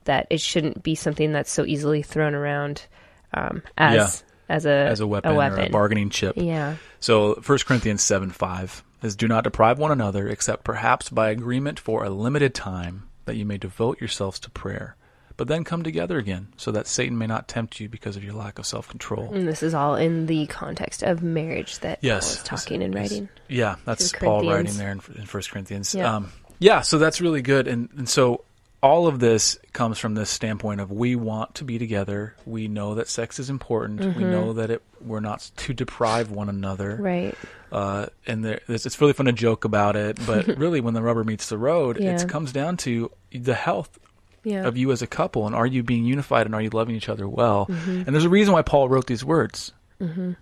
that 0.05 0.27
it 0.31 0.41
shouldn't 0.41 0.83
be 0.83 0.95
something 0.95 1.33
that's 1.33 1.53
so 1.53 1.65
easily 1.65 2.03
thrown 2.03 2.35
around 2.35 2.87
um, 3.35 3.63
as, 3.79 4.25
as 4.49 4.67
a, 4.67 4.71
as 4.71 5.01
a 5.01 5.07
weapon, 5.07 5.33
or 5.33 5.59
a 5.59 5.69
bargaining 5.69 6.11
chip. 6.11 6.37
Yeah. 6.37 6.77
So 7.01 7.35
1 7.35 7.59
Corinthians 7.67 8.03
7 8.03 8.31
5 8.31 8.85
is 9.03 9.17
do 9.17 9.29
not 9.29 9.45
deprive 9.45 9.79
one 9.79 9.93
another, 9.93 10.29
except 10.29 10.65
perhaps 10.65 11.11
by 11.11 11.31
agreement 11.31 11.79
for 11.79 12.05
a 12.05 12.11
limited 12.11 12.55
time, 12.55 13.09
that 13.25 13.37
you 13.37 13.45
may 13.45 13.59
devote 13.59 14.01
yourselves 14.01 14.39
to 14.41 14.51
prayer. 14.51 14.97
But 15.37 15.49
then 15.49 15.65
come 15.65 15.83
together 15.83 16.17
again, 16.17 16.49
so 16.57 16.71
that 16.73 16.87
Satan 16.87 17.19
may 17.19 17.27
not 17.27 17.47
tempt 17.47 17.79
you 17.79 17.91
because 17.91 18.17
of 18.17 18.25
your 18.25 18.33
lack 18.33 18.59
of 18.59 18.65
self 18.65 18.89
control. 18.89 19.35
And 19.35 19.47
this 19.47 19.63
is 19.63 19.75
all 19.75 19.95
in 19.95 20.25
the 20.25 20.47
context 20.47 21.03
of 21.03 21.23
marriage 21.23 21.79
that 21.81 21.99
Yes, 22.01 22.37
Paul 22.37 22.37
is 22.37 22.43
talking 22.43 22.83
and 22.83 22.95
writing. 22.95 23.29
Yeah, 23.47 23.77
that's 23.85 24.13
Paul 24.13 24.49
writing 24.49 24.79
there 24.79 24.93
in, 24.93 25.03
in 25.15 25.27
1 25.27 25.43
Corinthians. 25.51 25.95
Yeah. 25.95 26.17
Um, 26.17 26.33
yeah, 26.59 26.81
so 26.81 26.97
that's 26.97 27.21
really 27.21 27.43
good. 27.43 27.69
And, 27.69 27.91
and 27.99 28.09
so 28.09 28.46
all 28.83 29.07
of 29.07 29.19
this 29.19 29.59
comes 29.73 29.99
from 29.99 30.15
this 30.15 30.31
standpoint 30.31 30.81
of 30.81 30.93
we 30.93 31.17
want 31.17 31.55
to 31.57 31.65
be 31.65 31.79
together. 31.79 32.35
We 32.45 32.69
know 32.69 32.95
that 32.97 33.09
sex 33.09 33.39
is 33.39 33.51
important. 33.51 34.01
We 34.01 34.07
Mm-hmm. 34.07 34.31
know 34.31 34.53
that 34.55 34.71
it, 34.71 34.83
we're 35.01 35.21
not 35.21 35.51
to 35.57 35.73
deprive 35.75 36.31
one 36.31 36.49
another. 36.49 36.97
Right. 36.97 37.35
uh, 37.73 38.07
and 38.27 38.45
there, 38.45 38.61
it's, 38.69 38.87
it's 38.87 39.01
really 39.01 39.13
fun 39.15 39.27
to 39.27 39.33
joke 39.33 39.65
about 39.65 39.97
it, 39.97 40.19
but 40.27 40.47
really, 40.59 40.81
when 40.81 40.95
the 40.95 41.03
rubber 41.03 41.25
meets 41.25 41.49
the 41.49 41.59
road, 41.59 41.99
Yeah. 41.99 42.15
it 42.21 42.29
comes 42.29 42.53
down 42.53 42.77
to 42.79 43.11
the 43.33 43.55
health 43.55 43.99
Yeah. 44.45 44.67
of 44.67 44.77
you 44.77 44.93
as 44.93 45.03
a 45.03 45.07
couple, 45.07 45.47
and 45.47 45.57
are 45.57 45.67
you 45.67 45.83
being 45.83 46.05
unified, 46.05 46.47
and 46.47 46.55
are 46.55 46.63
you 46.63 46.71
loving 46.71 46.95
each 46.95 47.09
other 47.09 47.27
well? 47.29 47.67
Mm-hmm. 47.67 48.03
And 48.07 48.07
there's 48.07 48.25
a 48.25 48.29
reason 48.31 48.53
why 48.53 48.63
Paul 48.63 48.89
wrote 48.89 49.07
these 49.07 49.25
words. 49.25 49.73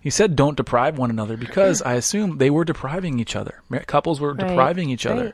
He 0.01 0.09
said, 0.09 0.35
"Don't 0.35 0.57
deprive 0.57 0.97
one 0.97 1.09
another," 1.09 1.37
because 1.37 1.81
I 1.81 1.93
assume 1.93 2.39
they 2.39 2.49
were 2.49 2.65
depriving 2.65 3.19
each 3.21 3.37
other. 3.37 3.61
Couples 3.87 4.19
were 4.19 4.33
Right. 4.33 4.49
depriving 4.49 4.89
each 4.89 5.05
other 5.05 5.23
Right. 5.27 5.33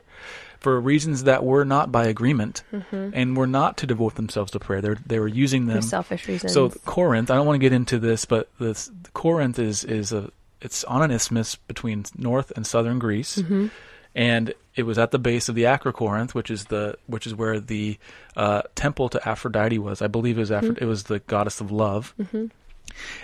For 0.62 0.80
reasons 0.80 1.24
that 1.24 1.44
were 1.44 1.64
not 1.64 1.90
by 1.92 2.06
agreement, 2.06 2.62
Mm-hmm. 2.72 3.10
and 3.14 3.36
were 3.36 3.46
not 3.46 3.76
to 3.78 3.86
devote 3.86 4.14
themselves 4.14 4.52
to 4.52 4.58
prayer. 4.60 4.80
They 4.80 4.94
they 5.06 5.18
were 5.18 5.28
using 5.28 5.66
For 5.66 5.72
them 5.74 5.82
selfish 5.82 6.28
reasons. 6.28 6.52
so 6.52 6.70
Corinth, 6.84 7.30
I 7.30 7.34
don't 7.36 7.46
want 7.46 7.56
to 7.60 7.66
get 7.66 7.72
into 7.72 7.98
this, 7.98 8.24
but 8.24 8.48
this 8.58 8.90
Corinth 9.12 9.58
is 9.58 9.84
is 9.84 10.12
a 10.12 10.30
it's 10.60 10.84
on 10.84 11.02
an 11.02 11.10
isthmus 11.10 11.56
between 11.56 12.04
north 12.16 12.52
and 12.56 12.66
southern 12.66 12.98
Greece, 12.98 13.36
Mm-hmm. 13.38 13.66
and 14.14 14.54
it 14.74 14.84
was 14.84 14.96
at 14.98 15.10
the 15.10 15.18
base 15.18 15.48
of 15.50 15.54
the 15.54 15.64
Acrocorinth, 15.64 16.32
which 16.34 16.50
is 16.50 16.64
the 16.66 16.96
which 17.06 17.26
is 17.26 17.34
where 17.34 17.58
the 17.60 17.98
uh, 18.36 18.62
temple 18.74 19.08
to 19.10 19.28
Aphrodite 19.28 19.78
was. 19.78 20.00
I 20.00 20.06
believe 20.06 20.38
it 20.38 20.40
was 20.40 20.50
Aphro- 20.50 20.70
Mm-hmm. 20.76 20.84
it 20.84 20.86
was 20.86 21.02
the 21.04 21.18
goddess 21.20 21.60
of 21.60 21.70
love, 21.72 22.14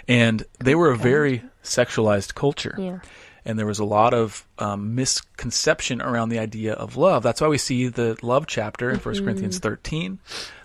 and 0.07 0.45
they 0.59 0.75
were 0.75 0.91
a 0.91 0.97
very 0.97 1.43
sexualized 1.63 2.35
culture 2.35 2.75
yeah. 2.79 2.99
and 3.45 3.59
there 3.59 3.67
was 3.67 3.79
a 3.79 3.85
lot 3.85 4.15
of 4.15 4.47
um, 4.59 4.95
misconception 4.95 6.01
around 6.03 6.29
the 6.31 6.39
idea 6.39 6.73
of 6.75 6.97
love. 6.97 7.23
That's 7.23 7.41
why 7.41 7.49
we 7.49 7.59
see 7.59 7.89
the 7.89 8.17
love 8.23 8.47
chapter 8.47 8.91
in 8.91 8.99
1 8.99 9.25
Corinthians 9.25 9.59
13. 9.59 10.19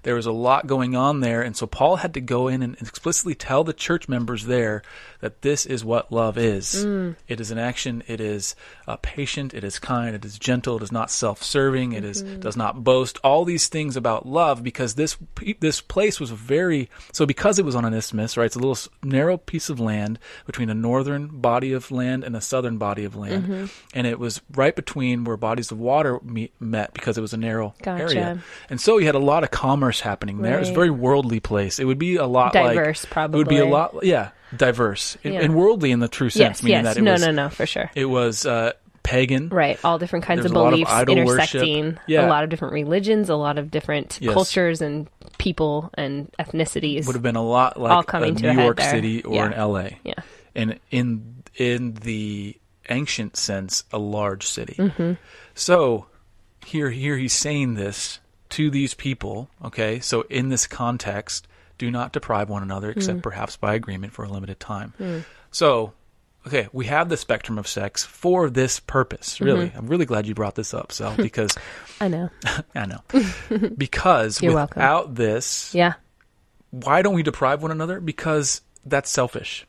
There 0.04 0.16
was 0.16 0.26
a 0.26 0.34
lot 0.34 0.68
going 0.68 0.98
on 0.98 1.22
there, 1.22 1.42
and 1.42 1.56
so 1.56 1.66
Paul 1.66 1.96
had 1.96 2.14
to 2.16 2.20
go 2.22 2.50
in 2.50 2.62
and 2.62 2.76
explicitly 2.82 3.36
tell 3.36 3.64
the 3.64 3.72
church 3.72 4.10
members 4.10 4.46
there 4.46 4.82
that 5.22 5.44
this 5.44 5.66
is 5.66 5.86
what 5.86 6.12
love 6.12 6.38
is. 6.38 6.84
It 7.30 7.40
is 7.40 7.52
an 7.52 7.58
action. 7.58 8.04
It 8.08 8.20
is 8.20 8.54
uh, 8.86 8.98
patient. 9.02 9.54
It 9.54 9.64
is 9.64 9.80
kind. 9.80 10.14
It 10.14 10.26
is 10.26 10.38
gentle. 10.38 10.76
It 10.76 10.84
is 10.84 10.92
not 10.92 11.10
self-serving. 11.10 11.94
It 11.94 12.04
is 12.04 12.22
does 12.22 12.58
not 12.58 12.84
boast. 12.84 13.18
All 13.24 13.46
these 13.46 13.70
things 13.70 13.96
about 13.96 14.26
love, 14.26 14.62
because 14.62 14.96
this 14.96 15.16
this 15.60 15.80
place 15.80 16.20
was 16.20 16.32
very 16.32 16.90
so 17.14 17.26
because 17.26 17.58
it 17.58 17.64
was 17.64 17.76
on 17.76 17.86
an 17.86 17.94
isthmus, 17.94 18.36
right? 18.36 18.48
It's 18.48 18.58
a 18.58 18.60
little 18.60 18.78
narrow 19.04 19.38
piece 19.38 19.70
of 19.70 19.80
land 19.80 20.20
between 20.46 20.70
a 20.70 20.74
northern 20.74 21.28
body 21.28 21.72
of 21.72 21.92
land 21.92 22.26
and 22.26 22.36
a 22.36 22.42
southern 22.42 22.78
body 22.78 23.06
of 23.06 23.16
land, 23.16 23.70
and 23.94 24.08
it 24.08 24.20
was 24.20 24.42
right 24.56 24.76
between 24.76 25.24
where 25.24 25.38
bodies 25.38 25.72
of 25.72 25.80
water 25.80 26.20
meet, 26.24 26.54
met 26.60 26.94
because 26.94 27.18
it 27.18 27.22
was 27.22 27.34
a 27.34 27.38
narrow 27.38 27.74
Gotcha. 27.82 28.04
area, 28.04 28.44
and 28.70 28.80
so 28.82 28.98
you 28.98 29.06
had 29.06 29.16
a 29.16 29.20
lot 29.20 29.44
of 29.44 29.52
commerce 29.52 30.00
happening 30.00 30.42
there. 30.42 30.58
It 30.58 30.60
was 30.62 30.70
a 30.70 30.74
very 30.74 30.90
worldly 30.92 31.40
place. 31.40 31.80
It 31.80 31.86
would 31.86 32.00
be 32.00 32.16
a 32.18 32.26
lot 32.28 32.54
Diverse, 32.54 33.06
like 33.16 33.30
It 33.34 33.38
would 33.38 33.48
be 33.48 33.58
a 33.60 33.66
lot, 33.66 33.96
yeah, 34.04 34.30
diverse 34.56 35.18
and, 35.24 35.34
Yeah. 35.34 35.42
and 35.42 35.56
worldly 35.56 35.92
in 35.92 36.00
the 36.00 36.08
true 36.08 36.30
sense, 36.30 36.60
Yes, 36.60 36.64
meaning 36.64 36.86
yes. 36.86 36.94
that 36.96 37.00
it 37.00 37.04
No, 37.04 37.12
was 37.14 37.22
no, 37.22 37.32
no, 37.32 37.44
no, 37.44 37.50
for 37.50 37.66
sure. 37.66 37.90
it 37.96 38.06
was 38.06 38.46
uh, 38.46 38.74
pagan, 39.04 39.50
Right, 39.50 39.78
all 39.84 40.00
different 40.00 40.24
kinds 40.26 40.46
of 40.46 40.46
of 40.46 40.54
beliefs 40.54 40.90
idol 40.92 41.18
intersecting. 41.18 41.98
Yeah. 42.08 42.26
A 42.26 42.30
lot 42.30 42.44
of 42.46 42.50
different 42.50 42.74
religions, 42.74 43.30
a 43.30 43.36
lot 43.36 43.58
of 43.58 43.70
different 43.70 44.18
Yes. 44.22 44.34
cultures 44.34 44.82
and 44.82 45.08
people 45.38 45.90
and 45.96 46.32
ethnicities. 46.40 47.06
would 47.06 47.16
have 47.16 47.22
been 47.24 47.36
a 47.36 47.44
lot 47.44 47.78
like 47.80 47.92
All 47.92 48.04
coming 48.04 48.36
a 48.36 48.40
to 48.40 48.54
New 48.54 48.62
York 48.62 48.78
there. 48.78 48.90
City 48.92 49.22
or 49.24 49.36
Yeah. 49.36 49.46
an 49.48 49.54
L.A. 49.54 50.00
yeah, 50.06 50.14
and 50.56 50.80
in 50.90 51.44
in 51.58 51.94
the 51.96 52.56
ancient 52.90 53.38
sense 53.38 53.84
a 53.92 53.98
large 53.98 54.48
city. 54.48 54.76
Mm-hmm. 54.78 55.14
So 55.56 56.08
here 56.66 56.90
here 56.90 57.18
he's 57.18 57.34
saying 57.34 57.76
this 57.76 58.20
to 58.50 58.70
these 58.70 58.94
people, 58.94 59.50
okay? 59.64 60.00
So 60.00 60.22
in 60.24 60.50
this 60.50 60.68
context, 60.68 61.48
do 61.78 61.90
not 61.92 62.14
deprive 62.14 62.50
one 62.50 62.64
another 62.64 62.92
except 62.92 63.20
Mm. 63.20 63.24
perhaps 63.24 63.58
by 63.58 63.74
agreement 63.74 64.14
for 64.14 64.24
a 64.26 64.30
limited 64.30 64.60
time. 64.60 64.94
So 65.52 65.94
okay, 66.46 66.68
we 66.74 66.86
have 66.88 67.08
the 67.08 67.16
spectrum 67.18 67.58
of 67.58 67.68
sex 67.68 68.04
for 68.04 68.50
this 68.50 68.80
purpose. 68.80 69.40
Really, 69.40 69.68
Mm-hmm. 69.70 69.78
I'm 69.78 69.88
really 69.88 70.06
glad 70.06 70.28
you 70.28 70.36
brought 70.36 70.56
this 70.56 70.74
up, 70.74 70.92
Sal, 70.92 71.16
because 71.18 71.58
I 72.02 72.10
know. 72.10 72.30
I 72.76 72.86
know 72.86 73.02
because 73.78 74.42
You're 74.42 74.54
welcome. 74.54 74.80
without 74.82 75.16
this, 75.16 75.74
Yeah. 75.74 75.94
why 76.72 77.02
don't 77.02 77.16
we 77.16 77.24
deprive 77.24 77.62
one 77.62 77.72
another? 77.72 78.00
Because 78.02 78.62
that's 78.86 79.10
selfish. 79.10 79.66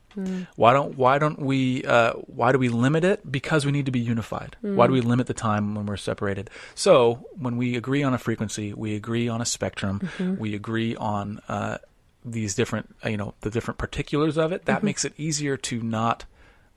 Why 0.55 0.73
don't 0.73 0.97
why 0.97 1.19
don't 1.19 1.41
we 1.41 1.83
uh, 1.85 2.12
why 2.12 2.53
do 2.53 2.59
we 2.59 2.69
limit 2.69 3.03
it? 3.05 3.31
Because 3.33 3.67
we 3.67 3.73
need 3.73 3.87
to 3.87 3.91
be 3.93 3.99
unified. 3.99 4.57
Why 4.61 4.87
do 4.87 4.93
we 4.93 5.01
limit 5.01 5.27
the 5.27 5.35
time 5.35 5.75
when 5.75 5.87
we're 5.87 5.97
separated? 5.97 6.51
So 6.77 7.27
when 7.37 7.57
we 7.57 7.75
agree 7.77 8.05
on 8.05 8.15
a 8.15 8.19
frequency, 8.19 8.73
we 8.73 8.95
agree 8.95 9.29
on 9.29 9.41
a 9.41 9.45
spectrum, 9.45 10.09
we 10.39 10.55
agree 10.55 10.95
on 10.95 11.41
uh, 11.49 11.79
these 12.25 12.55
different 12.55 12.95
uh, 13.05 13.09
you 13.09 13.17
know 13.17 13.35
the 13.41 13.51
different 13.51 13.79
particulars 13.79 14.37
of 14.39 14.53
it. 14.53 14.67
That 14.67 14.85
makes 14.85 15.05
it 15.05 15.15
easier 15.17 15.57
to 15.57 15.83
not 15.83 16.27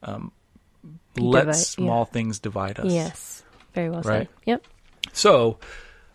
um, 0.01 0.31
let 1.15 1.41
Divide- 1.41 1.55
small 1.57 2.05
things 2.05 2.39
divide 2.39 2.79
us. 2.79 2.91
Yes. 2.91 3.43
Very 3.75 3.91
well 3.91 4.01
Right. 4.01 4.27
said. 4.27 4.29
Yep. 4.45 4.63
So, 5.13 5.59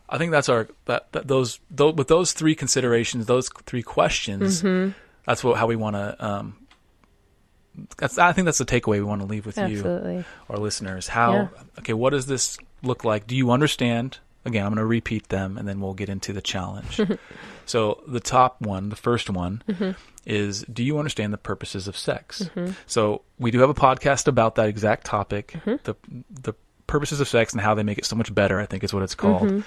I 0.08 0.18
think 0.18 0.32
that's 0.32 0.48
our 0.48 0.66
that, 0.86 1.10
that 1.12 1.28
those, 1.28 1.60
those 1.70 1.94
with 1.94 2.08
those 2.08 2.32
three 2.32 2.56
considerations, 2.56 3.26
those 3.26 3.48
three 3.64 3.82
questions. 3.84 4.62
Mm-hmm. 4.62 4.90
That's 5.26 5.42
what 5.44 5.56
how 5.56 5.66
we 5.66 5.76
want 5.76 5.96
to. 5.96 6.24
Um, 6.24 6.56
that's 7.96 8.18
I 8.18 8.32
think 8.32 8.44
that's 8.44 8.58
the 8.58 8.64
takeaway 8.66 8.94
we 8.98 9.02
want 9.02 9.22
to 9.22 9.26
leave 9.26 9.46
with 9.46 9.56
you, 9.56 9.64
Absolutely. 9.64 10.24
our 10.48 10.58
listeners. 10.58 11.08
How 11.08 11.32
Yeah. 11.32 11.48
okay? 11.78 11.92
What 11.94 12.10
does 12.10 12.26
this 12.26 12.58
look 12.82 13.04
like? 13.04 13.26
Do 13.26 13.36
you 13.36 13.50
understand? 13.50 14.18
Again, 14.44 14.64
I'm 14.66 14.70
going 14.72 14.78
to 14.78 14.84
repeat 14.86 15.28
them, 15.28 15.56
and 15.56 15.68
then 15.68 15.80
we'll 15.80 15.94
get 15.94 16.08
into 16.08 16.32
the 16.32 16.40
challenge. 16.42 17.00
so 17.66 18.02
the 18.08 18.18
top 18.18 18.60
one, 18.60 18.88
the 18.88 18.96
first 18.96 19.30
one, 19.30 19.62
Mm-hmm. 19.68 19.92
is: 20.26 20.64
Do 20.64 20.82
you 20.82 20.98
understand 20.98 21.32
the 21.32 21.38
purposes 21.38 21.86
of 21.86 21.96
sex? 21.96 22.50
So 22.86 23.22
we 23.38 23.52
do 23.52 23.60
have 23.60 23.70
a 23.70 23.74
podcast 23.74 24.26
about 24.26 24.56
that 24.56 24.68
exact 24.68 25.06
topic, 25.06 25.52
Mm-hmm. 25.64 25.76
the 25.84 25.94
the 26.42 26.54
purposes 26.88 27.20
of 27.20 27.28
sex 27.28 27.52
and 27.52 27.62
how 27.62 27.74
they 27.74 27.84
make 27.84 27.96
it 27.98 28.04
so 28.04 28.16
much 28.16 28.34
better. 28.34 28.60
I 28.60 28.66
think 28.66 28.82
is 28.84 28.92
what 28.92 29.04
it's 29.04 29.14
called. 29.14 29.48
Mm-hmm. 29.48 29.60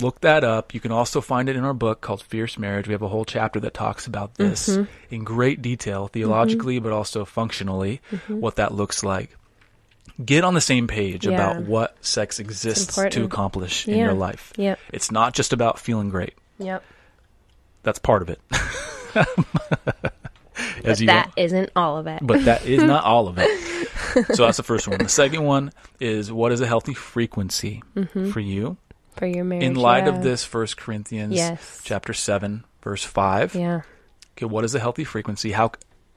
Look 0.00 0.20
that 0.22 0.42
up. 0.42 0.74
You 0.74 0.80
can 0.80 0.90
also 0.90 1.20
find 1.20 1.48
it 1.48 1.54
in 1.54 1.64
our 1.64 1.74
book 1.74 2.00
called 2.00 2.22
Fierce 2.22 2.58
Marriage. 2.58 2.88
We 2.88 2.92
have 2.92 3.02
a 3.02 3.08
whole 3.08 3.24
chapter 3.24 3.60
that 3.60 3.74
talks 3.74 4.06
about 4.06 4.34
this 4.34 4.68
Mm-hmm. 4.68 5.14
in 5.14 5.24
great 5.24 5.62
detail, 5.62 6.04
mm-hmm. 6.06 6.12
theologically, 6.12 6.78
but 6.80 6.92
also 6.92 7.24
functionally, 7.24 8.00
mm-hmm. 8.10 8.40
what 8.40 8.56
that 8.56 8.74
looks 8.74 9.04
like. 9.04 9.36
Get 10.24 10.44
on 10.44 10.54
the 10.54 10.60
same 10.60 10.86
page 10.86 11.26
Yeah. 11.26 11.34
about 11.34 11.62
what 11.62 11.96
sex 12.04 12.40
exists 12.40 12.94
to 12.94 13.24
accomplish 13.24 13.86
in 13.86 13.98
your 13.98 14.14
life. 14.14 14.52
Yep. 14.56 14.78
It's 14.92 15.10
not 15.10 15.34
just 15.34 15.52
about 15.52 15.78
feeling 15.78 16.08
great. 16.08 16.34
Yep. 16.58 16.82
That's 17.82 17.98
part 17.98 18.22
of 18.22 18.30
it. 18.30 18.40
But 20.84 21.00
you 21.00 21.06
that 21.06 21.32
isn't 21.36 21.70
all 21.74 21.96
of 21.98 22.06
it. 22.06 22.20
but 22.22 22.44
that 22.44 22.66
is 22.66 22.82
not 22.82 23.04
all 23.06 23.26
of 23.26 23.38
it. 23.38 23.88
So 24.34 24.44
that's 24.44 24.56
the 24.56 24.62
first 24.62 24.86
one. 24.86 24.98
The 24.98 25.08
second 25.08 25.42
one 25.42 25.72
is 25.98 26.30
what 26.30 26.52
is 26.52 26.60
a 26.60 26.66
healthy 26.66 26.94
frequency 26.94 27.82
mm-hmm. 27.96 28.30
for 28.30 28.40
you 28.40 28.76
for 29.16 29.26
your 29.26 29.44
marriage. 29.44 29.64
in 29.64 29.74
light 29.74 30.04
yeah. 30.04 30.10
of 30.14 30.22
this 30.22 30.44
First 30.44 30.76
Corinthians 30.76 31.34
Yes. 31.34 31.80
chapter 31.84 32.12
seven 32.12 32.64
verse 32.82 33.04
five. 33.04 33.54
Yeah. 33.54 33.82
Okay, 34.36 34.46
what 34.46 34.64
is 34.64 34.74
a 34.74 34.80
healthy 34.80 35.04
frequency? 35.04 35.52
How 35.52 35.72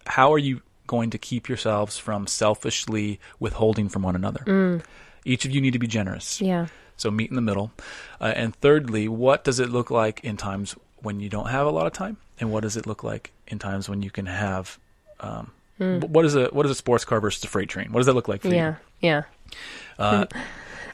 how 0.05 0.33
are 0.33 0.37
you 0.39 0.61
going 0.87 1.09
to 1.11 1.17
keep 1.17 1.49
yourselves 1.49 1.97
from 1.97 2.27
selfishly 2.27 3.19
withholding 3.39 3.89
from 3.89 4.03
one 4.03 4.15
another? 4.15 4.81
Each 5.25 5.43
of 5.45 5.51
you 5.51 5.59
need 5.61 5.73
to 5.73 5.79
be 5.79 5.87
generous. 5.87 6.39
Mm. 6.39 6.47
Yeah. 6.47 6.67
So 6.95 7.11
meet 7.11 7.29
in 7.29 7.35
the 7.35 7.41
middle. 7.41 7.71
Uh, 8.19 8.33
and 8.35 8.55
thirdly, 8.55 9.07
what 9.07 9.43
does 9.43 9.59
it 9.59 9.69
look 9.69 9.91
like 9.91 10.21
in 10.23 10.37
times 10.37 10.75
when 11.03 11.19
you 11.19 11.29
don't 11.29 11.47
have 11.49 11.67
a 11.67 11.69
lot 11.69 11.85
of 11.85 11.93
time? 11.93 12.17
And 12.39 12.51
what 12.51 12.61
does 12.63 12.75
it 12.77 12.87
look 12.87 13.03
like 13.03 13.31
in 13.47 13.59
times 13.59 13.87
when 13.89 14.01
you 14.01 14.09
can 14.09 14.25
have? 14.25 14.79
Um, 15.19 15.51
wh- 15.77 16.09
What 16.09 16.25
is 16.25 16.35
a 16.35 16.45
what 16.45 16.65
is 16.65 16.71
a 16.71 16.75
sports 16.75 17.05
car 17.05 17.19
versus 17.19 17.43
a 17.43 17.47
freight 17.47 17.69
train? 17.69 17.91
What 17.91 17.99
does 17.99 18.07
that 18.07 18.13
look 18.13 18.27
like 18.27 18.41
for 18.41 18.47
Yeah. 18.47 18.75
Yeah. 19.01 19.23
you? 19.51 19.55
Uh, 19.99 20.25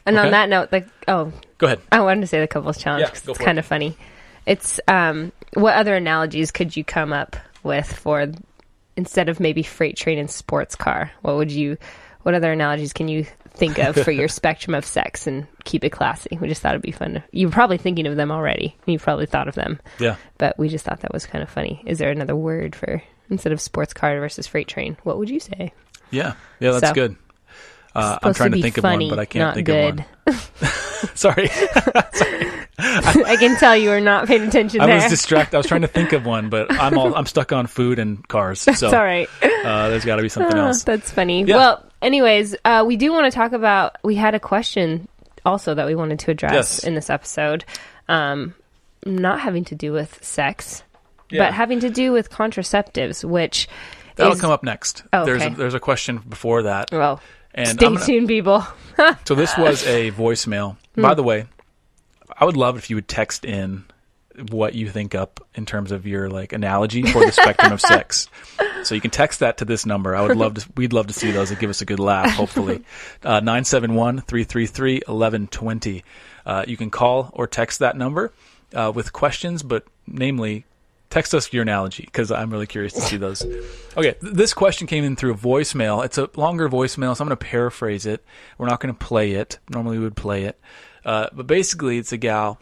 And 0.06 0.18
okay. 0.18 0.26
on 0.26 0.32
that 0.32 0.50
note, 0.50 0.68
like, 0.70 0.86
oh, 1.08 1.32
go 1.66 1.72
ahead. 1.72 1.80
I 1.92 2.00
wanted 2.00 2.20
to 2.22 2.26
say 2.26 2.40
the 2.40 2.46
couples 2.48 2.78
challenge 2.78 3.06
because 3.06 3.22
go 3.22 3.32
it's 3.32 3.40
kind 3.40 3.58
it. 3.58 3.60
of 3.60 3.66
funny. 3.66 3.96
It's 4.46 4.80
um, 4.88 5.32
what 5.54 5.74
other 5.74 5.94
analogies 5.96 6.50
could 6.50 6.76
you 6.76 6.84
come 6.84 7.12
up 7.12 7.36
with 7.62 7.90
for 7.90 8.30
instead 8.96 9.28
of 9.28 9.40
maybe 9.40 9.62
freight 9.62 9.96
train 9.96 10.18
and 10.18 10.30
sports 10.30 10.76
car? 10.76 11.10
What 11.22 11.36
would 11.36 11.50
you? 11.50 11.76
What 12.22 12.34
other 12.34 12.52
analogies 12.52 12.92
can 12.94 13.08
you 13.08 13.26
think 13.50 13.78
of 13.78 13.96
for 13.96 14.10
your 14.10 14.28
spectrum 14.40 14.74
of 14.74 14.84
sex 14.86 15.26
and 15.26 15.46
keep 15.64 15.84
it 15.84 15.90
classy? 15.90 16.38
We 16.40 16.48
just 16.48 16.62
thought 16.62 16.72
it'd 16.72 16.80
be 16.82 16.90
fun. 16.90 17.22
You're 17.32 17.50
probably 17.50 17.76
thinking 17.76 18.06
of 18.06 18.16
them 18.16 18.30
already. 18.30 18.74
You've 18.86 19.02
probably 19.02 19.26
thought 19.26 19.46
of 19.46 19.54
them, 19.54 19.78
Yeah. 19.98 20.16
but 20.38 20.58
we 20.58 20.70
just 20.70 20.84
thought 20.86 21.00
that 21.00 21.12
was 21.12 21.26
kind 21.26 21.42
of 21.42 21.50
funny. 21.50 21.82
Is 21.86 21.98
there 21.98 22.10
another 22.10 22.34
word 22.34 22.74
for 22.74 23.02
instead 23.28 23.52
of 23.52 23.60
sports 23.60 23.92
car 23.92 24.18
versus 24.20 24.46
freight 24.46 24.68
train? 24.68 24.96
What 25.02 25.18
would 25.18 25.28
you 25.28 25.38
say? 25.40 25.72
Yeah. 26.10 26.32
Yeah. 26.60 26.72
That's 26.72 26.88
So, 26.88 26.94
good. 26.94 27.16
Uh, 27.94 28.18
I'm 28.22 28.34
trying 28.34 28.50
to, 28.50 28.56
be 28.56 28.62
think 28.62 28.76
funny, 28.80 29.06
of 29.06 29.10
one, 29.10 29.16
but 29.16 29.22
I 29.22 29.24
can't 29.26 29.54
think 29.54 29.66
good. 29.66 30.04
of 30.26 30.34
one. 30.64 31.10
Sorry. 31.14 31.48
I 32.78 33.36
can 33.38 33.56
tell 33.58 33.76
you 33.76 33.90
are 33.90 34.00
not 34.00 34.26
paying 34.26 34.42
attention 34.42 34.80
I 34.80 34.86
there. 34.86 34.96
was 34.96 35.04
distracted. 35.06 35.54
I 35.54 35.58
was 35.58 35.66
trying 35.66 35.82
to 35.82 35.86
think 35.88 36.12
of 36.12 36.26
one, 36.26 36.48
but 36.48 36.72
I'm 36.72 36.98
all 36.98 37.14
I'm 37.14 37.26
stuck 37.26 37.52
on 37.52 37.66
food 37.66 37.98
and 37.98 38.26
cars. 38.26 38.60
So 38.62 38.72
it's 38.72 38.82
all 38.82 38.92
right. 38.92 39.28
uh, 39.42 39.88
there's 39.90 40.04
got 40.04 40.16
to 40.16 40.22
be 40.22 40.28
something 40.28 40.56
Oh, 40.58 40.66
else. 40.66 40.82
That's 40.82 41.10
funny. 41.10 41.44
Yeah. 41.44 41.56
Well, 41.56 41.84
anyways, 42.02 42.56
uh, 42.64 42.84
we 42.86 42.96
do 42.96 43.12
want 43.12 43.30
to 43.32 43.34
talk 43.36 43.52
about. 43.52 43.96
We 44.02 44.16
had 44.16 44.34
a 44.34 44.40
question 44.40 45.06
also 45.44 45.74
that 45.74 45.86
we 45.86 45.94
wanted 45.94 46.18
to 46.20 46.30
address 46.32 46.52
Yes. 46.54 46.84
in 46.84 46.94
this 46.94 47.10
episode, 47.10 47.64
um, 48.08 48.54
not 49.06 49.38
having 49.40 49.64
to 49.66 49.74
do 49.76 49.92
with 49.92 50.22
sex, 50.24 50.82
Yeah. 51.30 51.44
but 51.44 51.54
having 51.54 51.80
to 51.80 51.90
do 51.90 52.10
with 52.12 52.30
contraceptives, 52.30 53.22
which 53.24 53.68
That'll 54.16 54.32
is, 54.32 54.40
come 54.40 54.50
up 54.50 54.64
next. 54.64 55.04
Oh, 55.12 55.24
There's 55.24 55.44
a, 55.44 55.50
there's 55.50 55.74
a 55.74 55.80
question 55.80 56.18
before 56.18 56.62
that. 56.64 56.88
Well, 56.90 57.20
And 57.54 57.68
stay 57.68 57.86
gonna- 57.86 58.04
tuned, 58.04 58.28
people. 58.28 58.66
So 59.24 59.34
this 59.34 59.56
was 59.58 59.84
a 59.86 60.12
voicemail. 60.12 60.76
Hmm. 60.94 61.02
By 61.02 61.14
the 61.14 61.22
way, 61.24 61.46
I 62.38 62.44
would 62.44 62.56
love 62.56 62.76
if 62.78 62.90
you 62.90 62.96
would 62.96 63.08
text 63.08 63.44
in 63.44 63.84
what 64.50 64.74
you 64.74 64.88
think 64.88 65.14
up 65.16 65.44
in 65.54 65.66
terms 65.66 65.90
of 65.92 66.06
your 66.06 66.28
like 66.30 66.52
analogy 66.52 67.02
for 67.02 67.24
the 67.24 67.32
spectrum 67.32 67.72
of 67.72 67.80
sex. 67.80 68.28
So 68.84 68.94
you 68.94 69.00
can 69.00 69.10
text 69.10 69.40
that 69.40 69.56
to 69.58 69.64
this 69.64 69.86
number. 69.86 70.14
I 70.14 70.20
would 70.20 70.36
love 70.36 70.54
to. 70.54 70.68
We'd 70.76 70.92
love 70.92 71.06
to 71.06 71.14
see 71.14 71.30
those 71.30 71.50
and 71.50 71.58
give 71.58 71.70
us 71.70 71.80
a 71.80 71.86
good 71.86 71.98
laugh. 71.98 72.30
Hopefully, 72.34 72.84
Uh, 73.24 73.40
nine 73.40 73.64
seven 73.64 73.94
one 73.94 74.20
three 74.20 74.44
three 74.44 74.66
three 74.66 75.00
eleven 75.08 75.46
twenty. 75.46 76.04
Uh, 76.44 76.64
You 76.68 76.76
can 76.76 76.90
call 76.90 77.30
or 77.32 77.46
text 77.46 77.78
that 77.78 77.96
number 77.96 78.30
uh, 78.74 78.92
with 78.94 79.12
questions, 79.14 79.62
but 79.62 79.84
namely. 80.06 80.66
Text 81.10 81.34
us 81.34 81.52
your 81.52 81.62
analogy 81.62 82.04
because 82.04 82.32
I'm 82.32 82.50
really 82.50 82.66
curious 82.66 82.92
to 82.94 83.00
see 83.00 83.16
those. 83.16 83.42
Okay, 83.96 84.14
th- 84.20 84.32
this 84.34 84.52
question 84.52 84.88
came 84.88 85.04
in 85.04 85.14
through 85.14 85.34
a 85.34 85.36
voicemail. 85.36 86.04
It's 86.04 86.18
a 86.18 86.28
longer 86.34 86.68
voicemail, 86.68 87.16
so 87.16 87.22
I'm 87.22 87.28
going 87.28 87.36
to 87.38 87.44
paraphrase 87.44 88.04
it. 88.04 88.24
We're 88.58 88.66
not 88.66 88.80
going 88.80 88.92
to 88.92 88.98
play 88.98 89.32
it. 89.32 89.58
Normally, 89.70 89.98
we 89.98 90.04
would 90.04 90.16
play 90.16 90.44
it, 90.44 90.60
uh, 91.04 91.28
but 91.32 91.46
basically, 91.46 91.98
it's 91.98 92.12
a 92.12 92.16
gal, 92.16 92.58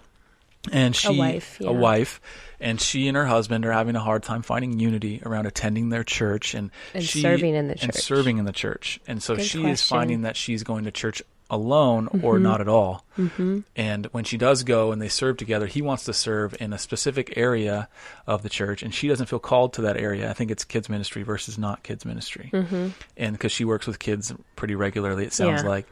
and 0.70 0.95
she, 0.95 1.16
wife, 1.16 1.59
yeah. 1.61 1.70
a 1.70 1.72
wife, 1.72 2.20
and 2.61 2.78
she 2.80 3.09
and 3.09 3.16
her 3.16 3.26
husband 3.26 3.64
are 3.64 3.72
having 3.72 3.97
a 3.97 4.01
hard 4.01 4.22
time 4.22 4.43
finding 4.43 4.78
unity 4.78 5.22
around 5.24 5.47
attending 5.47 5.88
their 5.88 6.05
church 6.05 6.55
and, 6.55 6.70
And 6.93 7.03
she, 7.03 7.22
serving 7.22 7.55
in 7.55 7.68
the 7.68 7.74
church 7.74 7.84
and 7.84 7.95
serving 7.95 8.38
in 8.38 8.45
the 8.45 8.53
church. 8.53 9.01
And 9.07 9.22
so 9.22 9.34
Good 9.34 9.47
she 9.47 9.59
is 9.59 9.62
question. 9.62 9.74
Mm-hmm. 9.74 9.95
finding 9.95 10.22
that 10.22 10.36
she's 10.36 10.62
going 10.62 10.84
to 10.84 10.90
church 10.90 11.22
alone 11.53 12.09
or 12.22 12.38
not 12.38 12.62
at 12.62 12.66
all. 12.66 13.05
Mm-hmm. 13.18 13.61
And 13.76 14.07
when 14.07 14.24
she 14.24 14.38
does 14.38 14.64
go 14.64 14.90
and 14.90 15.00
they 15.00 15.09
serve 15.09 15.36
together, 15.36 15.66
he 15.66 15.82
wants 15.82 16.05
to 16.07 16.14
serve 16.14 16.57
in 16.59 16.72
a 16.72 16.78
specific 16.78 17.34
area 17.36 17.88
of 18.26 18.42
the 18.42 18.48
church, 18.48 18.82
and 18.82 18.92
she 18.92 19.07
doesn't 19.07 19.26
feel 19.26 19.38
called 19.38 19.74
to 19.74 19.82
that 19.82 19.98
area. 19.98 20.30
I 20.30 20.32
think 20.32 20.50
it's 20.50 20.64
kids 20.64 20.88
ministry 20.88 21.22
versus 21.22 21.59
not 21.59 21.82
kids 21.82 22.07
ministry, 22.07 22.48
mm-hmm. 22.53 22.88
and 23.18 23.34
because 23.34 23.53
she 23.53 23.66
works 23.66 23.86
with 23.86 23.98
kids 23.98 24.32
pretty 24.57 24.74
regularly, 24.74 25.26
it 25.26 25.34
sounds 25.34 25.62
Yeah. 25.62 25.68
like. 25.68 25.86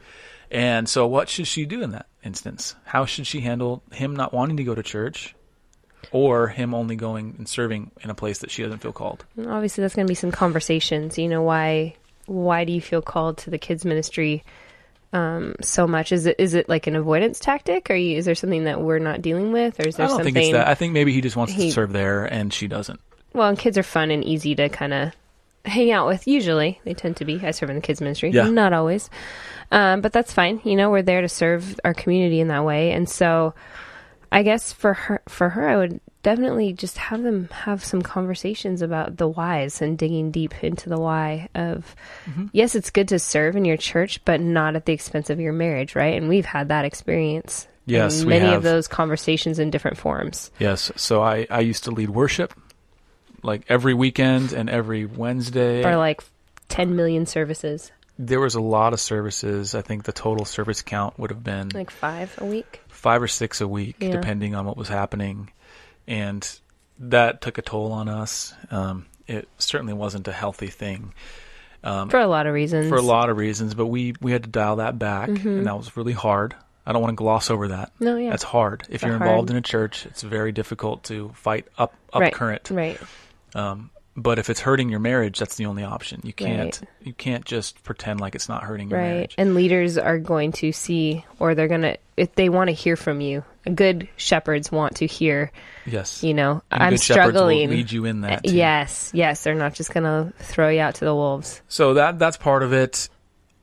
And 0.49 0.89
so, 0.89 1.07
what 1.07 1.29
should 1.29 1.47
she 1.47 1.65
do 1.65 1.81
in 1.81 1.91
that 1.91 2.07
instance? 2.23 2.75
How 2.83 3.05
should 3.05 3.27
she 3.27 3.39
handle 3.39 3.83
him 3.93 4.15
not 4.15 4.33
wanting 4.33 4.57
to 4.57 4.63
go 4.63 4.75
to 4.75 4.83
church, 4.83 5.35
or 6.11 6.47
him 6.47 6.73
only 6.73 6.95
going 6.95 7.35
and 7.37 7.47
serving 7.47 7.91
in 8.01 8.09
a 8.09 8.15
place 8.15 8.39
that 8.39 8.49
she 8.51 8.63
doesn't 8.63 8.79
feel 8.79 8.91
called? 8.91 9.23
Obviously, 9.47 9.83
that's 9.83 9.95
going 9.95 10.07
to 10.07 10.11
be 10.11 10.15
some 10.15 10.31
conversations. 10.31 11.17
You 11.17 11.29
know, 11.29 11.43
why 11.43 11.95
why 12.25 12.65
do 12.65 12.73
you 12.73 12.81
feel 12.81 13.01
called 13.01 13.37
to 13.39 13.49
the 13.49 13.57
kids 13.57 13.85
ministry 13.85 14.43
um, 15.13 15.55
so 15.61 15.87
much? 15.87 16.11
Is 16.11 16.25
it 16.25 16.35
is 16.39 16.53
it 16.53 16.69
like 16.69 16.87
an 16.87 16.95
avoidance 16.95 17.39
tactic? 17.39 17.89
Or 17.89 17.95
you, 17.95 18.17
is 18.17 18.25
there 18.25 18.35
something 18.35 18.63
that 18.65 18.81
we're 18.81 18.99
not 18.99 19.21
dealing 19.21 19.51
with, 19.51 19.79
or 19.79 19.87
is 19.87 19.95
there 19.97 20.05
I 20.05 20.09
don't 20.09 20.17
something? 20.17 20.33
think 20.33 20.47
it's 20.47 20.53
that. 20.53 20.67
I 20.67 20.75
think 20.75 20.93
maybe 20.93 21.11
he 21.13 21.21
just 21.21 21.35
wants 21.35 21.53
he- 21.53 21.67
to 21.67 21.73
serve 21.73 21.91
there, 21.93 22.25
and 22.25 22.53
she 22.53 22.67
doesn't. 22.67 22.99
Well, 23.33 23.47
and 23.49 23.57
kids 23.57 23.77
are 23.77 23.83
fun 23.83 24.11
and 24.11 24.23
easy 24.23 24.55
to 24.55 24.67
kind 24.69 24.93
of 24.93 25.11
hang 25.65 25.91
out 25.91 26.07
with. 26.07 26.27
Usually, 26.27 26.79
they 26.83 26.93
tend 26.93 27.17
to 27.17 27.25
be. 27.25 27.39
I 27.43 27.51
serve 27.51 27.69
in 27.69 27.77
the 27.77 27.81
kids 27.81 28.01
ministry, 28.01 28.31
Yeah. 28.31 28.49
not 28.49 28.73
always, 28.73 29.09
um, 29.71 30.01
but 30.01 30.11
that's 30.11 30.33
fine. 30.33 30.59
You 30.63 30.75
know, 30.75 30.89
we're 30.89 31.01
there 31.01 31.21
to 31.21 31.29
serve 31.29 31.79
our 31.85 31.93
community 31.93 32.39
in 32.39 32.47
that 32.49 32.63
way, 32.65 32.91
and 32.91 33.07
so 33.09 33.53
I 34.31 34.43
guess 34.43 34.71
for 34.71 34.93
her, 34.93 35.21
for 35.27 35.49
her, 35.49 35.67
I 35.67 35.77
would 35.77 35.99
definitely 36.23 36.73
just 36.73 36.97
have 36.97 37.23
them 37.23 37.49
have 37.49 37.83
some 37.83 38.01
conversations 38.01 38.81
about 38.81 39.17
the 39.17 39.27
whys 39.27 39.81
and 39.81 39.97
digging 39.97 40.31
deep 40.31 40.63
into 40.63 40.89
the 40.89 40.99
why 40.99 41.49
of. 41.53 41.95
Mm-hmm. 42.25 42.47
Yes, 42.53 42.75
it's 42.75 42.89
good 42.89 43.09
to 43.09 43.19
serve 43.19 43.55
in 43.55 43.65
your 43.65 43.77
church, 43.77 44.23
but 44.23 44.39
not 44.39 44.75
at 44.75 44.85
the 44.85 44.93
expense 44.93 45.29
of 45.29 45.39
your 45.39 45.53
marriage, 45.53 45.95
right? 45.95 46.15
And 46.15 46.29
we've 46.29 46.45
had 46.45 46.69
that 46.69 46.85
experience. 46.85 47.67
Yes, 47.85 48.23
many 48.23 48.53
of 48.53 48.63
those 48.63 48.87
conversations 48.87 49.59
in 49.59 49.69
different 49.69 49.97
forms. 49.97 50.51
Yes. 50.59 50.91
So 50.95 51.21
I, 51.21 51.47
I 51.49 51.61
used 51.61 51.85
to 51.85 51.91
lead 51.91 52.11
worship 52.11 52.53
like 53.43 53.63
every 53.67 53.93
weekend 53.93 54.53
and 54.53 54.69
every 54.69 55.05
Wednesday. 55.05 55.83
Or 55.83 55.97
like 55.97 56.21
10 56.69 56.95
million 56.95 57.25
services, 57.25 57.91
there 58.17 58.39
was 58.39 58.55
a 58.55 58.61
lot 58.61 58.93
of 58.93 58.99
services. 58.99 59.73
I 59.73 59.81
think 59.81 60.03
the 60.03 60.11
total 60.11 60.45
service 60.45 60.81
count 60.81 61.17
would 61.17 61.31
have 61.31 61.43
been 61.43 61.69
like 61.73 61.89
five 61.89 62.33
a 62.37 62.45
week. 62.45 62.81
Five 63.01 63.21
or 63.21 63.27
six 63.27 63.61
a 63.61 63.67
week, 63.67 63.95
Yeah. 63.99 64.11
depending 64.11 64.53
on 64.55 64.65
what 64.65 64.77
was 64.77 64.87
happening. 64.87 65.49
And 66.07 66.47
that 66.99 67.41
took 67.41 67.57
a 67.57 67.61
toll 67.61 67.91
on 67.91 68.07
us. 68.07 68.53
Um, 68.69 69.05
it 69.27 69.47
certainly 69.57 69.93
wasn't 69.93 70.27
a 70.27 70.31
healthy 70.31 70.67
thing 70.67 71.13
For 71.83 72.19
a 72.19 72.27
lot 72.27 72.45
of 72.47 72.53
reasons. 72.53 72.89
for 72.89 72.95
a 72.95 73.01
lot 73.01 73.29
of 73.29 73.37
reasons, 73.37 73.73
but 73.73 73.87
we, 73.87 74.13
we 74.21 74.31
had 74.31 74.43
to 74.43 74.49
dial 74.49 74.75
that 74.77 74.99
back, 74.99 75.29
and 75.29 75.65
that 75.65 75.75
was 75.77 75.97
really 75.97 76.13
hard. 76.13 76.53
I 76.85 76.93
don't 76.93 77.01
want 77.01 77.13
to 77.13 77.15
gloss 77.15 77.49
over 77.49 77.69
that. 77.69 77.91
No, 77.99 78.17
yeah. 78.17 78.29
That's 78.31 78.43
hard. 78.43 78.83
If 78.89 79.01
you're 79.03 79.13
involved 79.13 79.49
hard- 79.49 79.51
in 79.51 79.55
a 79.57 79.61
church, 79.61 80.05
it's 80.07 80.21
very 80.21 80.51
difficult 80.51 81.03
to 81.05 81.29
fight 81.35 81.67
up 81.77 81.93
up 82.13 82.21
right. 82.21 82.33
current. 82.33 82.69
Right. 82.71 82.99
Um, 83.55 83.89
but 84.17 84.39
if 84.39 84.49
it's 84.49 84.59
hurting 84.59 84.89
your 84.89 84.99
marriage, 84.99 85.39
that's 85.39 85.55
the 85.55 85.65
only 85.65 85.83
option. 85.83 86.21
You 86.23 86.33
can't 86.33 86.79
Right. 86.81 86.89
you 87.01 87.13
can't 87.13 87.45
just 87.45 87.81
pretend 87.83 88.19
like 88.19 88.35
it's 88.35 88.49
not 88.49 88.63
hurting 88.63 88.89
your 88.89 88.99
Right. 88.99 89.07
marriage. 89.09 89.35
And 89.37 89.55
leaders 89.55 89.97
are 89.97 90.19
going 90.19 90.51
to 90.53 90.71
see, 90.71 91.25
or 91.39 91.55
they're 91.55 91.67
going 91.69 91.81
to, 91.83 91.97
if 92.17 92.35
they 92.35 92.49
want 92.49 92.67
to 92.69 92.73
hear 92.73 92.95
from 92.95 93.21
you, 93.21 93.43
good 93.73 94.07
shepherds 94.17 94.71
want 94.71 94.97
to 94.97 95.05
hear, 95.07 95.51
Yes. 95.85 96.23
you 96.23 96.33
know, 96.33 96.61
And 96.71 96.83
I'm 96.83 96.89
good 96.91 97.01
shepherds 97.01 97.33
will 97.33 97.41
struggling. 97.41 97.69
Uh, 97.69 97.71
lead 97.71 97.91
you 97.91 98.05
in 98.05 98.21
that. 98.21 98.43
too. 98.43 98.55
Yes. 98.55 99.11
Yes. 99.13 99.43
They're 99.43 99.55
not 99.55 99.73
just 99.75 99.93
going 99.93 100.03
to 100.03 100.33
throw 100.43 100.69
you 100.69 100.81
out 100.81 100.95
to 100.95 101.05
the 101.05 101.15
wolves. 101.15 101.61
So 101.67 101.93
that 101.95 102.19
that's 102.19 102.37
part 102.37 102.63
of 102.63 102.73
it. 102.73 103.07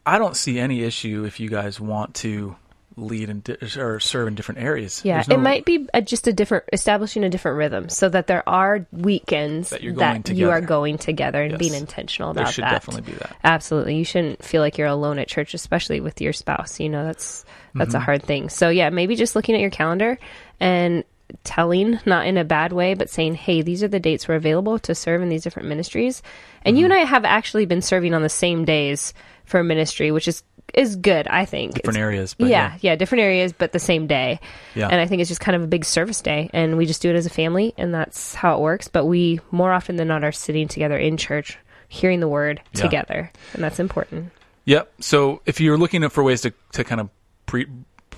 I 0.07 0.18
don't 0.18 0.36
see 0.36 0.59
any 0.59 0.82
issue 0.84 1.24
if 1.26 1.38
you 1.40 1.51
guys 1.51 1.78
want 1.78 2.14
to 2.16 2.57
lead 3.01 3.30
in 3.30 3.40
di- 3.40 3.57
or 3.78 4.01
serve 4.01 4.28
in 4.28 4.34
different 4.34 4.61
areas. 4.61 5.03
Yeah. 5.05 5.22
No- 5.28 5.34
it 5.36 5.38
might 5.38 5.64
be 5.64 5.86
a, 5.94 6.03
just 6.03 6.26
a 6.26 6.32
different, 6.32 6.64
establishing 6.72 7.24
a 7.24 7.28
different 7.30 7.57
rhythm 7.59 7.88
so 7.88 8.09
that 8.09 8.26
there 8.26 8.46
are 8.49 8.86
weekends 8.92 9.70
That 9.70 9.82
you're 9.82 9.94
that 9.94 10.28
you 10.30 10.51
are 10.51 10.61
going 10.61 10.99
together 10.99 11.42
and 11.42 11.53
Yes. 11.53 11.59
being 11.59 11.74
intentional 11.74 12.34
There 12.34 12.42
about 12.42 12.55
should 12.55 12.64
that. 12.64 12.72
definitely 12.72 13.12
be 13.12 13.18
that. 13.18 13.36
Absolutely. 13.44 13.96
You 13.96 14.05
shouldn't 14.05 14.44
feel 14.44 14.61
like 14.62 14.78
you're 14.78 14.86
alone 14.88 15.18
at 15.18 15.28
church, 15.28 15.55
especially 15.55 16.01
with 16.01 16.20
your 16.20 16.32
spouse. 16.32 16.80
You 16.80 16.88
know, 16.88 17.05
that's 17.05 17.44
that's 17.74 17.88
Mm-hmm. 17.90 17.96
a 17.96 18.01
hard 18.01 18.22
thing. 18.22 18.49
So 18.49 18.68
yeah, 18.70 18.90
maybe 18.90 19.14
just 19.16 19.36
looking 19.36 19.55
at 19.55 19.61
your 19.61 19.70
calendar 19.70 20.18
and 20.59 21.05
telling, 21.44 22.01
not 22.07 22.26
in 22.26 22.38
a 22.38 22.44
bad 22.44 22.72
way, 22.72 22.94
but 22.94 23.11
saying, 23.11 23.34
Hey, 23.34 23.61
these 23.62 23.82
are 23.82 23.88
the 23.88 24.01
dates 24.01 24.26
we're 24.26 24.34
available 24.36 24.78
to 24.80 24.94
serve 24.94 25.20
in 25.22 25.28
these 25.28 25.42
different 25.42 25.68
ministries. 25.68 26.22
And 26.62 26.78
you 26.78 26.84
and 26.86 26.92
Mm-hmm. 26.94 27.03
I 27.03 27.05
have 27.05 27.24
actually 27.26 27.66
been 27.66 27.82
serving 27.82 28.14
on 28.14 28.22
the 28.22 28.28
same 28.30 28.64
days 28.64 29.12
for 29.44 29.62
ministry, 29.62 30.11
which 30.11 30.26
is 30.26 30.42
is 30.75 30.97
good, 30.97 31.27
I 31.29 31.45
think. 31.45 31.75
Different 31.75 31.97
It's- 31.97 32.03
areas. 32.07 32.35
But 32.35 32.49
yeah, 32.49 32.75
yeah, 32.81 32.95
different 32.97 33.23
areas, 33.23 33.53
but 33.53 33.73
the 33.73 33.79
same 33.79 34.07
day. 34.07 34.39
Yeah. 34.75 34.89
And 34.89 35.01
I 35.01 35.07
think 35.07 35.21
it's 35.21 35.29
just 35.29 35.41
kind 35.41 35.57
of 35.57 35.62
a 35.62 35.66
big 35.66 35.85
service 35.85 36.21
day, 36.21 36.51
and 36.53 36.77
we 36.77 36.87
just 36.87 37.03
do 37.03 37.11
it 37.11 37.16
as 37.16 37.27
a 37.27 37.31
family, 37.31 37.75
and 37.79 37.93
that's 37.95 38.35
how 38.35 38.57
it 38.57 38.61
works. 38.61 38.89
But 38.89 39.07
we 39.07 39.41
more 39.51 39.73
often 39.73 39.97
than 39.97 40.09
not 40.09 40.25
are 40.25 40.33
sitting 40.33 40.69
together 40.69 40.97
in 40.99 41.16
church, 41.16 41.59
hearing 41.89 42.21
the 42.21 42.29
word 42.29 42.61
Yeah. 42.75 42.83
together, 42.83 43.31
and 43.55 43.62
that's 43.64 43.81
important. 43.81 44.31
Yep. 44.66 44.93
So 45.01 45.41
if 45.47 45.61
you're 45.61 45.79
looking 45.79 46.07
for 46.11 46.23
ways 46.23 46.43
to, 46.43 46.53
to 46.73 46.85
kind 46.85 47.01
of 47.01 47.09
pre 47.47 47.66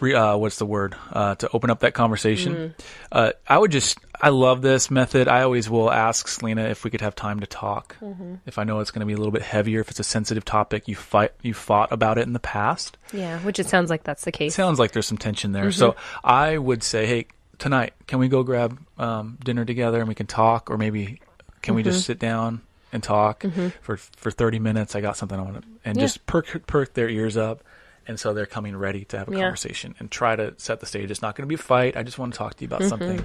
uh, 0.03 0.37
what's 0.37 0.57
the 0.59 0.67
word 0.67 0.95
uh, 1.13 1.35
to 1.37 1.49
open 1.53 1.71
up 1.71 1.81
that 1.81 1.95
conversation, 1.95 2.55
Mm-hmm. 2.55 2.73
uh, 3.13 3.31
I 3.49 3.59
would 3.59 3.71
just 3.73 3.99
I 4.23 4.29
love 4.31 4.61
this 4.63 4.91
method. 4.91 5.29
I 5.29 5.43
always 5.43 5.71
will 5.71 5.91
ask 5.91 6.29
Selena 6.29 6.65
if 6.65 6.85
we 6.85 6.91
could 6.91 7.01
have 7.01 7.15
time 7.15 7.41
to 7.41 7.47
talk. 7.47 7.97
Mm-hmm. 8.01 8.35
If 8.47 8.59
I 8.59 8.65
know 8.65 8.81
it's 8.81 8.91
going 8.91 9.01
to 9.01 9.07
be 9.07 9.15
a 9.15 9.17
little 9.17 9.33
bit 9.33 9.43
heavier, 9.43 9.81
if 9.81 9.91
it's 9.91 10.01
a 10.01 10.05
sensitive 10.05 10.45
topic, 10.45 10.89
you 10.89 10.95
fight 10.97 11.33
you 11.43 11.55
fought 11.55 11.91
about 11.93 12.19
it 12.19 12.27
in 12.27 12.33
the 12.35 12.39
past. 12.41 12.99
Yeah, 13.13 13.39
which 13.41 13.59
it 13.59 13.67
sounds 13.67 13.89
like 13.91 14.05
that's 14.05 14.25
the 14.25 14.33
case. 14.33 14.55
Sounds 14.55 14.79
like 14.79 14.93
there's 14.93 15.07
some 15.07 15.19
tension 15.19 15.53
there. 15.53 15.65
Mm-hmm. 15.65 15.79
So 15.79 15.97
I 16.25 16.59
would 16.59 16.83
say, 16.83 17.07
hey, 17.07 17.27
tonight 17.59 17.95
can 18.07 18.19
we 18.19 18.29
go 18.29 18.43
grab 18.43 18.79
um, 18.99 19.39
dinner 19.43 19.65
together 19.65 20.01
and 20.01 20.09
we 20.09 20.15
can 20.15 20.27
talk, 20.27 20.71
or 20.71 20.77
maybe 20.79 21.21
can 21.63 21.75
we 21.75 21.83
Mm-hmm. 21.83 21.91
just 21.91 22.05
sit 22.07 22.19
down 22.19 22.61
and 22.93 23.03
talk 23.03 23.45
for 23.83 23.97
for 23.97 24.31
30 24.31 24.59
minutes? 24.59 24.95
I 24.95 25.01
got 25.01 25.17
something 25.17 25.39
I 25.39 25.43
want 25.43 25.63
to, 25.63 25.69
and 25.85 25.97
Yeah. 25.97 26.05
just 26.05 26.27
perk 26.27 26.67
perk 26.67 26.93
their 26.95 27.09
ears 27.09 27.37
up. 27.39 27.63
And 28.11 28.19
so 28.19 28.35
they're 28.35 28.45
coming 28.45 28.77
ready 28.77 29.05
to 29.07 29.19
have 29.19 29.29
a 29.29 29.33
Yeah. 29.33 29.43
conversation 29.43 29.95
and 30.01 30.11
try 30.11 30.35
to 30.35 30.53
set 30.57 30.81
the 30.81 30.87
stage. 30.87 31.13
It's 31.13 31.23
not 31.23 31.37
going 31.37 31.45
to 31.45 31.49
be 31.49 31.55
a 31.55 31.59
fight. 31.59 31.97
I 31.97 32.03
just 32.03 32.19
want 32.19 32.33
to 32.35 32.39
talk 32.39 32.55
to 32.57 32.63
you 32.63 32.67
about 32.67 32.83
something 32.83 33.25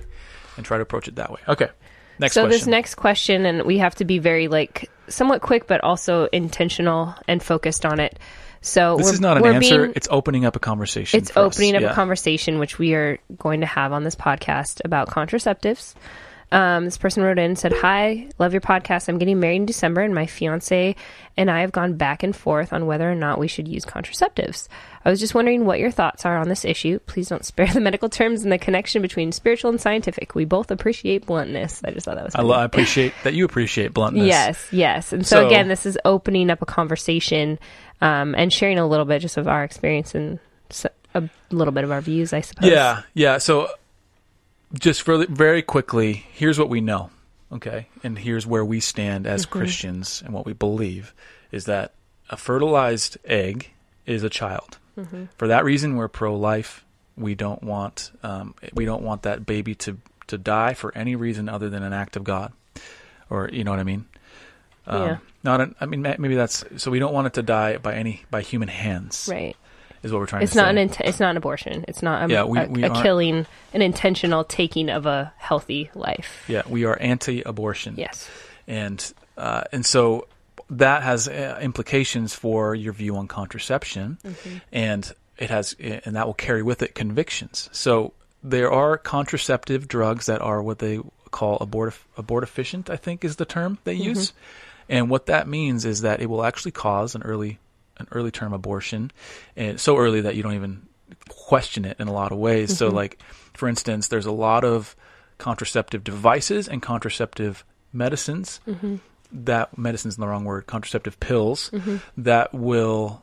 and 0.58 0.64
try 0.66 0.78
to 0.78 0.84
approach 0.84 1.08
it 1.08 1.16
that 1.16 1.32
way. 1.32 1.40
Okay. 1.48 1.70
Next 2.20 2.34
Mm-hmm. 2.34 2.34
so 2.34 2.42
question. 2.44 2.50
this 2.60 2.68
next 2.68 2.96
question, 2.96 3.46
and 3.48 3.64
we 3.64 3.80
have 3.80 3.96
to 3.96 4.06
be 4.06 4.20
very 4.20 4.48
like 4.48 4.92
somewhat 5.10 5.42
quick, 5.42 5.66
but 5.66 5.84
also 5.84 6.26
intentional 6.32 7.16
and 7.28 7.42
focused 7.42 7.84
on 7.86 8.00
it. 8.00 8.20
So 8.62 8.96
this 8.98 9.12
is 9.12 9.20
not 9.20 9.38
an 9.38 9.46
answer. 9.46 9.80
Being, 9.86 9.94
it's 9.96 10.08
opening 10.12 10.46
up 10.46 10.56
a 10.56 10.60
conversation. 10.60 11.18
it's 11.20 11.32
for 11.32 11.40
us. 11.40 11.56
opening 11.56 11.76
up 11.76 11.82
Yeah. 11.82 11.92
a 11.92 11.94
conversation, 11.96 12.60
which 12.60 12.78
we 12.80 12.94
are 12.94 13.18
going 13.38 13.62
to 13.62 13.68
have 13.68 13.92
on 13.92 14.04
this 14.04 14.16
podcast 14.16 14.82
about 14.86 15.10
contraceptives. 15.10 15.94
Um, 16.56 16.86
this 16.86 16.97
person 16.97 17.22
wrote 17.22 17.38
in 17.38 17.43
and 17.45 17.60
said, 17.60 17.74
Hi, 17.74 18.30
love 18.39 18.53
your 18.53 18.62
podcast. 18.62 19.10
I'm 19.10 19.18
getting 19.18 19.41
married 19.41 19.58
in 19.58 19.66
December, 19.66 19.99
and 20.01 20.16
my 20.16 20.26
fiance 20.26 20.95
and 21.36 21.51
I 21.51 21.60
have 21.62 21.74
gone 21.74 21.95
back 21.95 22.24
and 22.24 22.34
forth 22.34 22.72
on 22.72 22.86
whether 22.86 23.12
or 23.12 23.16
not 23.16 23.39
we 23.39 23.49
should 23.49 23.68
use 23.68 23.84
contraceptives. 23.84 24.70
I 25.03 25.10
was 25.10 25.20
just 25.20 25.36
wondering 25.36 25.66
what 25.66 25.80
your 25.80 25.91
thoughts 25.91 26.26
are 26.26 26.38
on 26.38 26.47
this 26.47 26.64
issue. 26.64 26.99
Please 26.99 27.28
don't 27.28 27.43
spare 27.43 27.68
the 27.74 27.82
medical 27.82 28.08
terms 28.08 28.43
and 28.43 28.53
the 28.53 28.58
connection 28.58 29.01
between 29.01 29.34
spiritual 29.34 29.70
and 29.70 29.82
scientific. 29.82 30.34
We 30.34 30.45
both 30.45 30.72
appreciate 30.72 31.26
bluntness. 31.26 31.82
I 31.84 31.91
just 31.91 32.06
thought 32.06 32.16
that 32.16 32.24
was 32.24 32.36
I, 32.36 32.41
lo- 32.41 32.56
I 32.56 32.64
appreciate 32.64 33.14
that 33.26 33.34
you 33.34 33.43
appreciate 33.43 33.93
bluntness. 33.93 34.26
Yes, 34.26 34.66
yes. 34.72 35.12
And 35.12 35.28
so, 35.28 35.41
So- 35.41 35.47
again, 35.47 35.68
this 35.68 35.86
is 35.86 35.97
opening 36.06 36.49
up 36.49 36.62
a 36.62 36.66
conversation 36.66 37.60
um, 37.99 38.34
and 38.34 38.53
sharing 38.53 38.80
a 38.80 38.88
little 38.88 39.06
bit 39.06 39.20
just 39.22 39.36
of 39.36 39.49
our 39.49 39.66
experience 39.66 40.16
and 40.16 40.39
a 41.14 41.30
little 41.51 41.74
bit 41.74 41.84
of 41.84 41.91
our 41.91 42.01
views, 42.01 42.32
I 42.32 42.39
suppose. 42.41 42.70
Yeah, 42.70 43.01
yeah. 43.14 43.39
So, 43.39 43.68
just 44.74 45.07
really, 45.07 45.26
very 45.28 45.61
quickly, 45.61 46.26
here's 46.34 46.59
what 46.59 46.70
we 46.70 46.82
know, 46.82 47.09
okay, 47.51 47.88
and 48.03 48.18
here's 48.18 48.45
where 48.47 48.66
we 48.66 48.80
stand 48.80 49.28
as 49.28 49.45
Christians 49.45 50.22
and 50.26 50.34
what 50.34 50.45
we 50.45 50.53
believe 50.53 51.13
is 51.51 51.66
that 51.66 51.93
a 52.30 52.38
fertilized 52.38 53.18
egg 53.26 53.72
is 54.05 54.24
a 54.24 54.30
child. 54.30 54.78
For 55.38 55.47
that 55.47 55.66
reason, 55.66 55.95
we're 55.97 56.07
pro-life. 56.07 56.86
We 57.18 57.36
don't 57.36 57.61
want 57.63 58.11
um, 58.24 58.55
we 58.74 58.86
don't 58.86 59.03
want 59.03 59.24
that 59.24 59.45
baby 59.45 59.76
to 59.76 59.97
to 60.28 60.38
die 60.38 60.74
for 60.74 60.95
any 60.97 61.16
reason 61.16 61.49
other 61.49 61.70
than 61.70 61.84
an 61.84 61.93
act 61.93 62.16
of 62.16 62.24
God, 62.24 62.53
or 63.30 63.49
you 63.51 63.63
know 63.63 63.72
what 63.72 63.80
I 63.80 63.84
mean. 63.84 64.05
Um, 64.88 65.01
Yeah. 65.01 65.18
Not, 65.43 65.61
an, 65.61 65.76
I 65.80 65.86
mean, 65.86 66.01
maybe 66.01 66.36
that's 66.36 66.63
so. 66.78 66.89
We 66.91 66.99
don't 66.99 67.13
want 67.13 67.28
it 67.28 67.34
to 67.34 67.43
die 67.43 67.78
by 67.78 67.93
any 67.95 68.24
by 68.32 68.41
human 68.41 68.68
hands. 68.70 69.28
Right. 69.32 69.55
Is 70.06 70.12
what 70.14 70.20
we're 70.20 70.26
trying 70.28 70.43
It's 70.43 70.51
to 70.53 70.58
not 70.60 70.66
say. 70.68 70.70
an 70.70 70.78
int- 70.78 71.01
it's 71.01 71.20
not 71.20 71.32
an 71.32 71.38
abortion. 71.38 71.84
It's 71.88 72.01
not 72.03 72.30
a, 72.30 72.34
Yeah, 72.34 72.43
we- 72.43 72.60
a, 72.60 72.66
we 72.68 72.84
a 72.84 72.89
killing, 73.01 73.45
an 73.74 73.82
intentional 73.82 74.43
taking 74.43 74.89
of 74.89 75.06
a 75.06 75.34
healthy 75.38 75.89
life. 75.95 76.45
Yeah, 76.47 76.62
we 76.70 76.86
are 76.86 76.97
anti-abortion. 76.99 77.95
Yes. 77.97 78.30
and 78.68 79.14
uh, 79.38 79.64
and 79.72 79.86
so 79.86 80.28
that 80.70 81.03
has 81.03 81.28
uh, 81.28 81.60
implications 81.62 82.34
for 82.34 82.74
your 82.76 82.93
view 82.93 83.18
on 83.18 83.28
contraception, 83.28 84.18
and 84.72 85.12
it 85.38 85.49
has 85.49 85.76
and 85.80 86.16
that 86.16 86.26
will 86.26 86.34
carry 86.34 86.64
with 86.64 86.82
it 86.82 86.95
convictions. 86.95 87.70
So 87.72 88.14
there 88.43 88.72
are 88.72 88.97
contraceptive 88.97 89.88
drugs 89.88 90.28
that 90.28 90.41
are 90.41 90.62
what 90.62 90.80
they 90.80 90.99
call 91.32 91.60
abortif- 91.60 91.99
abortifacient, 92.18 92.89
I 92.89 92.95
think 92.95 93.26
is 93.26 93.36
the 93.36 93.45
term 93.45 93.78
they 93.84 93.95
use, 93.95 94.34
and 94.88 95.10
what 95.10 95.26
that 95.26 95.47
means 95.47 95.84
is 95.86 96.01
that 96.01 96.22
it 96.22 96.28
will 96.30 96.43
actually 96.45 96.72
cause 96.72 97.16
an 97.16 97.24
early 97.24 97.58
an 97.98 98.08
early 98.12 98.32
term 98.32 98.54
abortion, 98.54 99.12
and 99.56 99.80
so 99.80 99.98
early 99.98 100.22
that 100.22 100.36
you 100.36 100.43
don't 100.43 100.56
even 100.56 100.88
question 101.30 101.86
it 101.86 101.98
in 102.00 102.08
a 102.08 102.14
lot 102.14 102.32
of 102.32 102.38
ways. 102.38 102.78
So 102.78 102.88
mm-hmm. 102.88 102.96
like 102.96 103.20
for 103.54 103.68
instance, 103.68 104.08
there's 104.08 104.26
a 104.26 104.32
lot 104.32 104.64
of 104.64 104.96
contraceptive 105.38 106.04
devices 106.04 106.68
and 106.68 106.82
contraceptive 106.82 107.66
medicines. 107.91 108.60
Mm-hmm. 108.68 108.98
That 109.32 109.78
medicine's 109.78 110.18
in 110.18 110.22
the 110.22 110.28
wrong 110.28 110.46
word 110.46 110.68
contraceptive 110.68 111.20
pills 111.20 111.70
mm-hmm. 111.72 111.98
that 112.18 112.54
will 112.54 113.22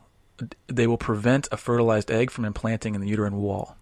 they 0.67 0.87
will 0.87 0.97
prevent 0.97 1.47
a 1.51 1.57
fertilized 1.57 2.11
egg 2.11 2.31
from 2.31 2.45
implanting 2.45 2.95
in 2.95 3.01
the 3.01 3.07
uterine 3.07 3.37
wall 3.37 3.77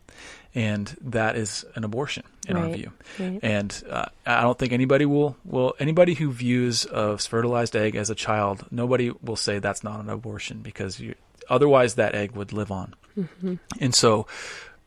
and 0.53 0.95
that 1.01 1.35
is 1.35 1.63
an 1.75 1.83
abortion 1.83 2.23
in 2.47 2.57
our 2.57 2.69
view 2.69 2.91
right. 3.19 3.39
and 3.43 3.83
uh, 3.89 4.05
i 4.25 4.41
don't 4.41 4.57
think 4.59 4.73
anybody 4.73 5.05
will 5.05 5.35
will 5.45 5.73
anybody 5.79 6.13
who 6.13 6.31
views 6.31 6.85
a 6.91 7.17
fertilized 7.17 7.75
egg 7.75 7.95
as 7.95 8.09
a 8.09 8.15
child 8.15 8.65
nobody 8.71 9.11
will 9.21 9.35
say 9.35 9.59
that's 9.59 9.83
not 9.83 9.99
an 9.99 10.09
abortion 10.09 10.59
because 10.61 10.99
you 10.99 11.15
otherwise 11.49 11.95
that 11.95 12.15
egg 12.15 12.31
would 12.31 12.51
live 12.53 12.71
on 12.71 12.93
Mm-hmm. 13.17 13.55
and 13.81 13.93
so 13.93 14.25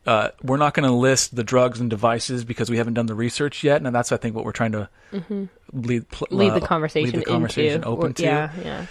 uh, 0.07 0.29
we're 0.43 0.57
not 0.57 0.73
going 0.73 0.87
to 0.87 0.95
list 0.95 1.35
the 1.35 1.43
drugs 1.43 1.79
and 1.79 1.91
devices 1.91 2.43
because 2.43 2.71
we 2.71 2.77
haven't 2.77 2.93
done 2.95 3.05
the 3.05 3.13
research 3.15 3.63
yet, 3.63 3.81
and 3.81 3.95
that's 3.95 4.11
I 4.11 4.17
think 4.17 4.35
what 4.35 4.45
we're 4.45 4.51
trying 4.51 4.71
to 4.71 4.89
lead 5.11 6.09
Mm-hmm. 6.09 6.35
Lead 6.35 6.51
uh, 6.51 6.59
the 6.59 6.65
conversation, 6.65 7.11
lead 7.11 7.21
the 7.21 7.25
conversation 7.31 7.75
into, 7.75 7.87
open 7.87 8.09
or- 8.11 8.13
to. 8.13 8.23
Yeah, 8.23 8.51
yeah. 8.63 8.85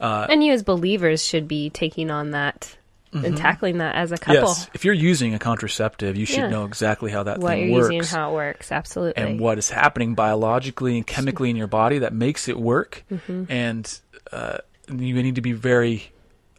Uh, 0.00 0.26
and 0.30 0.42
you 0.42 0.52
as 0.54 0.62
believers 0.62 1.22
should 1.22 1.48
be 1.48 1.68
taking 1.68 2.10
on 2.10 2.30
that 2.30 2.77
and 3.12 3.36
tackling 3.36 3.78
that 3.78 3.94
as 3.94 4.12
a 4.12 4.18
couple. 4.18 4.34
Yes, 4.48 4.68
if 4.74 4.84
you're 4.84 4.94
using 4.94 5.34
a 5.34 5.38
contraceptive, 5.38 6.16
you 6.16 6.26
should 6.26 6.38
Yeah. 6.38 6.48
know 6.50 6.64
exactly 6.64 7.10
how 7.10 7.22
that 7.24 7.38
What 7.38 7.50
thing 7.52 7.72
works 7.72 7.92
using, 7.92 8.16
how 8.18 8.30
it 8.30 8.34
works, 8.34 8.70
absolutely. 8.72 9.22
and 9.22 9.40
what 9.40 9.58
is 9.58 9.70
happening 9.70 10.14
biologically 10.14 10.96
and 10.96 11.06
chemically 11.06 11.50
in 11.50 11.56
your 11.56 11.66
body 11.68 11.98
that 12.00 12.12
makes 12.12 12.48
it 12.48 12.58
work. 12.58 13.04
Mm-hmm. 13.10 13.44
And 13.50 14.00
uh, 14.32 14.58
you 14.88 15.14
need 15.22 15.34
to 15.36 15.40
be 15.40 15.52
very 15.52 16.10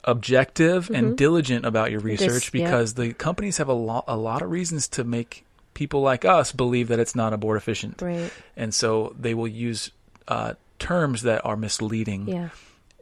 objective 0.04 0.89
and 0.89 1.18
diligent 1.18 1.66
about 1.66 1.91
your 1.91 2.00
research 2.00 2.47
Mm-hmm. 2.47 2.58
yeah. 2.58 2.66
because 2.66 2.93
the 2.95 3.14
companies 3.14 3.58
have 3.58 3.68
a 3.68 3.74
lot 3.74 4.06
a 4.08 4.18
lot 4.18 4.41
of 4.41 4.50
reasons 4.50 4.88
to 4.89 5.04
make 5.04 5.45
people 5.74 6.02
like 6.02 6.26
us 6.26 6.52
believe 6.52 6.88
that 6.88 7.00
it's 7.00 7.16
not 7.16 7.32
abortifacient. 7.34 8.02
right. 8.02 8.32
And 8.58 8.74
so 8.74 9.16
they 9.20 9.34
will 9.34 9.47
use 9.47 9.91
uh, 10.28 10.54
terms 10.80 11.24
that 11.24 11.45
are 11.45 11.56
misleading 11.56 12.28
Yeah. 12.28 12.50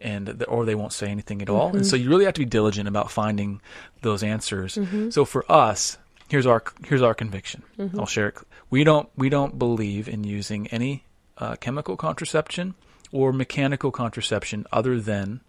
And 0.01 0.27
th- 0.27 0.43
or 0.47 0.65
they 0.65 0.75
won't 0.75 0.93
say 0.93 1.09
anything 1.09 1.41
at 1.41 1.49
all. 1.49 1.67
And 1.67 1.77
mm-hmm. 1.77 1.83
so 1.83 1.95
you 1.95 2.09
really 2.09 2.25
have 2.25 2.33
to 2.35 2.41
be 2.41 2.45
diligent 2.45 2.87
about 2.87 3.11
finding 3.11 3.61
those 4.01 4.23
answers. 4.23 4.75
Mm-hmm. 4.75 5.09
So 5.09 5.25
for 5.25 5.49
us, 5.51 5.97
here's 6.29 6.45
our 6.45 6.63
here's 6.85 7.01
our 7.01 7.13
conviction. 7.13 7.63
Mm-hmm. 7.77 7.99
I'll 7.99 8.05
share 8.05 8.29
it. 8.29 8.35
We 8.69 8.83
don't 8.83 9.09
we 9.15 9.29
don't 9.29 9.57
believe 9.57 10.07
in 10.07 10.23
using 10.23 10.67
any 10.67 11.05
uh, 11.37 11.55
chemical 11.55 11.95
contraception 11.95 12.75
or 13.11 13.31
mechanical 13.31 13.91
contraception 13.91 14.65
other 14.71 14.99
than 14.99 15.41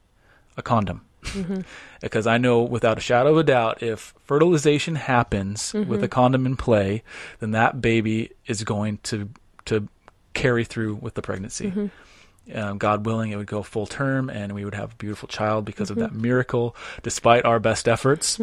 a 0.57 0.63
condom. 0.63 1.05
because 2.01 2.27
I 2.29 2.39
know 2.39 2.63
without 2.63 2.97
a 2.97 3.01
shadow 3.01 3.33
of 3.33 3.39
a 3.39 3.43
doubt, 3.43 3.83
if 3.83 4.15
fertilization 4.25 4.95
happens 4.95 5.75
with 5.75 6.03
a 6.03 6.09
condom 6.09 6.47
in 6.47 6.57
play, 6.57 7.03
then 7.41 7.51
that 7.51 7.81
baby 7.81 8.31
is 8.47 8.63
going 8.65 8.99
to 9.05 9.29
to 9.67 9.89
carry 10.33 10.65
through 10.65 10.95
with 10.95 11.15
the 11.15 11.23
pregnancy. 11.23 11.91
Um, 12.55 12.79
God 12.79 13.05
willing, 13.07 13.31
it 13.31 13.37
would 13.37 13.47
go 13.47 13.63
full 13.63 13.87
term, 13.87 14.31
and 14.31 14.53
we 14.55 14.65
would 14.65 14.75
have 14.75 14.93
a 14.93 14.97
beautiful 14.97 15.29
child 15.29 15.65
because 15.65 15.91
of 15.91 15.97
that 15.97 16.13
miracle, 16.13 16.75
despite 17.03 17.45
our 17.45 17.59
best 17.59 17.89
efforts. 17.89 18.39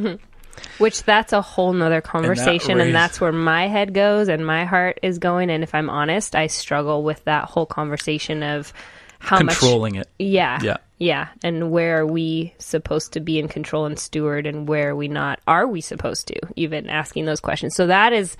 Which 0.78 1.04
that's 1.04 1.34
a 1.34 1.42
whole 1.42 1.74
nother 1.74 2.02
conversation, 2.02 2.72
and, 2.72 2.80
raised- 2.80 2.96
that's 2.96 3.20
where 3.20 3.32
my 3.32 3.68
head 3.68 3.94
goes 3.94 4.28
and 4.30 4.46
my 4.46 4.66
heart 4.66 5.00
is 5.04 5.18
going. 5.20 5.50
And 5.50 5.64
if 5.64 5.76
I'm 5.76 5.90
honest, 5.90 6.36
I 6.36 6.48
struggle 6.48 7.04
with 7.04 7.24
that 7.26 7.46
whole 7.46 7.66
conversation 7.66 8.42
of 8.44 8.72
how 9.20 9.40
much 9.40 9.58
Controlling 9.58 9.96
it. 9.96 10.08
Yeah. 10.20 10.60
Yeah. 10.62 10.78
Yeah. 10.98 11.28
And 11.44 11.72
where 11.72 12.00
are 12.02 12.06
we 12.06 12.54
supposed 12.58 13.14
to 13.14 13.20
be 13.20 13.40
in 13.40 13.48
control 13.48 13.86
and 13.86 14.00
steward 14.00 14.46
and 14.46 14.68
where 14.68 14.92
are 14.92 14.96
we 14.96 15.08
not? 15.08 15.40
Are 15.48 15.68
we 15.68 15.82
supposed 15.82 16.28
to? 16.28 16.40
Even 16.56 16.90
asking 16.90 17.26
those 17.26 17.40
questions. 17.42 17.76
So 17.76 17.88
that 17.88 18.14
is 18.14 18.38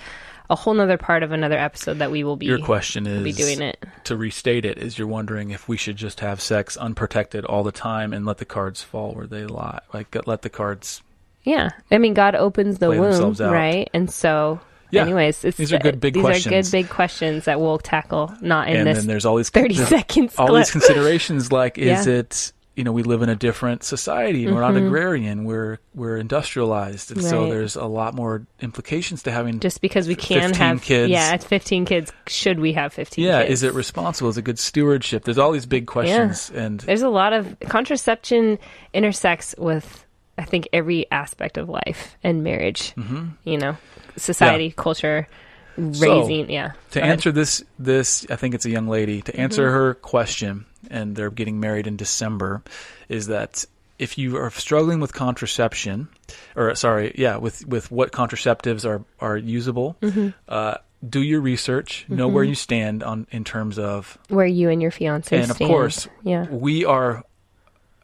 a 0.50 0.56
whole 0.56 0.74
nother 0.74 0.98
part 0.98 1.24
of 1.24 1.32
another 1.32 1.58
episode 1.58 2.00
that 2.00 2.12
we 2.12 2.24
will 2.24 2.36
be 2.36 2.46
Your 2.46 2.60
question 2.60 3.08
is 3.08 3.24
be 3.24 3.32
doing 3.32 3.62
it. 3.62 3.84
to 4.06 4.16
restate 4.18 4.66
it 4.66 4.78
is 4.78 4.98
you're 4.98 5.08
wondering 5.08 5.52
if 5.52 5.68
we 5.68 5.78
should 5.78 5.96
just 5.96 6.20
have 6.20 6.40
sex 6.42 6.78
unprotected 6.78 7.46
all 7.46 7.64
the 7.64 7.72
time 7.72 8.14
and 8.14 8.26
let 8.26 8.38
the 8.38 8.46
cards 8.46 8.82
fall 8.84 9.14
where 9.14 9.28
they 9.28 9.46
lie, 9.46 9.80
like 9.94 10.16
let 10.28 10.42
the 10.42 10.50
cards. 10.50 11.02
Yeah. 11.44 11.70
I 11.92 11.98
mean 11.98 12.14
God 12.14 12.36
opens 12.36 12.80
the 12.80 12.90
womb, 12.90 13.34
right? 13.40 13.90
And 13.94 14.10
so 14.12 14.60
Yeah. 14.92 15.02
anyways, 15.04 15.44
it's 15.46 15.58
These 15.58 15.74
are 15.74 15.80
good 15.80 16.00
big 16.00 16.14
these 16.16 16.22
questions. 16.24 16.48
are 16.48 16.62
good 16.62 16.72
big 16.72 16.90
questions 16.90 17.46
that 17.46 17.60
we'll 17.60 17.78
tackle 17.80 18.34
not 18.42 18.68
in 18.68 18.78
and 18.78 18.88
this 18.88 18.98
then 19.00 19.08
there's 19.08 19.26
all 19.26 19.36
these 19.36 19.50
30 19.50 19.76
seconds 19.86 20.36
all 20.38 20.48
clip. 20.48 20.62
these 20.66 20.72
considerations 20.72 21.52
like 21.52 21.78
is 21.80 21.86
Yeah. 21.88 21.96
Mm-hmm. 22.02 22.10
it 22.12 22.54
you 22.76 22.84
know 22.84 22.92
we 22.92 23.04
live 23.04 23.22
in 23.22 23.30
a 23.30 23.36
different 23.36 23.84
society 23.84 24.48
we're 24.52 24.62
not 24.62 24.76
agrarian 24.76 25.46
we're 25.46 25.80
we're 25.94 26.18
industrialized 26.18 27.12
and 27.12 27.24
so 27.24 27.48
there's 27.50 27.76
a 27.76 27.86
lot 27.86 28.14
more 28.14 28.46
implications 28.62 29.24
to 29.24 29.32
having 29.32 29.60
just 29.60 29.82
because 29.82 30.08
we 30.08 30.16
can 30.16 30.50
15 30.50 30.54
have 30.56 30.82
kids. 30.82 31.10
yeah, 31.10 31.34
it's 31.34 31.46
15 31.46 31.86
kids. 31.86 32.12
Should 32.28 32.60
we 32.60 32.74
have 32.74 32.94
15 32.94 33.24
yeah 33.24 33.42
kids? 33.42 33.52
is 33.52 33.64
it 33.64 33.74
responsible 33.74 34.30
is 34.30 34.38
it 34.38 34.44
good 34.44 34.60
stewardship 34.60 35.24
there's 35.24 35.38
all 35.38 35.52
these 35.52 35.66
big 35.66 35.88
questions 35.88 36.52
and 36.54 36.82
There's 36.82 37.02
a 37.02 37.10
lot 37.10 37.34
of 37.34 37.56
contraception 37.68 38.60
intersects 38.94 39.56
with 39.58 40.06
I 40.38 40.44
think 40.44 40.68
every 40.74 41.10
aspect 41.12 41.58
of 41.58 41.70
life 41.70 42.18
and 42.24 42.44
marriage. 42.44 42.94
Mm-hmm. 42.96 43.28
You 43.44 43.58
know, 43.58 43.78
society, 44.18 44.74
culture, 44.76 45.28
raising. 45.78 46.50
yeah. 46.50 46.70
to 46.92 47.00
Go 47.00 47.02
ahead. 47.02 47.12
answer 47.12 47.32
this 47.32 47.64
this 47.80 48.26
i 48.30 48.36
think 48.36 48.56
it's 48.56 48.66
a 48.66 48.70
young 48.70 48.88
lady 48.88 49.22
to 49.24 49.36
answer 49.36 49.64
Mm-hmm. 49.68 49.74
her 49.76 49.94
question 49.96 50.66
and 50.90 51.16
they're 51.16 51.32
getting 51.32 51.60
married 51.60 51.88
in 51.88 51.96
december 51.98 52.62
is 53.10 53.28
that 53.28 53.66
if 53.98 54.18
you 54.18 54.38
are 54.38 54.50
struggling 54.52 55.00
with 55.00 55.14
contraception 55.14 56.08
or 56.56 56.76
sorry 56.76 57.14
yeah 57.18 57.38
with 57.38 57.66
with 57.68 57.92
what 57.92 58.12
contraceptives 58.12 58.86
are 58.86 59.04
are 59.20 59.38
usable 59.38 59.96
Mm-hmm. 60.02 60.30
uh, 60.48 60.76
do 61.08 61.22
your 61.22 61.42
research 61.42 62.06
know 62.10 62.28
where 62.28 62.44
you 62.44 62.56
stand 62.56 63.04
on 63.04 63.28
in 63.32 63.44
terms 63.44 63.78
of 63.78 64.18
where 64.30 64.46
you 64.48 64.70
and 64.70 64.82
your 64.82 64.92
fiance 64.92 65.38
and 65.40 65.52
of 65.52 65.58
course 65.60 66.08
yeah, 66.24 66.48
we 66.50 66.84
are 66.86 67.24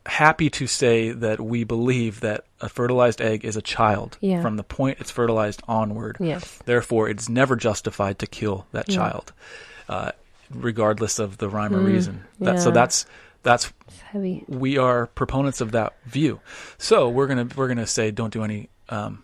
happy 0.05 0.49
to 0.49 0.67
say 0.67 1.11
that 1.11 1.39
we 1.39 1.63
believe 1.63 2.19
that 2.22 2.45
a 2.62 2.70
fertilized 2.70 3.22
egg 3.22 3.43
is 3.43 3.55
a 3.57 3.62
child 3.62 4.18
Yeah. 4.22 4.41
from 4.41 4.55
the 4.57 4.64
point 4.64 4.97
it's 5.01 5.12
fertilized 5.12 5.62
onward 5.68 6.18
Yes. 6.20 6.59
Therefore, 6.66 7.09
it's 7.09 7.28
never 7.30 7.55
justified 7.55 8.20
to 8.20 8.28
kill 8.28 8.66
that 8.72 8.88
child, 8.88 9.34
uh, 9.89 10.12
regardless 10.53 11.20
of 11.20 11.38
the 11.38 11.49
rhyme 11.49 11.76
or 11.76 11.80
reason. 11.82 12.24
That, 12.39 12.59
So 12.59 12.72
Mm, 12.72 12.74
that's 12.74 13.05
that's 13.43 13.74
heavy. 14.12 14.43
we 14.47 14.78
are 14.78 15.07
proponents 15.07 15.62
of 15.62 15.72
that 15.72 15.93
view. 16.05 16.39
So 16.78 17.09
we're 17.09 17.28
gonna 17.28 17.47
we're 17.55 17.68
gonna 17.68 17.88
say 17.88 18.12
don't 18.12 18.32
do 18.34 18.43
any 18.43 18.70
um, 18.89 19.24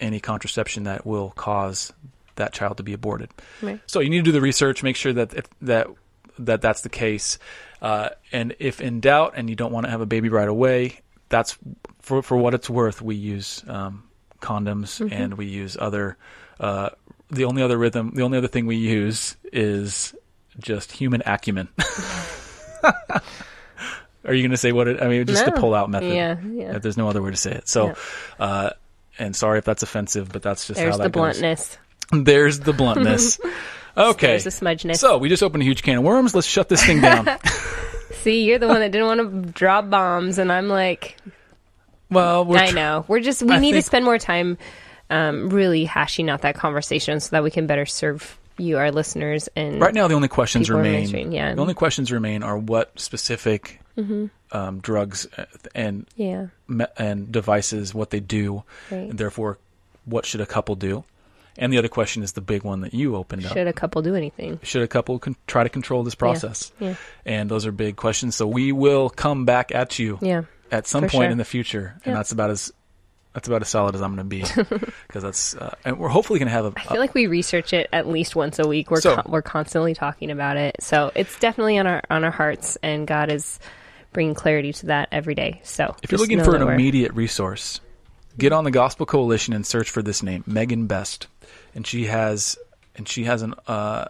any 0.00 0.18
contraception 0.20 0.84
that 0.84 1.04
will 1.06 1.30
cause 1.36 1.92
that 2.36 2.52
child 2.52 2.76
to 2.78 2.82
be 2.82 2.92
aborted. 2.92 3.30
Right. 3.62 3.80
So 3.86 4.00
you 4.00 4.10
need 4.10 4.18
to 4.18 4.22
do 4.24 4.32
the 4.32 4.40
research, 4.40 4.82
make 4.82 4.96
sure 4.96 5.12
that 5.12 5.34
if, 5.34 5.44
that 5.62 5.88
that 6.40 6.60
that's 6.62 6.82
the 6.82 6.88
case, 6.88 7.38
uh, 7.82 8.10
and 8.32 8.54
if 8.58 8.80
in 8.80 9.00
doubt 9.00 9.34
and 9.36 9.48
you 9.50 9.56
don't 9.56 9.72
want 9.72 9.86
to 9.86 9.90
have 9.90 10.00
a 10.00 10.06
baby 10.06 10.28
right 10.28 10.48
away, 10.48 11.00
that's 11.28 11.58
for 12.08 12.22
for 12.22 12.36
what 12.36 12.54
it's 12.54 12.68
worth. 12.70 13.00
We 13.00 13.14
use 13.14 13.62
um, 13.68 14.02
condoms 14.40 15.00
Mm-hmm. 15.00 15.12
and 15.12 15.34
we 15.34 15.46
use 15.46 15.76
other. 15.78 16.16
Uh, 16.58 16.90
the 17.30 17.44
only 17.44 17.62
other 17.62 17.76
rhythm, 17.78 18.12
the 18.14 18.22
only 18.22 18.38
other 18.38 18.48
thing 18.48 18.66
we 18.66 18.76
use 18.76 19.36
is 19.52 20.14
just 20.58 20.90
human 20.90 21.22
acumen. 21.26 21.68
Are 24.24 24.34
you 24.34 24.42
going 24.42 24.50
to 24.50 24.56
say 24.56 24.72
what 24.72 24.88
it? 24.88 25.00
I 25.02 25.08
mean, 25.08 25.24
just 25.26 25.44
the 25.44 25.52
pull 25.52 25.74
out 25.74 25.88
method. 25.88 26.12
Yeah, 26.12 26.36
yeah. 26.42 26.78
There's 26.78 26.96
no 26.96 27.08
other 27.08 27.22
way 27.22 27.30
to 27.30 27.36
say 27.36 27.52
it. 27.52 27.68
So, 27.68 27.86
Yeah. 27.88 27.94
uh, 28.44 28.70
and 29.18 29.34
sorry 29.34 29.58
if 29.58 29.64
that's 29.64 29.82
offensive, 29.82 30.30
but 30.32 30.42
that's 30.42 30.66
just 30.66 30.78
There's 30.78 30.92
how 30.94 30.98
the 30.98 31.02
that 31.04 31.12
goes. 31.12 31.20
bluntness. 31.38 31.78
There's 32.12 32.60
the 32.60 32.72
bluntness. 32.72 33.38
Okay. 33.96 34.38
There's 34.38 34.44
the 34.44 34.50
smudgeness. 34.50 34.98
So 34.98 35.18
we 35.18 35.28
just 35.28 35.42
opened 35.42 35.62
a 35.64 35.66
huge 35.66 35.82
can 35.82 35.98
of 35.98 36.04
worms. 36.04 36.32
Let's 36.32 36.46
shut 36.46 36.68
this 36.68 36.84
thing 36.84 37.00
down. 37.00 37.26
See, 38.22 38.44
you're 38.44 38.60
the 38.60 38.68
one 38.68 38.78
that 38.78 38.92
didn't 38.92 39.08
want 39.08 39.46
to 39.46 39.52
drop 39.52 39.90
bombs, 39.90 40.38
and 40.38 40.52
I'm 40.52 40.68
like, 40.68 41.16
well, 42.10 42.44
we're 42.44 42.58
I 42.58 42.70
know. 42.70 43.04
We're 43.08 43.20
just 43.20 43.42
we 43.42 43.52
I 43.54 43.58
need 43.58 43.72
to 43.72 43.82
spend 43.82 44.04
more 44.04 44.18
time 44.18 44.58
um, 45.10 45.48
really 45.50 45.84
hashing 45.84 46.28
out 46.30 46.42
that 46.42 46.54
conversation 46.54 47.20
so 47.20 47.30
that 47.30 47.42
we 47.42 47.50
can 47.50 47.66
better 47.66 47.86
serve 47.86 48.38
you, 48.58 48.76
our 48.78 48.90
listeners, 48.90 49.48
and 49.54 49.80
Right 49.80 49.94
now, 49.94 50.08
the 50.08 50.14
only 50.14 50.28
questions 50.28 50.68
remain. 50.68 51.30
yeah. 51.32 51.54
The 51.54 51.60
only 51.62 51.74
questions 51.74 52.10
remain 52.10 52.42
are 52.42 52.58
what 52.58 52.98
specific 52.98 53.80
Mm-hmm. 53.96 54.26
um, 54.56 54.78
drugs 54.78 55.26
uh, 55.36 55.46
and 55.74 56.06
yeah, 56.14 56.46
me- 56.68 56.86
and 56.96 57.32
devices, 57.32 57.92
what 57.92 58.10
they 58.10 58.20
do, 58.20 58.62
Right. 58.92 59.10
and 59.10 59.18
therefore, 59.18 59.58
what 60.04 60.24
should 60.24 60.40
a 60.40 60.46
couple 60.46 60.76
do? 60.76 61.02
And 61.56 61.72
the 61.72 61.78
other 61.78 61.88
question 61.88 62.22
is 62.22 62.30
the 62.34 62.40
big 62.40 62.62
one 62.62 62.82
that 62.82 62.94
you 62.94 63.16
opened 63.16 63.44
up. 63.44 63.54
should 63.54 63.66
a 63.66 63.72
couple 63.72 64.00
do 64.02 64.14
anything? 64.14 64.60
should 64.62 64.82
a 64.82 64.86
couple 64.86 65.18
con- 65.18 65.34
try 65.48 65.64
to 65.64 65.68
control 65.68 66.04
this 66.04 66.14
process? 66.14 66.70
Yeah. 66.78 66.94
And 67.26 67.50
those 67.50 67.66
are 67.66 67.72
big 67.72 67.96
questions. 67.96 68.36
So 68.36 68.46
we 68.46 68.70
will 68.70 69.10
come 69.10 69.44
back 69.44 69.74
at 69.74 69.98
you 69.98 70.18
Yeah. 70.22 70.42
At 70.70 70.86
some 70.86 71.04
For 71.04 71.08
point 71.10 71.24
sure. 71.26 71.30
in 71.30 71.38
the 71.38 71.44
future, 71.44 71.94
and 72.04 72.14
that's 72.14 72.32
about 72.32 72.50
as 72.50 72.72
that's 73.34 73.46
about 73.46 73.62
as 73.62 73.68
solid 73.68 73.94
as 73.94 74.00
I'm 74.02 74.14
going 74.16 74.28
to 74.28 74.36
be 74.36 74.40
because 75.06 75.22
that's 75.22 75.54
uh, 75.56 75.74
and 75.84 75.98
we're 75.98 76.08
hopefully 76.08 76.38
going 76.38 76.48
to 76.48 76.52
have 76.52 76.64
a, 76.64 76.72
I 76.76 76.82
feel 76.84 77.00
like 77.00 77.14
we 77.14 77.26
research 77.26 77.72
it 77.72 77.88
at 77.92 78.08
least 78.08 78.34
once 78.34 78.58
a 78.58 78.66
week. 78.66 78.90
We're 78.90 79.00
So- 79.00 79.16
con- 79.16 79.26
we're 79.30 79.42
constantly 79.42 79.94
talking 79.94 80.30
about 80.30 80.56
it, 80.56 80.76
so 80.80 81.12
it's 81.14 81.38
definitely 81.38 81.78
on 81.78 81.86
our 81.86 82.02
on 82.10 82.24
our 82.24 82.30
hearts, 82.30 82.76
and 82.82 83.06
God 83.06 83.30
is 83.30 83.58
bringing 84.12 84.34
clarity 84.34 84.72
to 84.72 84.86
that 84.86 85.08
every 85.12 85.34
day. 85.34 85.60
So 85.64 85.94
if 86.02 86.10
you're 86.10 86.18
looking 86.20 86.42
for 86.42 86.56
an 86.56 86.62
immediate 86.62 87.12
resource, 87.12 87.80
get 88.38 88.52
on 88.52 88.64
the 88.64 88.70
Gospel 88.70 89.06
Coalition 89.06 89.52
and 89.54 89.64
search 89.66 89.90
for 89.90 90.02
this 90.02 90.22
name, 90.22 90.42
Megan 90.46 90.86
Best, 90.86 91.26
and 91.74 91.86
she 91.86 92.06
has 92.06 92.56
and 92.96 93.06
she 93.08 93.24
has 93.24 93.42
an 93.42 93.54
uh, 93.66 94.06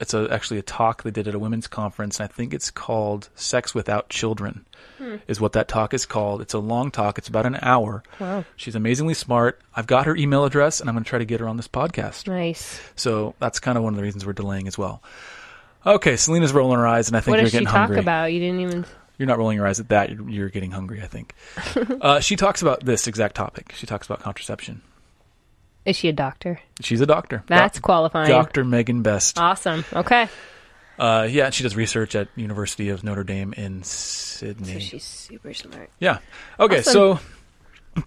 it's 0.00 0.14
a, 0.14 0.26
actually 0.30 0.58
a 0.58 0.62
talk 0.62 1.02
they 1.02 1.10
did 1.10 1.28
at 1.28 1.34
a 1.34 1.38
women's 1.38 1.66
conference, 1.68 2.18
and 2.18 2.28
I 2.28 2.32
think 2.32 2.52
it's 2.54 2.70
called 2.70 3.28
"Sex 3.34 3.74
Without 3.74 4.08
Children." 4.08 4.64
Hmm. 4.98 5.16
Is 5.28 5.40
what 5.40 5.52
that 5.52 5.68
talk 5.68 5.94
is 5.94 6.06
called. 6.06 6.40
It's 6.42 6.54
a 6.54 6.58
long 6.58 6.90
talk. 6.90 7.18
It's 7.18 7.28
about 7.28 7.46
an 7.46 7.58
hour. 7.62 8.02
Wow. 8.18 8.44
She's 8.56 8.74
amazingly 8.74 9.14
smart. 9.14 9.60
I've 9.74 9.86
got 9.86 10.06
her 10.06 10.16
email 10.16 10.44
address, 10.44 10.80
and 10.80 10.88
I'm 10.88 10.94
going 10.94 11.04
to 11.04 11.08
try 11.08 11.18
to 11.18 11.24
get 11.24 11.40
her 11.40 11.48
on 11.48 11.56
this 11.56 11.68
podcast. 11.68 12.26
nice. 12.26 12.80
So 12.96 13.34
that's 13.38 13.60
kind 13.60 13.78
of 13.78 13.84
one 13.84 13.92
of 13.94 13.96
the 13.96 14.02
reasons 14.02 14.26
we're 14.26 14.32
delaying 14.32 14.66
as 14.66 14.76
well. 14.76 15.02
Okay, 15.86 16.16
Selena's 16.16 16.52
rolling 16.52 16.78
her 16.78 16.86
eyes, 16.86 17.08
and 17.08 17.16
I 17.16 17.20
think 17.20 17.32
What 17.32 17.36
you're 17.36 17.44
does 17.44 17.50
she 17.52 17.56
getting 17.56 17.66
talk 17.68 17.76
hungry. 17.88 18.00
about? 18.00 18.32
You 18.32 18.40
didn't 18.40 18.60
even. 18.60 18.84
You're 19.16 19.26
not 19.26 19.38
rolling 19.38 19.56
your 19.56 19.66
eyes 19.66 19.80
at 19.80 19.88
that. 19.90 20.10
You're, 20.10 20.28
you're 20.28 20.48
getting 20.50 20.70
hungry, 20.70 21.02
I 21.02 21.06
think. 21.06 21.34
uh, 22.00 22.20
she 22.20 22.36
talks 22.36 22.60
about 22.62 22.84
this 22.84 23.06
exact 23.06 23.34
topic. 23.36 23.72
She 23.76 23.86
talks 23.86 24.06
about 24.06 24.20
contraception. 24.20 24.82
Is 25.84 25.96
she 25.96 26.08
a 26.08 26.12
doctor? 26.12 26.60
She's 26.80 27.00
a 27.00 27.06
doctor. 27.06 27.42
That's 27.46 27.78
Doc- 27.78 27.82
qualifying. 27.82 28.28
Dr. 28.28 28.64
Megan 28.64 29.02
Best. 29.02 29.38
Awesome. 29.38 29.84
Okay. 29.92 30.28
Uh, 30.98 31.26
yeah, 31.30 31.48
she 31.50 31.62
does 31.62 31.74
research 31.74 32.14
at 32.14 32.28
University 32.36 32.90
of 32.90 33.02
Notre 33.02 33.24
Dame 33.24 33.54
in 33.54 33.82
Sydney. 33.82 34.74
So 34.74 34.78
she's 34.78 35.04
super 35.04 35.54
smart. 35.54 35.90
yeah. 35.98 36.18
Okay, 36.58 36.80
Awesome. 36.80 36.92
so 36.92 37.20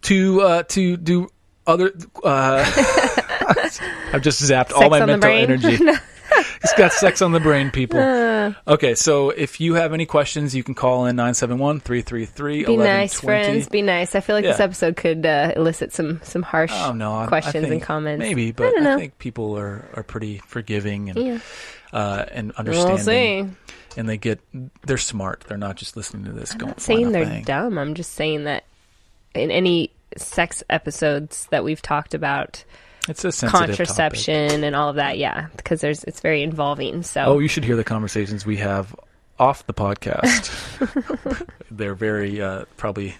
to 0.03 0.41
uh, 0.41 0.63
to 0.63 0.97
do 0.97 1.29
other. 1.65 1.91
Uh, 2.23 2.63
I've 4.13 4.21
just 4.21 4.41
zapped 4.43 4.71
all 4.71 4.89
my 4.89 4.99
mental 4.99 5.19
brain? 5.29 5.43
energy. 5.51 5.79
It's 6.63 6.73
got 6.73 6.91
sex 6.93 7.21
on 7.21 7.31
the 7.31 7.39
brain, 7.39 7.71
people. 7.71 7.99
Okay, 8.67 8.93
so 8.95 9.29
if 9.29 9.61
you 9.61 9.75
have 9.75 9.93
any 9.93 10.05
questions, 10.05 10.53
you 10.53 10.63
can 10.63 10.75
call 10.75 11.05
in 11.05 11.15
971 11.15 11.79
333 11.79 12.65
Be 12.65 12.75
nice, 12.77 13.19
friends. 13.19 13.69
Be 13.69 13.81
nice. 13.81 14.15
I 14.15 14.19
feel 14.19 14.35
like 14.35 14.43
this 14.43 14.59
episode 14.59 14.97
could 14.97 15.25
uh, 15.25 15.53
elicit 15.55 15.93
some 15.93 16.19
some 16.23 16.41
harsh 16.41 16.71
Oh 16.73 16.91
no! 16.91 17.13
I- 17.13 17.23
I 17.23 17.27
questions 17.27 17.69
and 17.69 17.81
comments. 17.81 18.19
Maybe, 18.19 18.49
I 18.49 18.51
but 18.51 18.71
don't 18.71 18.83
know. 18.83 18.97
think 18.97 19.17
people 19.17 19.57
are, 19.57 19.87
are 19.95 20.03
pretty 20.03 20.39
forgiving 20.39 21.09
and 21.09 21.17
Yeah. 21.19 21.39
uh, 21.93 22.25
and 22.31 22.47
We'll 22.49 22.57
understanding, 22.87 23.55
see. 23.55 23.99
and 23.99 24.09
they 24.09 24.17
get 24.17 24.41
they're 24.85 24.97
smart. 24.97 25.45
They're 25.47 25.57
not 25.57 25.77
just 25.77 25.95
listening 25.95 26.25
to 26.25 26.33
this. 26.33 26.51
I'm 26.51 26.57
going 26.57 26.69
not 26.71 26.81
saying 26.81 27.11
they're 27.13 27.41
dumb. 27.43 27.77
I'm 27.77 27.93
just 27.93 28.11
saying 28.13 28.43
that 28.43 28.65
in 29.33 29.51
any 29.51 29.91
sex 30.17 30.63
episodes 30.69 31.47
that 31.51 31.63
we've 31.63 31.81
talked 31.81 32.13
about, 32.13 32.65
It's 33.09 33.25
a 33.25 33.31
sensitive 33.31 33.51
topic. 33.51 33.77
contraception 33.77 34.63
and 34.63 34.75
all 34.75 34.89
of 34.89 34.95
that, 34.95 35.17
yeah, 35.17 35.47
because 35.57 35.81
there's 35.81 36.03
it's 36.05 36.21
very 36.21 36.41
involving. 36.43 37.03
So 37.03 37.21
Oh, 37.23 37.39
you 37.39 37.47
should 37.47 37.63
hear 37.65 37.75
the 37.75 37.83
conversations 37.83 38.45
we 38.45 38.57
have 38.57 38.95
off 39.39 39.65
the 39.67 39.73
podcast. 39.73 41.47
they're 41.71 41.95
very 41.95 42.41
uh, 42.41 42.65
probably 42.77 43.15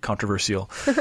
controversial. 0.00 0.70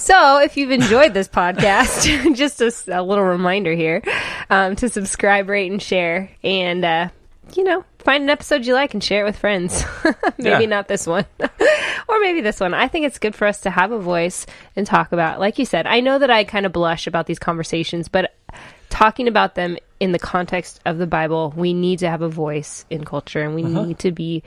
So, 0.00 0.38
if 0.38 0.56
you've 0.56 0.70
enjoyed 0.70 1.12
this 1.12 1.26
podcast, 1.26 2.34
just 2.36 2.60
a 2.60 3.02
little 3.02 3.24
reminder 3.24 3.74
here 3.74 4.00
um, 4.48 4.76
to 4.76 4.88
subscribe, 4.88 5.48
rate, 5.48 5.72
and 5.72 5.82
share. 5.82 6.30
And, 6.44 6.84
uh, 6.84 7.08
you 7.56 7.64
know, 7.64 7.84
find 7.98 8.22
an 8.24 8.30
episode 8.30 8.64
you 8.66 8.74
like 8.74 8.94
and 8.94 9.02
share 9.02 9.22
it 9.22 9.24
with 9.24 9.38
friends. 9.38 9.84
maybe 10.38 10.50
Yeah. 10.62 10.66
not 10.66 10.88
this 10.88 11.06
one, 11.06 11.26
or 12.08 12.20
maybe 12.20 12.40
this 12.40 12.60
one. 12.60 12.74
I 12.74 12.88
think 12.88 13.06
it's 13.06 13.18
good 13.18 13.34
for 13.34 13.46
us 13.46 13.60
to 13.62 13.70
have 13.70 13.92
a 13.92 13.98
voice 13.98 14.46
and 14.76 14.86
talk 14.86 15.12
about, 15.12 15.40
like 15.40 15.58
you 15.58 15.64
said, 15.64 15.86
I 15.86 16.00
know 16.00 16.18
that 16.18 16.30
I 16.30 16.44
kind 16.44 16.64
of 16.66 16.72
blush 16.72 17.06
about 17.06 17.26
these 17.26 17.38
conversations, 17.38 18.08
but 18.08 18.34
talking 18.88 19.28
about 19.28 19.54
them 19.54 19.76
in 20.00 20.12
the 20.12 20.18
context 20.18 20.80
of 20.86 20.98
the 20.98 21.06
Bible, 21.06 21.52
we 21.56 21.74
need 21.74 21.98
to 22.00 22.08
have 22.08 22.22
a 22.22 22.28
voice 22.28 22.84
in 22.88 23.04
culture 23.04 23.42
and 23.42 23.54
we 23.54 23.64
Uh-huh. 23.64 23.84
need 23.84 23.98
to 24.00 24.12
be 24.12 24.42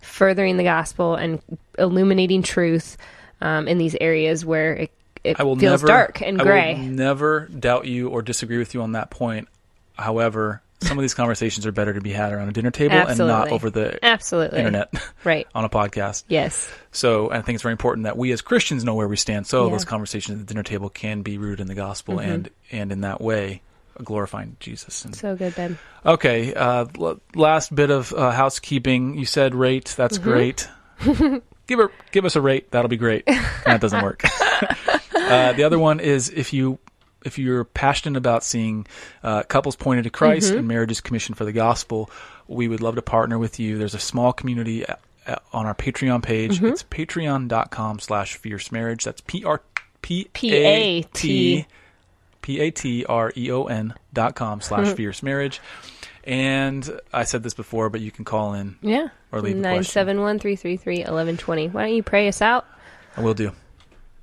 furthering 0.00 0.56
the 0.56 0.64
gospel 0.64 1.14
and 1.14 1.40
illuminating 1.78 2.42
truth 2.42 2.96
um, 3.40 3.68
in 3.68 3.78
these 3.78 3.96
areas 4.00 4.44
where 4.44 4.74
it, 4.74 4.90
it 5.22 5.38
I 5.40 5.42
will 5.44 5.56
feels 5.56 5.82
never 5.82 5.86
dark 5.86 6.20
and 6.22 6.40
I 6.40 6.44
will 6.44 6.50
gray. 6.50 6.74
never 6.76 7.46
doubt 7.48 7.86
you 7.86 8.08
or 8.08 8.22
disagree 8.22 8.58
with 8.58 8.74
you 8.74 8.82
on 8.82 8.92
that 8.92 9.10
point. 9.10 9.48
However, 9.96 10.60
some 10.84 10.98
of 10.98 11.02
these 11.02 11.14
conversations 11.14 11.66
are 11.66 11.72
better 11.72 11.92
to 11.94 12.00
be 12.00 12.12
had 12.12 12.32
around 12.32 12.48
a 12.48 12.52
dinner 12.52 12.70
table 12.70 12.96
and 12.96 13.18
not 13.18 13.48
over 13.50 13.70
the 13.70 13.98
Absolutely. 14.04 14.58
internet 14.58 14.92
Right. 15.24 15.46
on 15.54 15.64
a 15.64 15.68
podcast. 15.68 16.24
Yes. 16.28 16.70
So 16.92 17.30
I 17.30 17.40
think 17.42 17.56
it's 17.56 17.62
very 17.62 17.72
important 17.72 18.04
that 18.04 18.16
we 18.16 18.30
as 18.32 18.40
Christians 18.42 18.84
know 18.84 18.94
where 18.94 19.08
we 19.08 19.16
stand. 19.16 19.46
So 19.46 19.58
Yeah. 19.58 19.64
Mm-hmm. 19.66 19.74
those 19.74 19.84
conversations 19.84 20.40
at 20.40 20.46
the 20.46 20.52
dinner 20.54 20.62
table 20.62 20.88
can 20.90 21.22
be 21.22 21.38
rooted 21.38 21.60
in 21.60 21.66
the 21.66 21.74
gospel 21.74 22.18
and 22.20 22.50
and 22.70 22.92
in 22.92 23.00
that 23.02 23.20
way 23.20 23.62
glorifying 24.02 24.56
Jesus. 24.60 25.04
And, 25.04 25.14
So 25.14 25.36
good, 25.36 25.54
Ben. 25.54 25.78
okay, 26.04 26.52
uh, 26.52 26.86
l- 26.98 27.20
last 27.36 27.72
bit 27.74 27.90
of 27.90 28.12
uh, 28.12 28.32
housekeeping. 28.32 29.16
You 29.16 29.24
said 29.24 29.54
rate. 29.54 29.94
That's 29.96 30.18
Mm-hmm. 30.18 30.30
great. 30.30 30.68
give 31.66 31.78
a 31.80 31.88
give 32.12 32.24
us 32.24 32.34
a 32.36 32.40
rate. 32.40 32.70
That'll 32.72 32.88
be 32.88 32.96
great. 32.96 33.24
that 33.26 33.80
doesn't 33.80 34.02
work. 34.02 34.22
uh, 35.14 35.52
the 35.52 35.64
other 35.64 35.78
one 35.78 36.00
is 36.00 36.28
if 36.30 36.52
you 36.52 36.78
if 37.24 37.38
you're 37.38 37.64
passionate 37.64 38.16
about 38.18 38.44
seeing 38.44 38.86
uh, 39.22 39.42
couples 39.44 39.76
pointed 39.76 40.04
to 40.04 40.10
Christ 40.10 40.48
Mm-hmm. 40.50 40.58
and 40.58 40.68
marriages 40.68 41.00
commissioned 41.00 41.36
for 41.38 41.44
the 41.44 41.52
gospel, 41.52 42.10
we 42.46 42.68
would 42.68 42.80
love 42.80 42.94
to 42.96 43.02
partner 43.02 43.38
with 43.38 43.58
you. 43.58 43.78
There's 43.78 43.94
a 43.94 43.98
small 43.98 44.32
community 44.32 44.86
uh, 44.86 44.96
uh, 45.26 45.36
on 45.52 45.66
our 45.66 45.74
Patreon 45.74 46.22
page. 46.22 46.56
Mm-hmm. 46.56 46.66
It's 46.66 46.82
patreon.com 46.82 47.98
slash 48.00 48.36
fierce 48.36 48.70
marriage. 48.70 49.04
That's 49.04 49.20
P 49.22 49.44
R 49.44 49.62
P 50.02 50.28
A. 50.42 51.02
T 51.02 51.66
P 52.42 52.60
A 52.60 52.70
T 52.70 53.04
R 53.06 53.32
E 53.36 53.50
O 53.50 53.64
N 53.64 53.94
dot 54.12 54.34
com 54.34 54.60
slash 54.60 54.86
Mm-hmm. 54.88 54.96
fierce 54.96 55.22
marriage. 55.22 55.60
And 56.24 57.00
I 57.12 57.24
said 57.24 57.42
this 57.42 57.54
before, 57.54 57.90
but 57.90 58.00
you 58.00 58.10
can 58.10 58.24
call 58.24 58.54
in. 58.54 58.76
Yeah. 58.80 59.08
Or 59.32 59.40
leave 59.42 59.56
a 59.56 59.60
Nine 59.60 59.76
question. 59.78 59.92
seven 59.92 60.20
one 60.20 60.38
three 60.38 60.56
three 60.56 60.76
three 60.76 61.02
eleven 61.04 61.36
twenty. 61.36 61.68
Why 61.68 61.82
don't 61.86 61.94
you 61.94 62.02
pray 62.02 62.28
us 62.28 62.40
out? 62.42 62.66
I 63.16 63.20
will 63.20 63.34
do. 63.34 63.52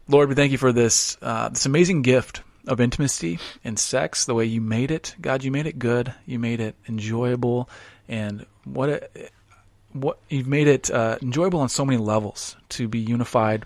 Lord, 0.08 0.28
we 0.30 0.36
thank 0.36 0.52
you 0.52 0.58
for 0.58 0.72
this 0.72 1.18
uh, 1.22 1.49
this 1.49 1.66
amazing 1.66 2.02
gift 2.02 2.41
of 2.68 2.80
intimacy 2.80 3.39
and 3.64 3.78
sex. 3.78 4.26
The 4.26 4.34
way 4.34 4.45
you 4.45 4.62
made 4.62 4.91
it, 4.91 5.16
God, 5.20 5.43
you 5.43 5.51
made 5.51 5.68
it 5.68 5.80
good. 5.80 6.14
You 6.26 6.39
made 6.39 6.59
it 6.59 6.76
enjoyable, 6.88 7.70
and 8.07 8.45
what 8.64 8.89
a, 8.89 9.09
what 9.93 10.20
you've 10.30 10.47
made 10.47 10.68
it 10.68 10.89
uh, 10.89 11.18
enjoyable 11.22 11.59
on 11.59 11.70
so 11.70 11.86
many 11.86 11.97
levels 11.97 12.55
to 12.70 12.88
be 12.88 12.99
unified 12.99 13.66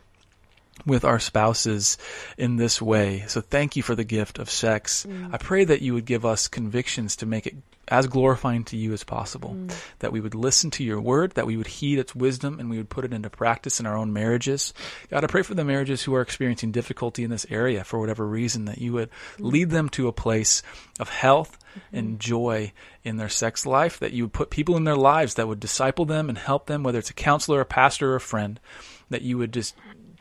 with 0.86 1.06
our 1.06 1.20
spouses 1.20 1.98
in 2.38 2.58
this 2.58 2.82
way. 2.82 3.24
So 3.28 3.42
thank 3.42 3.76
you 3.76 3.84
for 3.84 3.96
the 3.96 4.04
gift 4.04 4.40
of 4.40 4.50
sex. 4.50 5.06
I 5.32 5.38
pray 5.38 5.64
that 5.64 5.82
you 5.82 5.94
would 5.94 6.06
give 6.06 6.26
us 6.26 6.48
convictions 6.48 7.16
to 7.18 7.26
make 7.26 7.48
it 7.48 7.56
as 7.88 8.08
glorifying 8.08 8.64
to 8.66 8.78
you 8.78 8.94
as 8.94 9.04
possible. 9.04 9.52
Mm. 9.52 9.76
That 10.00 10.12
we 10.12 10.20
would 10.20 10.36
listen 10.36 10.72
to 10.72 10.84
your 10.84 11.00
word, 11.00 11.32
that 11.34 11.46
we 11.46 11.58
would 11.58 11.68
heed 11.68 12.00
its 12.00 12.16
wisdom, 12.16 12.60
and 12.60 12.70
we 12.70 12.78
would 12.78 12.90
put 12.90 13.06
it 13.06 13.14
into 13.14 13.30
practice 13.30 13.80
in 13.80 13.86
our 13.86 13.96
own 13.96 14.14
marriages. 14.14 14.74
God, 15.10 15.24
I 15.24 15.28
pray 15.28 15.44
for 15.44 15.54
the 15.54 15.64
marriages 15.64 16.04
who 16.04 16.16
are 16.16 16.22
experiencing 16.22 16.72
difficulty 16.72 17.24
in 17.24 17.30
this 17.30 17.46
area 17.50 17.84
for 17.84 18.00
whatever 18.00 18.26
reason, 18.26 18.66
that 18.66 18.80
you 18.80 18.94
would 18.94 19.10
mm. 19.10 19.52
lead 19.52 19.70
them 19.70 19.90
to 19.90 20.08
a 20.08 20.14
place 20.14 20.64
of 21.00 21.10
health 21.10 21.58
mm-hmm. 21.76 21.98
and 21.98 22.20
joy 22.20 22.72
in 23.04 23.18
their 23.18 23.30
sex 23.30 23.66
life, 23.66 24.00
that 24.00 24.14
you 24.14 24.24
would 24.24 24.34
put 24.34 24.50
people 24.50 24.78
in 24.78 24.84
their 24.84 24.96
lives 24.96 25.36
that 25.36 25.48
would 25.48 25.60
disciple 25.60 26.06
them 26.06 26.30
and 26.30 26.38
help 26.38 26.66
them, 26.66 26.84
whether 26.84 27.00
it's 27.00 27.12
a 27.12 27.14
counselor, 27.14 27.62
a 27.62 27.66
pastor, 27.66 28.14
or 28.14 28.16
a 28.16 28.22
friend, 28.22 28.60
that 29.10 29.22
you 29.22 29.38
would 29.38 29.54
just 29.54 29.76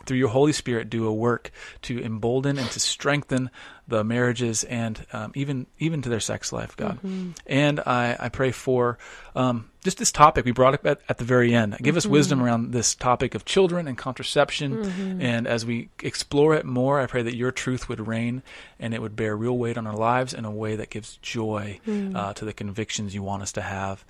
through 0.05 0.19
your 0.19 0.29
Holy 0.29 0.53
Spirit, 0.53 0.91
do 0.91 1.07
a 1.07 1.13
work 1.13 1.51
to 1.83 2.03
embolden 2.03 2.59
and 2.59 2.71
to 2.71 2.81
strengthen 2.81 3.51
the 3.87 4.03
marriages 4.03 4.65
and 4.65 5.05
um, 5.13 5.33
even 5.35 5.67
even 5.79 6.01
to 6.03 6.09
their 6.09 6.21
sex 6.21 6.53
life, 6.53 6.77
God. 6.77 6.99
And 7.47 7.81
I, 7.81 8.17
I 8.19 8.29
pray 8.31 8.51
for 8.51 8.99
um, 9.37 9.71
just 9.83 9.99
this 9.99 10.11
topic 10.11 10.47
we 10.47 10.53
brought 10.53 10.73
up 10.75 10.87
at, 10.87 11.01
at 11.09 11.19
the 11.19 11.25
very 11.25 11.55
end. 11.55 11.77
Give 11.83 11.97
us 11.97 12.07
wisdom 12.07 12.43
around 12.43 12.73
this 12.73 12.95
topic 12.95 13.35
of 13.35 13.45
children 13.45 13.87
and 13.87 13.99
contraception. 13.99 15.21
And 15.21 15.47
as 15.47 15.67
we 15.67 15.91
explore 16.03 16.55
it 16.55 16.65
more, 16.65 17.01
I 17.01 17.07
pray 17.07 17.23
that 17.23 17.37
your 17.37 17.51
truth 17.51 17.89
would 17.89 18.07
reign 18.07 18.43
and 18.81 18.95
it 18.95 19.03
would 19.03 19.17
bear 19.17 19.37
real 19.37 19.57
weight 19.59 19.77
on 19.77 19.87
our 19.87 19.97
lives 19.97 20.33
in 20.33 20.45
a 20.47 20.51
way 20.51 20.77
that 20.77 20.89
gives 20.89 21.19
joy 21.19 21.81
uh, 22.15 22.33
to 22.35 22.45
the 22.45 22.53
convictions 22.55 23.15
you 23.15 23.23
want 23.23 23.43
us 23.43 23.53
to 23.53 23.63
have. 23.63 24.05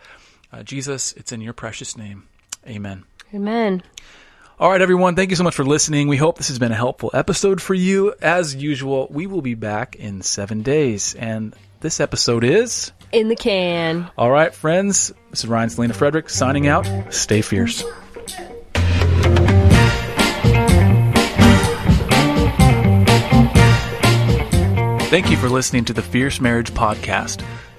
Uh, 0.52 0.62
Jesus, 0.62 1.12
it's 1.14 1.32
in 1.32 1.40
your 1.40 1.52
precious 1.52 1.96
name. 1.96 2.28
Amen. 2.66 3.04
Amen. 3.34 3.82
All 4.56 4.70
right, 4.70 4.80
everyone. 4.80 5.16
Thank 5.16 5.30
you 5.30 5.36
so 5.36 5.42
much 5.42 5.56
for 5.56 5.64
listening. 5.64 6.06
We 6.06 6.16
hope 6.16 6.38
this 6.38 6.46
has 6.46 6.60
been 6.60 6.70
a 6.70 6.76
helpful 6.76 7.10
episode 7.12 7.60
for 7.60 7.74
you. 7.74 8.14
As 8.22 8.54
usual, 8.54 9.08
we 9.10 9.26
will 9.26 9.42
be 9.42 9.54
back 9.54 9.96
in 9.96 10.22
seven 10.22 10.62
days. 10.62 11.16
And 11.16 11.56
this 11.80 11.98
episode 11.98 12.44
is. 12.44 12.92
In 13.10 13.28
the 13.28 13.34
can. 13.34 14.08
All 14.16 14.30
right, 14.30 14.54
friends. 14.54 15.12
This 15.30 15.40
is 15.40 15.48
Ryan 15.48 15.70
Selena 15.70 15.94
Frederick 15.94 16.30
signing 16.30 16.68
out. 16.68 16.86
Stay 17.12 17.42
fierce. 17.42 17.82
Thank 25.10 25.30
you 25.30 25.36
for 25.36 25.48
listening 25.48 25.84
to 25.86 25.92
the 25.92 26.02
Fierce 26.02 26.40
Marriage 26.40 26.72
Podcast. 26.72 27.44